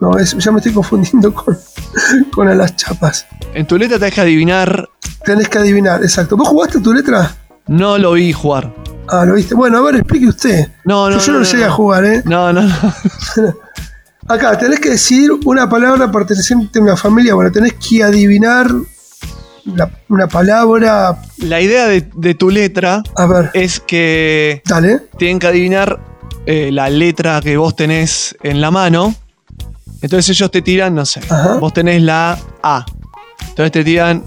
[0.00, 1.56] No, es, ya me estoy confundiendo con,
[2.34, 3.26] con a las chapas.
[3.54, 4.88] En tu letra tenés que adivinar.
[5.24, 6.36] Tenés que adivinar, exacto.
[6.36, 7.30] ¿Vos jugaste tu letra?
[7.68, 8.74] No lo vi jugar.
[9.08, 9.54] Ah, lo viste.
[9.54, 10.68] Bueno, a ver, explique usted.
[10.84, 11.70] No, no, Yo no, no, llegué no.
[11.70, 12.22] a jugar, ¿eh?
[12.24, 12.74] No, no, no.
[14.28, 17.34] Acá, tenés que decir una palabra perteneciente a una familia.
[17.34, 18.68] Bueno, tenés que adivinar
[19.66, 21.18] la- una palabra.
[21.38, 25.02] La idea de, de tu letra A ver, es que dale.
[25.18, 26.00] tienen que adivinar
[26.46, 29.14] eh, la letra que vos tenés en la mano.
[30.02, 31.54] Entonces ellos te tiran, no sé, Ajá.
[31.58, 32.84] vos tenés la A.
[33.48, 34.22] Entonces te tiran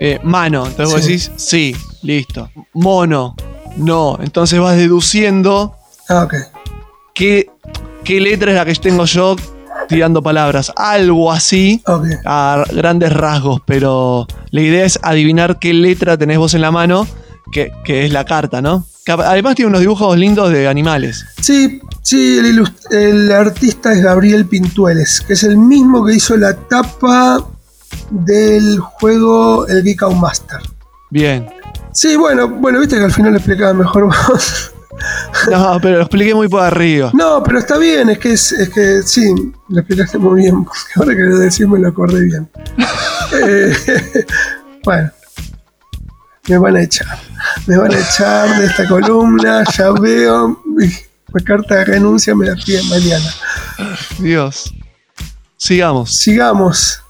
[0.00, 0.66] eh, mano.
[0.66, 2.50] Entonces vos decís, sí, listo.
[2.74, 3.34] Mono,
[3.76, 4.18] no.
[4.22, 5.76] Entonces vas deduciendo
[6.08, 6.34] Ah, ok.
[7.14, 7.50] qué,
[8.04, 9.36] qué letra es la que tengo yo
[9.92, 10.72] tirando palabras.
[10.76, 11.82] Algo así
[12.24, 17.06] a grandes rasgos, pero la idea es adivinar qué letra tenés vos en la mano,
[17.52, 18.86] que, que es la carta, ¿no?
[19.04, 21.26] Que Además tiene unos dibujos lindos de animales.
[21.40, 26.54] Sí, sí, el, el artista es Gabriel Pintueles, que es el mismo que hizo la
[26.54, 27.44] tapa
[28.10, 30.60] del juego El Geek Master.
[31.10, 31.46] Bien.
[31.92, 34.71] Sí, bueno, bueno, viste que al final lo explicaba mejor vos.
[35.50, 37.10] No, pero lo expliqué muy por arriba.
[37.14, 39.34] No, pero está bien, es que es, es que sí,
[39.68, 42.48] lo explicaste muy bien, porque ahora que lo decís me lo acordé bien.
[43.34, 43.74] Eh,
[44.84, 45.10] bueno,
[46.46, 47.18] me van a echar,
[47.66, 50.90] me van a echar de esta columna, ya veo, mi
[51.42, 53.30] carta de renuncia me la piden mañana.
[54.18, 54.74] Dios.
[55.56, 56.16] Sigamos.
[56.16, 57.02] Sigamos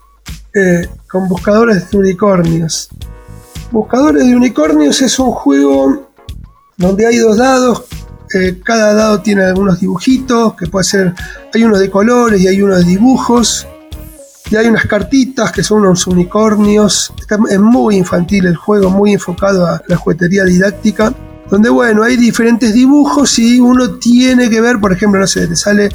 [0.55, 2.89] eh, con Buscadores de Unicornios.
[3.71, 6.12] Buscadores de Unicornios es un juego
[6.77, 7.85] donde hay dos dados.
[8.35, 11.13] eh, cada dado tiene algunos dibujitos, que puede ser,
[11.53, 13.67] hay unos de colores y hay unos de dibujos.
[14.51, 17.13] Y hay unas cartitas que son unos unicornios.
[17.51, 21.13] Es muy infantil el juego, muy enfocado a la juguetería didáctica.
[21.51, 25.57] Donde, bueno, hay diferentes dibujos y uno tiene que ver, por ejemplo, no sé, te
[25.57, 25.91] sale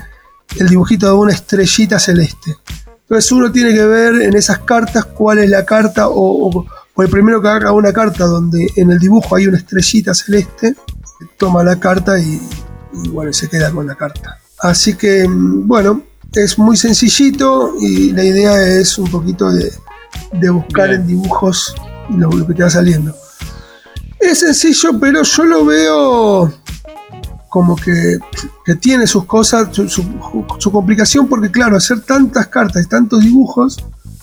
[0.59, 2.55] el dibujito de una estrellita celeste.
[3.01, 6.65] Entonces uno tiene que ver en esas cartas cuál es la carta o, o-
[6.97, 10.75] o el primero que haga una carta donde en el dibujo hay una estrellita celeste,
[11.37, 12.41] toma la carta y,
[13.03, 14.39] y, bueno, se queda con la carta.
[14.59, 16.01] Así que mm, bueno,
[16.33, 19.71] es muy sencillito y la idea es un poquito de,
[20.33, 21.01] de buscar Bien.
[21.01, 21.75] en dibujos
[22.09, 23.15] lo, lo que te va saliendo.
[24.19, 26.51] Es sencillo, pero yo lo veo
[27.49, 28.17] como que,
[28.65, 30.03] que tiene sus cosas, su, su-
[30.57, 33.77] su complicación, porque claro, hacer tantas cartas y tantos dibujos,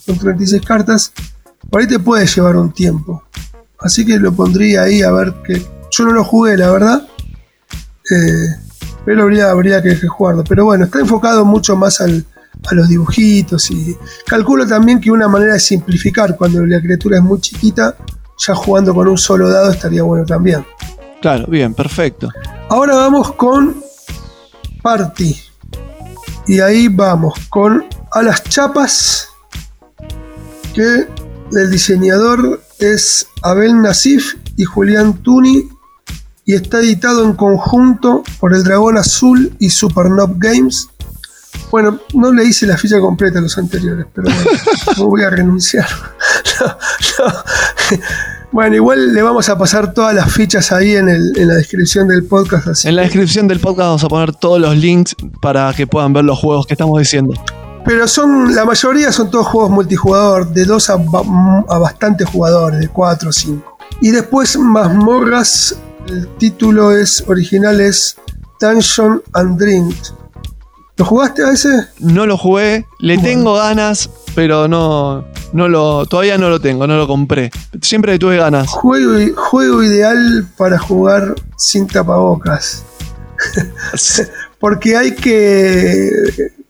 [0.04, 1.12] son 36 cartas,
[1.70, 3.22] por ahí te puede llevar un tiempo.
[3.80, 5.62] Así que lo pondría ahí a ver que.
[5.90, 7.06] Yo no lo jugué, la verdad.
[8.10, 8.46] eh,
[9.04, 10.42] pero habría, habría que, que jugarlo.
[10.44, 12.24] Pero bueno, está enfocado mucho más al-
[12.70, 13.96] a los dibujitos y
[14.26, 17.94] calculo también que una manera de simplificar cuando la criatura es muy chiquita,
[18.46, 20.64] ya jugando con un solo dado estaría bueno también.
[21.20, 22.30] Claro, bien, perfecto.
[22.70, 23.76] Ahora vamos con
[24.82, 25.36] Party.
[26.46, 29.28] Y ahí vamos con A las Chapas,
[30.74, 31.06] que
[31.52, 35.68] el diseñador es Abel Nasif y Julián Tuni,
[36.46, 40.88] y está editado en conjunto por el Dragón Azul y Supernov Games.
[41.70, 44.50] Bueno, no le hice la ficha completa a los anteriores, pero bueno,
[44.98, 45.86] no voy a renunciar.
[46.60, 46.66] No,
[47.26, 47.34] no.
[48.52, 52.06] Bueno, igual le vamos a pasar todas las fichas ahí en, el- en la descripción
[52.06, 52.68] del podcast.
[52.68, 56.12] Así En la descripción del podcast vamos a poner todos los links para que puedan
[56.12, 57.32] ver los juegos que estamos diciendo.
[57.84, 62.80] Pero son, la mayoría son todos juegos multijugador, de 2 a, ba- a bastantes jugadores,
[62.80, 63.76] de 4 o 5.
[64.00, 65.76] Y después Mazmorras,
[66.08, 68.16] el título es original es
[68.60, 70.14] Dungeon and Drinks.
[70.96, 71.88] ¿Lo jugaste a ese?
[71.98, 76.96] No lo jugué, le tengo ganas, pero no, no lo, todavía no lo tengo, no
[76.96, 77.50] lo compré.
[77.82, 78.68] Siempre le tuve ganas.
[78.68, 82.84] Juego, juego ideal para jugar sin tapabocas.
[84.60, 86.10] Porque hay que.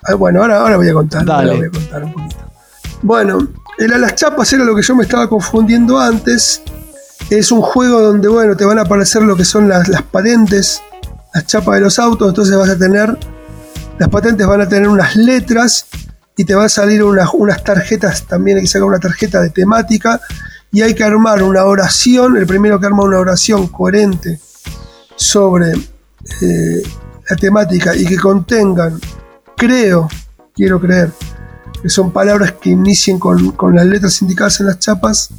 [0.07, 1.29] Ah, Bueno, ahora, ahora voy a contar.
[1.31, 2.37] ahora voy a contar un poquito.
[3.03, 3.49] Bueno,
[3.79, 6.63] el a las chapas era lo que yo me estaba confundiendo antes.
[7.31, 10.83] Es un juego donde, bueno, te van a aparecer lo que son las, las patentes,
[11.33, 12.29] las chapas de los autos.
[12.29, 13.17] Entonces vas a tener.
[13.99, 15.87] Las patentes van a tener unas letras
[16.37, 18.25] y te va a salir unas, unas tarjetas.
[18.25, 20.21] También hay que sacar una tarjeta de temática
[20.73, 22.37] y hay que armar una oración.
[22.37, 24.41] El primero que arma una oración coherente
[25.17, 25.73] sobre
[26.41, 26.83] eh,
[27.29, 29.01] la temática y que contengan,
[29.57, 30.09] creo,
[30.55, 31.11] quiero creer,
[31.83, 35.31] que son palabras que inicien con, con las letras indicadas en las chapas,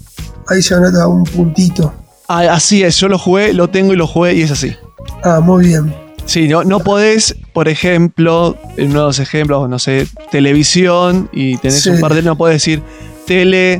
[0.48, 1.94] ahí se anota un puntito.
[2.28, 4.76] Ah, así es, yo lo jugué, lo tengo y lo jugué y es así.
[5.24, 5.94] Ah, muy bien.
[6.26, 11.92] Sí, no, no podés, por ejemplo, en unos ejemplos, no sé, televisión y tenés Sí.
[11.92, 12.82] un par de, no podés decir
[13.28, 13.78] tele,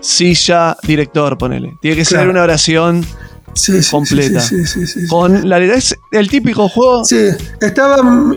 [0.00, 1.76] silla, director, ponele.
[1.80, 3.04] Tiene que ser una oración
[3.54, 4.40] Sí, sí, completa.
[4.40, 5.06] sí.
[5.08, 7.04] Con la es el típico juego.
[7.04, 7.28] Sí,
[7.60, 7.96] estaba,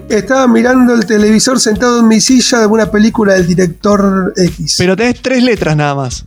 [0.09, 4.75] estaba mirando el televisor sentado en mi silla de una película del director X.
[4.77, 6.25] Pero tenés tres letras nada más.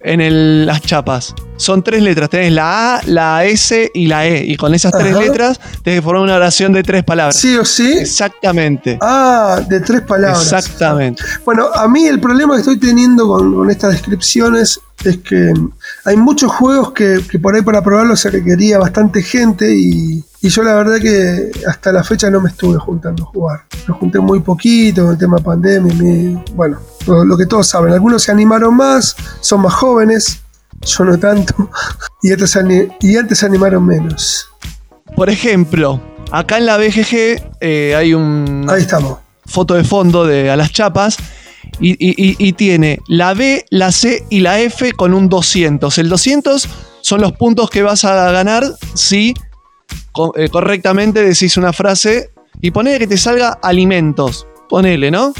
[0.00, 1.34] En el- las chapas.
[1.56, 2.30] Son tres letras.
[2.30, 4.44] Tenés la A, la S y la E.
[4.44, 7.34] Y con esas tres letras tenés que formar una oración de tres palabras.
[7.36, 7.92] ¿Sí o sí?
[7.98, 8.98] Exactamente.
[9.00, 10.42] Ah, de tres palabras.
[10.42, 11.24] Exactamente.
[11.44, 15.52] Bueno, a mí el problema que estoy teniendo con, con estas descripciones es que
[16.04, 20.48] hay muchos juegos que, que por ahí para probarlos se requería bastante gente y, y
[20.48, 23.60] yo la verdad que hasta la fecha no me estuve juntando a jugar.
[23.86, 25.92] Lo junté muy poquito con el tema pandemia.
[25.92, 27.92] y mi- bueno, lo, lo que todos saben.
[27.92, 30.40] Algunos se animaron más, son más jóvenes,
[30.82, 31.70] yo no tanto,
[32.22, 32.58] y antes,
[33.00, 34.48] y antes se animaron menos.
[35.14, 36.00] Por ejemplo,
[36.32, 39.18] acá en la BGG eh, hay un Ahí estamos.
[39.46, 41.16] foto de fondo de a las chapas
[41.80, 45.98] y, y- y- y tiene la B, la C y la F con un 200.
[45.98, 46.68] El 200
[47.00, 48.64] son los puntos que vas a ganar
[48.94, 49.34] si
[50.36, 52.30] eh, correctamente decís una frase
[52.60, 54.46] y ponele que te salga alimentos.
[54.68, 55.32] Ponele, ¿no?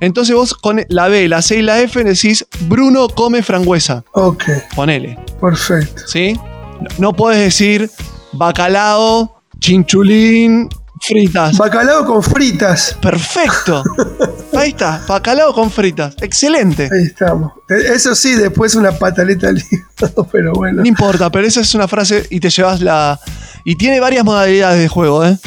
[0.00, 4.04] Entonces vos con la B, la C y la F decís Bruno come frangüesa.
[4.12, 5.18] Ok, Ponele.
[5.40, 6.02] perfecto.
[6.06, 6.34] ¿Sí?
[6.80, 7.90] No, no podés decir
[8.32, 10.68] bacalao, chinchulín,
[11.00, 11.56] fritas.
[11.56, 12.96] Bacalao con fritas.
[13.00, 13.82] Perfecto.
[14.56, 16.14] Ahí está, bacalao con fritas.
[16.20, 16.88] Excelente.
[16.92, 17.52] Ahí estamos.
[17.68, 20.82] Eh, Eso sí, después una pataleta al hígado, pero bueno.
[20.82, 23.20] No importa, pero esa es una frase y te llevas la.
[23.64, 25.38] Y tiene varias modalidades de juego, ¿eh?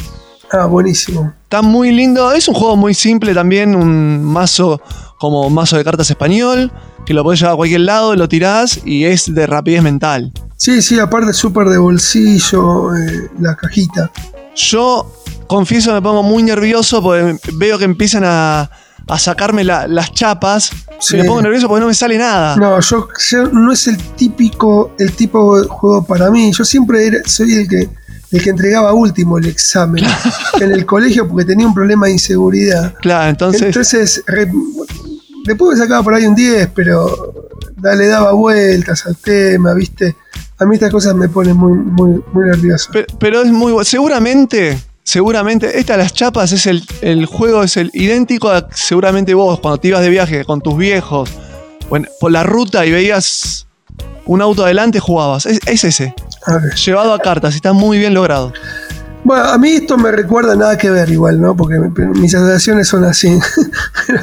[0.52, 1.32] Ah, buenísimo.
[1.44, 2.32] Está muy lindo.
[2.32, 4.80] Es un juego muy simple también, un mazo
[5.18, 6.72] como mazo de cartas español,
[7.04, 10.32] que lo podés llevar a cualquier lado, lo tirás y es de rapidez mental.
[10.56, 14.10] Sí, sí, aparte súper de bolsillo, eh, la cajita.
[14.56, 15.10] Yo
[15.46, 18.70] confieso me pongo muy nervioso porque veo que empiezan a,
[19.08, 20.70] a sacarme la- las chapas
[21.00, 21.16] Sí.
[21.16, 22.56] me pongo nervioso porque no me sale nada.
[22.56, 26.52] No, yo, yo no es el típico, el tipo de juego para mí.
[26.52, 27.88] Yo siempre era- soy el que,
[28.32, 30.04] el que entregaba último el examen
[30.60, 32.94] en el colegio porque tenía un problema de inseguridad.
[33.00, 33.62] Claro, entonces.
[33.62, 34.50] Entonces, re-
[35.46, 37.34] después me sacaba por ahí un 10, pero
[37.82, 40.16] le daba vueltas al tema, ¿viste?
[40.60, 42.90] A mí estas cosas me ponen muy, muy, muy nervioso.
[42.92, 43.84] Pe- Pero es muy bueno.
[43.84, 49.58] Seguramente, seguramente, esta las chapas es el, el juego, es el idéntico a seguramente vos
[49.60, 51.30] cuando te ibas de viaje con tus viejos
[51.88, 53.66] bueno, por la ruta y veías
[54.26, 55.46] un auto adelante, jugabas.
[55.46, 56.14] Es, es ese.
[56.86, 58.52] Llevado a cartas, está muy bien logrado.
[59.24, 61.56] Bueno, a mí esto me recuerda nada que ver igual, ¿no?
[61.56, 63.38] Porque mi- mis sensaciones son así.
[64.06, 64.22] Pero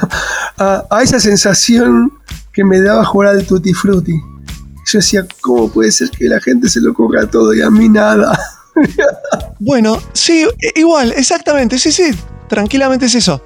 [0.57, 2.11] a, a esa sensación
[2.53, 4.14] que me daba jugar al Tutti Frutti.
[4.89, 7.89] Yo decía, ¿cómo puede ser que la gente se lo coja todo y a mí
[7.89, 8.38] nada?
[9.59, 10.45] Bueno, sí,
[10.76, 12.11] igual, exactamente, sí, sí,
[12.47, 13.41] tranquilamente es eso.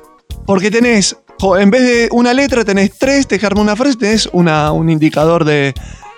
[0.45, 1.15] Porque tenés,
[1.57, 5.45] en vez de una letra, tenés tres, te arma una frase, tenés una, un indicador
[5.45, 5.73] de,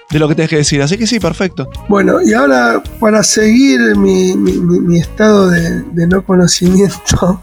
[0.10, 0.82] de lo que tenés que decir.
[0.82, 1.70] Así que sí, perfecto.
[1.90, 7.40] Bueno, y ahora para seguir mi, mi- mi- mi estado de, de no conocimiento,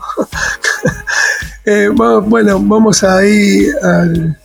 [1.65, 4.37] eh, vamos- bueno, vamos ahí al,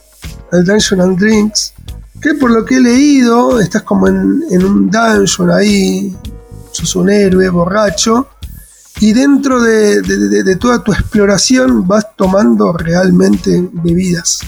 [0.52, 1.74] al Dungeon and Drinks,
[2.26, 6.16] que por lo que he leído, estás como en, en un dungeon ahí,
[6.72, 8.28] sos un héroe borracho,
[9.00, 14.40] y dentro de, de- de- de toda tu exploración vas tomando realmente bebidas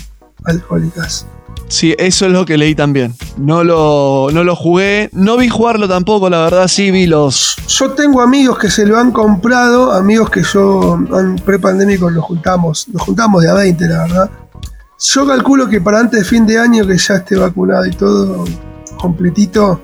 [0.45, 1.25] alcohólicas.
[1.69, 3.13] Sí, eso es lo que leí también.
[3.37, 7.57] No lo, no lo jugué, no vi jugarlo tampoco, la verdad sí vi los...
[7.67, 12.87] Yo tengo amigos que se lo han comprado, amigos que yo en prepandémicos nos juntamos,
[12.87, 14.29] nos juntamos de a 20, la verdad.
[14.99, 18.45] Yo calculo que para antes de fin de año, que ya esté vacunado y todo
[18.99, 19.81] completito,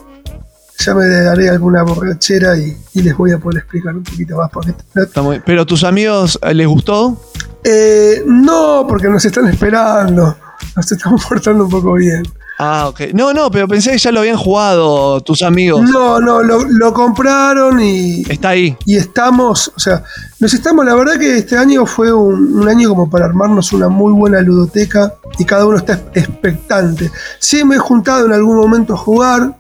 [0.80, 4.50] ya me daré alguna borrachera y, y les voy a poder explicar un poquito más.
[4.52, 4.74] Porque
[5.22, 7.22] muy- Pero tus amigos, eh, ¿les gustó?
[7.64, 10.36] Eh, no, porque nos están esperando.
[10.76, 12.24] Nos estamos portando un poco bien.
[12.60, 13.02] Ah, ok.
[13.14, 15.82] No, no, pero pensé que ya lo habían jugado tus amigos.
[15.90, 18.22] No, no, lo, lo compraron y.
[18.30, 18.78] Está ahí.
[18.86, 20.04] Y estamos, o sea,
[20.40, 23.90] nos estamos, la verdad que este año fue un, un año como para armarnos una
[23.90, 27.12] muy buena ludoteca y cada uno está expectante.
[27.40, 29.58] Sí me he juntado en algún momento a jugar,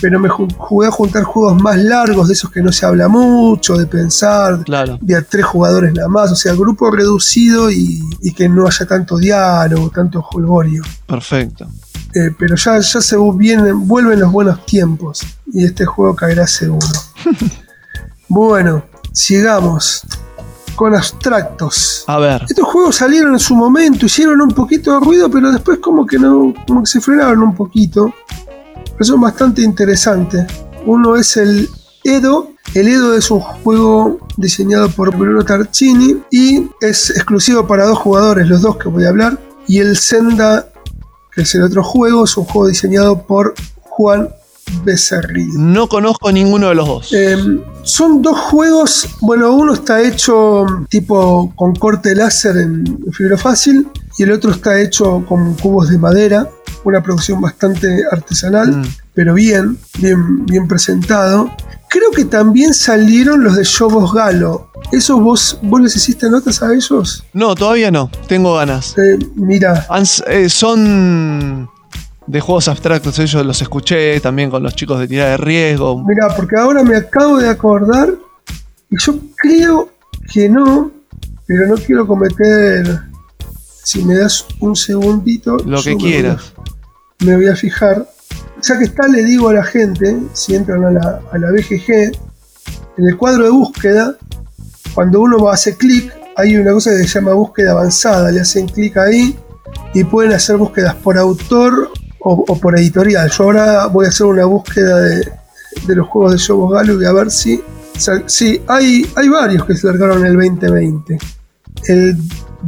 [0.00, 3.08] pero me ju- jugué a juntar juegos más largos, de esos que no se habla
[3.08, 4.96] mucho, de pensar, Claro.
[5.00, 8.86] de a tres jugadores nada más, o sea, grupo reducido y, y que no haya
[8.86, 10.82] tanto diálogo, tanto jolgorio.
[11.06, 11.66] Perfecto.
[12.14, 15.22] Eh, pero ya, ya se vienen, vuelven los buenos tiempos
[15.52, 16.86] y este juego caerá seguro.
[18.28, 20.02] bueno, sigamos
[20.76, 22.04] con abstractos.
[22.06, 22.42] A ver.
[22.48, 26.18] Estos juegos salieron en su momento, hicieron un poquito de ruido, pero después como que
[26.18, 28.12] no, como que se frenaron un poquito.
[28.92, 30.46] Pero son bastante interesantes.
[30.84, 31.68] Uno es el
[32.04, 32.52] Edo.
[32.74, 38.48] El Edo es un juego diseñado por Bruno Tarcini y es exclusivo para dos jugadores,
[38.48, 39.38] los dos que voy a hablar.
[39.66, 40.71] Y el Senda,
[41.36, 44.28] es el otro juego, es un juego diseñado por Juan
[44.84, 45.48] Becerril.
[45.54, 47.12] No conozco ninguno de los dos.
[47.12, 47.36] Eh,
[47.82, 53.88] son dos juegos, bueno, uno está hecho tipo con corte láser en fibra fácil
[54.18, 56.48] y el otro está hecho con cubos de madera,
[56.84, 58.86] una producción bastante artesanal, Mm.
[59.14, 61.50] pero bien, bien, bien presentado.
[61.92, 64.70] Creo que también salieron los de Jobos Galo.
[64.92, 67.22] ¿Esos vos, vos les hiciste notas a ellos?
[67.34, 68.10] No, todavía no.
[68.28, 68.96] Tengo ganas.
[68.96, 69.86] Eh, mira,
[70.26, 71.68] eh, son
[72.26, 76.02] de juegos abstractos, ellos los escuché también con los chicos de tirada de riesgo.
[76.04, 78.08] Mira, porque ahora me acabo de acordar
[78.90, 79.90] y yo creo
[80.32, 80.90] que no,
[81.46, 83.00] pero no quiero cometer.
[83.84, 85.56] Si me das un segundito.
[85.58, 86.52] Lo que me voy a- quieras.
[87.18, 88.08] Me voy a fijar.
[88.62, 91.90] Ya que está, le digo a la gente, si entran a la, a la BGG,
[92.98, 94.14] en el cuadro de búsqueda,
[94.94, 98.30] cuando uno hace clic, hay una cosa que se llama búsqueda avanzada.
[98.30, 99.36] Le hacen clic ahí
[99.94, 101.90] y pueden hacer búsquedas por autor
[102.20, 103.30] o, o por editorial.
[103.30, 105.28] Yo ahora voy a hacer una búsqueda de,
[105.86, 107.60] de los juegos de Jobos Galo y a ver si.
[107.98, 111.18] sal- Sí, hay, hay varios que se largaron en el 2020.
[111.88, 112.16] El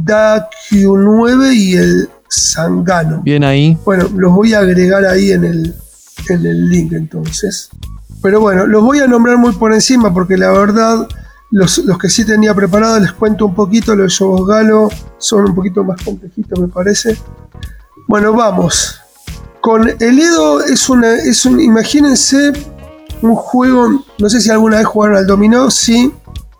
[0.03, 3.21] DAQ9 y el Sangano.
[3.23, 3.77] Bien ahí.
[3.85, 5.75] Bueno, los voy a agregar ahí en el,
[6.33, 7.69] en el link entonces.
[8.21, 11.07] Pero bueno, los voy a nombrar muy por encima porque la verdad,
[11.51, 13.95] los, los que sí tenía preparados les cuento un poquito.
[13.95, 14.89] Los de Jobos Galo
[15.19, 17.17] son un poquito más complejitos, me parece.
[18.07, 18.99] Bueno, vamos.
[19.61, 21.13] Con el Edo es una.
[21.15, 22.51] Es un, imagínense
[23.21, 24.05] un juego.
[24.17, 26.11] No sé si alguna vez jugaron al dominó, sí.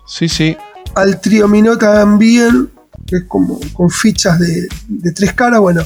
[0.08, 0.56] Sí, sí.
[0.94, 2.72] Al triominó también,
[3.06, 5.60] que es como con fichas de, de tres caras.
[5.60, 5.84] Bueno,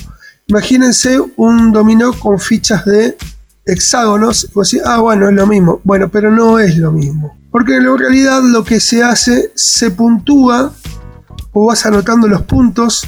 [0.47, 3.18] imagínense un dominó con fichas de
[3.71, 4.49] hexágonos.
[4.53, 5.81] Vos decís, ah, bueno, es lo mismo.
[5.83, 7.37] Bueno, pero no es lo mismo.
[7.51, 10.71] Porque en realidad lo que se hace, se puntúa
[11.53, 13.07] o vas anotando los puntos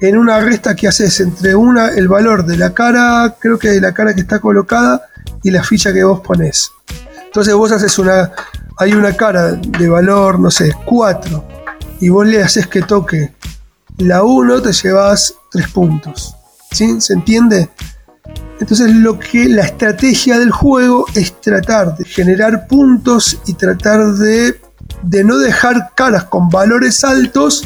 [0.00, 3.80] en una resta que haces entre una, el valor de la cara, creo que de
[3.80, 5.02] la cara que está colocada,
[5.44, 6.70] y la ficha que vos ponés.
[7.24, 8.32] Entonces vos haces una,
[8.78, 11.44] hay una cara de valor, no sé, 4,
[12.00, 13.32] y vos le haces que toque
[13.98, 16.34] la 1, te llevas 3 puntos.
[16.72, 17.00] ¿Sí?
[17.00, 17.68] ¿Se entiende?
[18.62, 24.60] Entonces lo que la estrategia del juego es tratar de generar puntos y tratar de,
[25.02, 27.64] de no dejar caras con valores altos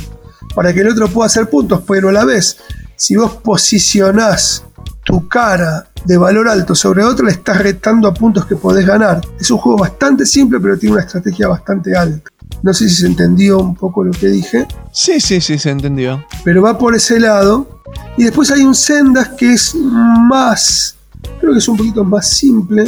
[0.55, 2.57] para que el otro pueda hacer puntos, pero a la vez,
[2.97, 4.65] si vos posicionás
[5.05, 9.21] tu cara de valor alto sobre otra, le estás retando a puntos que podés ganar.
[9.39, 12.31] Es un juego bastante simple, pero tiene una estrategia bastante alta.
[12.63, 16.25] No sé si se entendió un poco lo que dije, Sí, sí, sí, se entendió.
[16.43, 17.76] pero va por ese lado.
[18.17, 20.97] Y después hay un Sendas que es más,
[21.41, 22.85] creo que es un poquito más simple.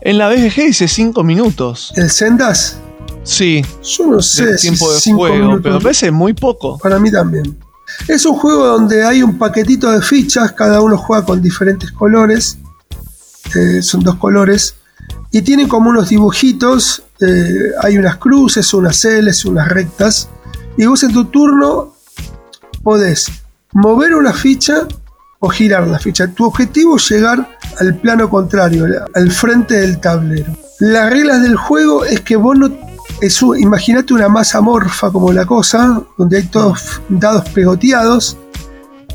[0.00, 1.92] En la BGG dice 5 minutos.
[1.96, 2.78] El Sendas,
[3.22, 6.78] Sí, yo no sé si tiempo de cinco juego, minutos- pero parece muy poco.
[6.78, 7.58] Para mí también.
[8.06, 12.56] Es un juego donde hay un paquetito de fichas, cada uno juega con diferentes colores,
[13.56, 14.76] eh, son dos colores,
[15.32, 20.28] y tienen como unos dibujitos, eh, hay unas cruces, unas L's, unas rectas,
[20.78, 21.94] y vos en tu turno
[22.84, 23.26] podés
[23.76, 24.86] mover una ficha
[25.40, 26.28] o girar la ficha.
[26.28, 27.46] Tu objetivo es llegar
[27.78, 30.52] al plano contrario, al frente del tablero.
[30.80, 35.44] Las reglas del juego es que vos no un- imagínate una masa morfa como la
[35.46, 38.36] cosa, donde hay todos dados pegoteados,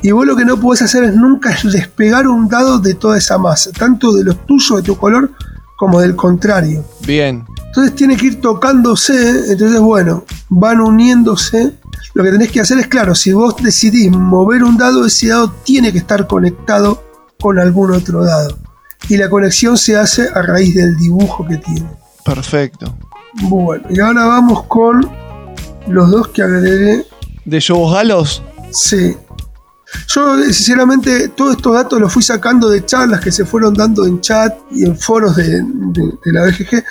[0.03, 3.19] Y vos lo que no podés hacer es nunca es despegar un dado de toda
[3.19, 5.29] esa masa, tanto de los tuyos, de tu color,
[5.77, 6.83] como del contrario.
[7.05, 7.45] Bien.
[7.67, 11.73] Entonces tiene que ir tocándose, entonces bueno, van uniéndose.
[12.13, 15.51] Lo que tenés que hacer es, claro, si vos decidís mover un dado, ese dado
[15.63, 17.03] tiene que estar conectado
[17.39, 18.57] con algún otro dado.
[19.09, 21.89] Y la conexión se hace a raíz del dibujo que tiene.
[22.25, 22.95] Perfecto.
[23.43, 25.09] Bueno, y ahora vamos con
[25.87, 27.05] los dos que agregué.
[27.45, 28.43] ¿De Jobos Galos?
[28.71, 29.15] Sí.
[30.07, 34.21] Yo, sinceramente, todos estos datos los fui sacando de charlas que se fueron dando en
[34.21, 36.83] chat y en foros de, de- de la BGG.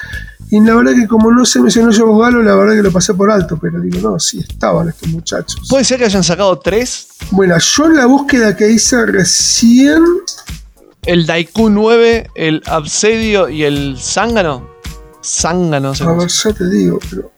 [0.50, 3.14] Y la verdad que como no se mencionó Jobos Galos, la verdad que lo pasé
[3.14, 3.56] por alto.
[3.60, 5.66] Pero digo, no, sí estaban estos muchachos.
[5.68, 7.08] ¿Puede ser que hayan sacado tres?
[7.30, 10.02] Bueno, yo en la búsqueda que hice recién,
[11.04, 14.68] El Daiku 9, el Absedio y el Zángano.
[15.22, 17.30] Zángano, se a ver, ya te digo, pero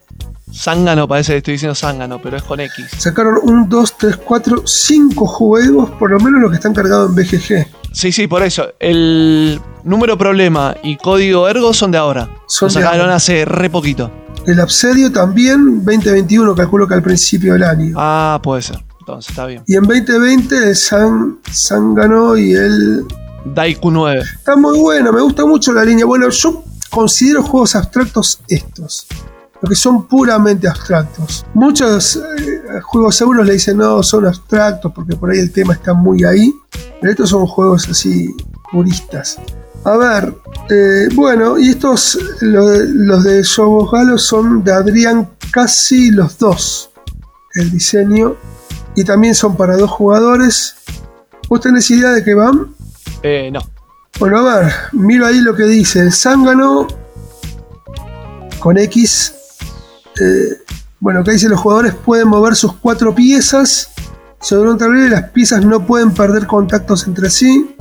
[0.55, 2.87] Zángano parece que estoy diciendo Zángano, pero es con X.
[2.99, 7.17] sacaron un, dos, tres, cuatro, cinco juegos, por lo menos los que están cargados en
[7.17, 7.67] BGG.
[7.93, 8.73] Sí, sí, por eso.
[8.79, 12.29] El número problema y código ergo son de ahora.
[12.47, 14.11] Son Lo sacaron hace re poquito.
[14.47, 17.95] El Absedio también, 2021, calculo que al principio del año.
[17.97, 18.83] Ah, puede ser.
[19.01, 19.63] Entonces está bien.
[19.67, 23.05] Y en 2020 el San, Sangano y el...
[23.45, 24.23] Daiku 9.
[24.37, 26.07] Está muy bueno, me gusta mucho la línea.
[26.07, 29.07] Bueno, yo considero juegos abstractos estos.
[29.63, 31.47] Lo que son puramente abstractos.
[31.55, 35.95] Muchos eh, juegos seguros le dicen no, son abstractos porque por ahí el tema está
[35.95, 36.53] muy ahí.
[37.01, 38.35] Pero estos son juegos así
[38.73, 39.39] puristas.
[39.85, 40.35] A ver,
[40.69, 46.91] eh, bueno, y estos, lo los de Jobos Galos son de Adrián casi los dos.
[47.55, 48.37] El diseño.
[48.95, 50.75] Y también son para dos jugadores.
[51.49, 52.75] ¿Vos tenés idea de qué van?
[53.23, 53.61] Eh, no.
[54.19, 56.01] Bueno, a ver, miro ahí lo que dice.
[56.01, 56.87] El zángano
[58.59, 59.35] con X.
[60.21, 60.59] eh,
[61.01, 63.91] bueno, que dice los jugadores pueden mover sus cuatro piezas
[64.41, 67.75] sobre un tablero y las piezas no pueden perder contactos entre sí.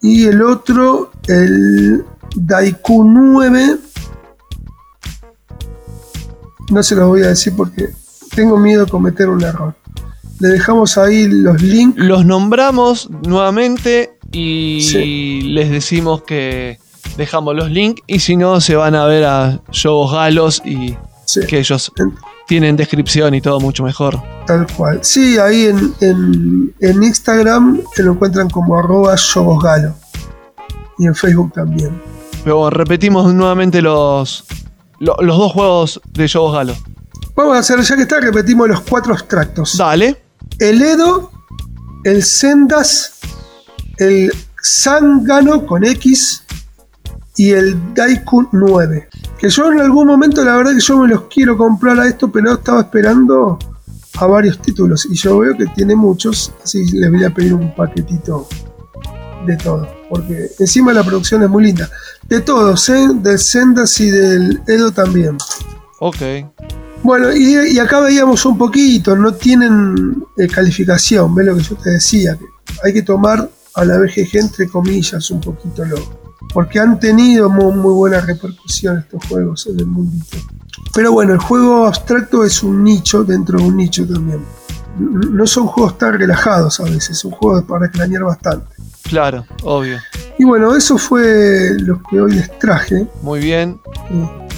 [0.00, 2.04] Y el otro, el
[2.36, 3.76] Daiku 9.
[6.70, 7.88] No se los voy a decir porque
[8.34, 9.74] tengo miedo de cometer un error.
[10.40, 11.98] Le dejamos ahí los links.
[11.98, 15.40] Los nombramos nuevamente y Sí.
[15.42, 16.78] les decimos que
[17.16, 20.96] dejamos los links y si no se van a ver a Jobos Galos y
[21.28, 21.40] Sí.
[21.46, 21.92] que ellos
[22.46, 24.18] tienen descripción y todo mucho mejor.
[24.46, 25.00] Tal cual.
[25.02, 29.94] Sí, ahí en, en, en Instagram se lo encuentran como arroba Yogosgalo.
[30.98, 32.00] Y en Facebook también.
[32.44, 34.44] Pero repetimos nuevamente los,
[35.00, 36.78] lo- los dos juegos de Jobos Galos.
[37.36, 39.76] Vamos a hacer, ya que está, repetimos los cuatro extractos.
[39.76, 40.16] Dale.
[40.58, 41.30] El Edo,
[42.04, 43.18] el Sendas,
[43.98, 44.32] el
[44.62, 46.42] Sangano con X
[47.36, 49.07] y el Daiku 9.
[49.38, 52.30] Que yo en algún momento, la verdad que yo me los quiero comprar a esto,
[52.30, 53.58] pero estaba esperando
[54.18, 55.06] a varios títulos.
[55.10, 58.48] Y yo veo que tiene muchos, así les voy a pedir un paquetito
[59.46, 59.88] de todo.
[60.10, 61.88] Porque encima la producción es muy linda.
[62.28, 63.08] De todos, ¿eh?
[63.14, 65.38] Del Sendas y del Edo también.
[66.00, 66.16] Ok.
[67.02, 71.76] Bueno, y, y acá veíamos un poquito, no tienen eh, calificación, ves lo que yo
[71.76, 72.44] te decía, que
[72.82, 75.96] hay que tomar a la BGG entre comillas un poquito lo,
[76.52, 80.38] porque han tenido muy, muy buena repercusión estos juegos en el mundito.
[80.94, 84.40] Pero bueno, el juego abstracto es un nicho dentro de un nicho también.
[84.98, 88.66] No son juegos tan relajados a veces, son juegos para extrañar bastante.
[89.02, 89.98] Claro, obvio.
[90.38, 93.06] Y bueno, eso fue lo que hoy les traje.
[93.22, 93.80] Muy bien.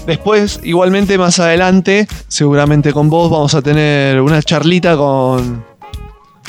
[0.06, 5.64] Después, igualmente más adelante, seguramente con vos vamos a tener una charlita con,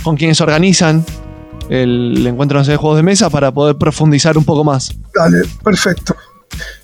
[0.04, 1.06] con quienes organizan
[1.70, 4.96] el encuentro de juegos de mesa para poder profundizar un poco más.
[5.14, 6.16] Dale, perfecto.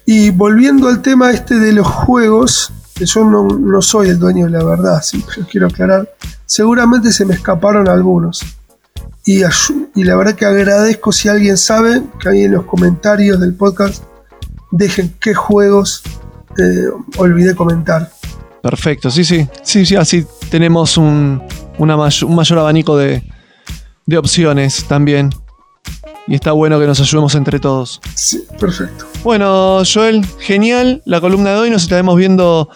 [0.06, 4.46] Y volviendo al tema este de los juegos, que yo no, no soy el dueño
[4.46, 6.10] de la verdad, siempre lo quiero aclarar,
[6.46, 8.42] seguramente se me escaparon algunos.
[9.28, 9.44] Y,
[10.04, 14.04] la verdad que agradezco si alguien sabe, que ahí en los comentarios del podcast
[14.72, 16.02] dejen qué juegos
[16.58, 16.88] eh,
[17.18, 18.10] olvidé comentar.
[18.64, 19.46] Perfecto, sí, sí.
[19.64, 21.44] Sí, sí, así tenemos un,
[21.78, 23.22] un mayor abanico de,
[24.06, 25.32] de opciones también.
[26.28, 28.02] Y está bueno que nos ayudemos entre todos.
[28.16, 29.06] Sí, perfecto.
[29.24, 31.70] Bueno, Joel, genial la columna de hoy.
[31.70, 32.70] Nos estaremos viendo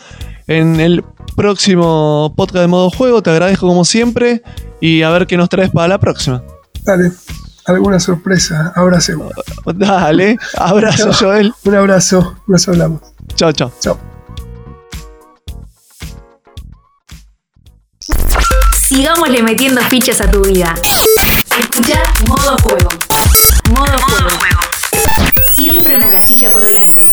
[0.48, 1.03] en el
[1.36, 3.22] próximo podcast de modo juego.
[3.22, 4.41] Te agradezco como siempre.
[4.80, 6.44] Y a ver qué nos traes para la próxima.
[6.84, 7.11] Dale,
[7.65, 9.32] alguna sorpresa, seguro.
[9.76, 11.53] Dale, abrazo, Joel.
[11.65, 13.02] Un abrazo, nos hablamos.
[13.36, 13.72] Chao, chao.
[13.80, 13.99] Chao.
[18.88, 20.73] Sigámosle metiendo fichas a tu vida.
[21.60, 23.10] Escucha Modo Juego.
[23.72, 24.60] Modo, Modo juego.
[25.53, 27.03] Siempre una casilla por delante.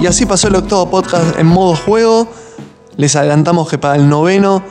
[0.00, 2.28] Y así pasó el octavo podcast en modo juego.
[2.96, 4.62] Les adelantamos que para el noveno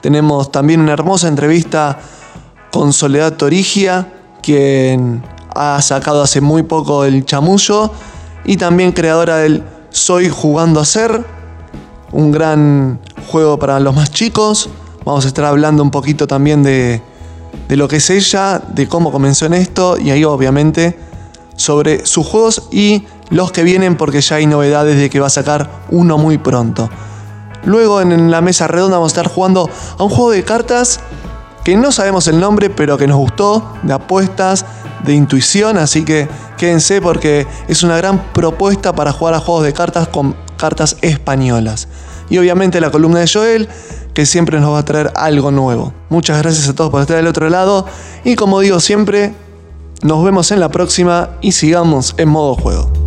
[0.00, 1.98] tenemos también una hermosa entrevista
[2.70, 5.24] con Soledad Torigia, quien
[5.54, 7.90] ha sacado hace muy poco el chamullo
[8.44, 11.24] y también creadora del Soy jugando a ser,
[12.12, 13.00] un gran
[13.30, 14.70] juego para los más chicos.
[15.04, 17.02] Vamos a estar hablando un poquito también de,
[17.68, 20.98] de lo que es ella, de cómo comenzó en esto y ahí obviamente
[21.56, 25.30] sobre sus juegos y los que vienen porque ya hay novedades de que va a
[25.30, 26.88] sacar uno muy pronto.
[27.64, 31.00] Luego en la mesa redonda vamos a estar jugando a un juego de cartas
[31.64, 34.64] que no sabemos el nombre, pero que nos gustó, de apuestas,
[35.04, 39.72] de intuición, así que quédense porque es una gran propuesta para jugar a juegos de
[39.72, 41.88] cartas con cartas españolas.
[42.30, 43.68] Y obviamente la columna de Joel,
[44.14, 45.92] que siempre nos va a traer algo nuevo.
[46.08, 47.86] Muchas gracias a todos por estar del otro lado
[48.24, 49.34] y como digo siempre,
[50.02, 53.01] nos vemos en la próxima y sigamos en modo juego.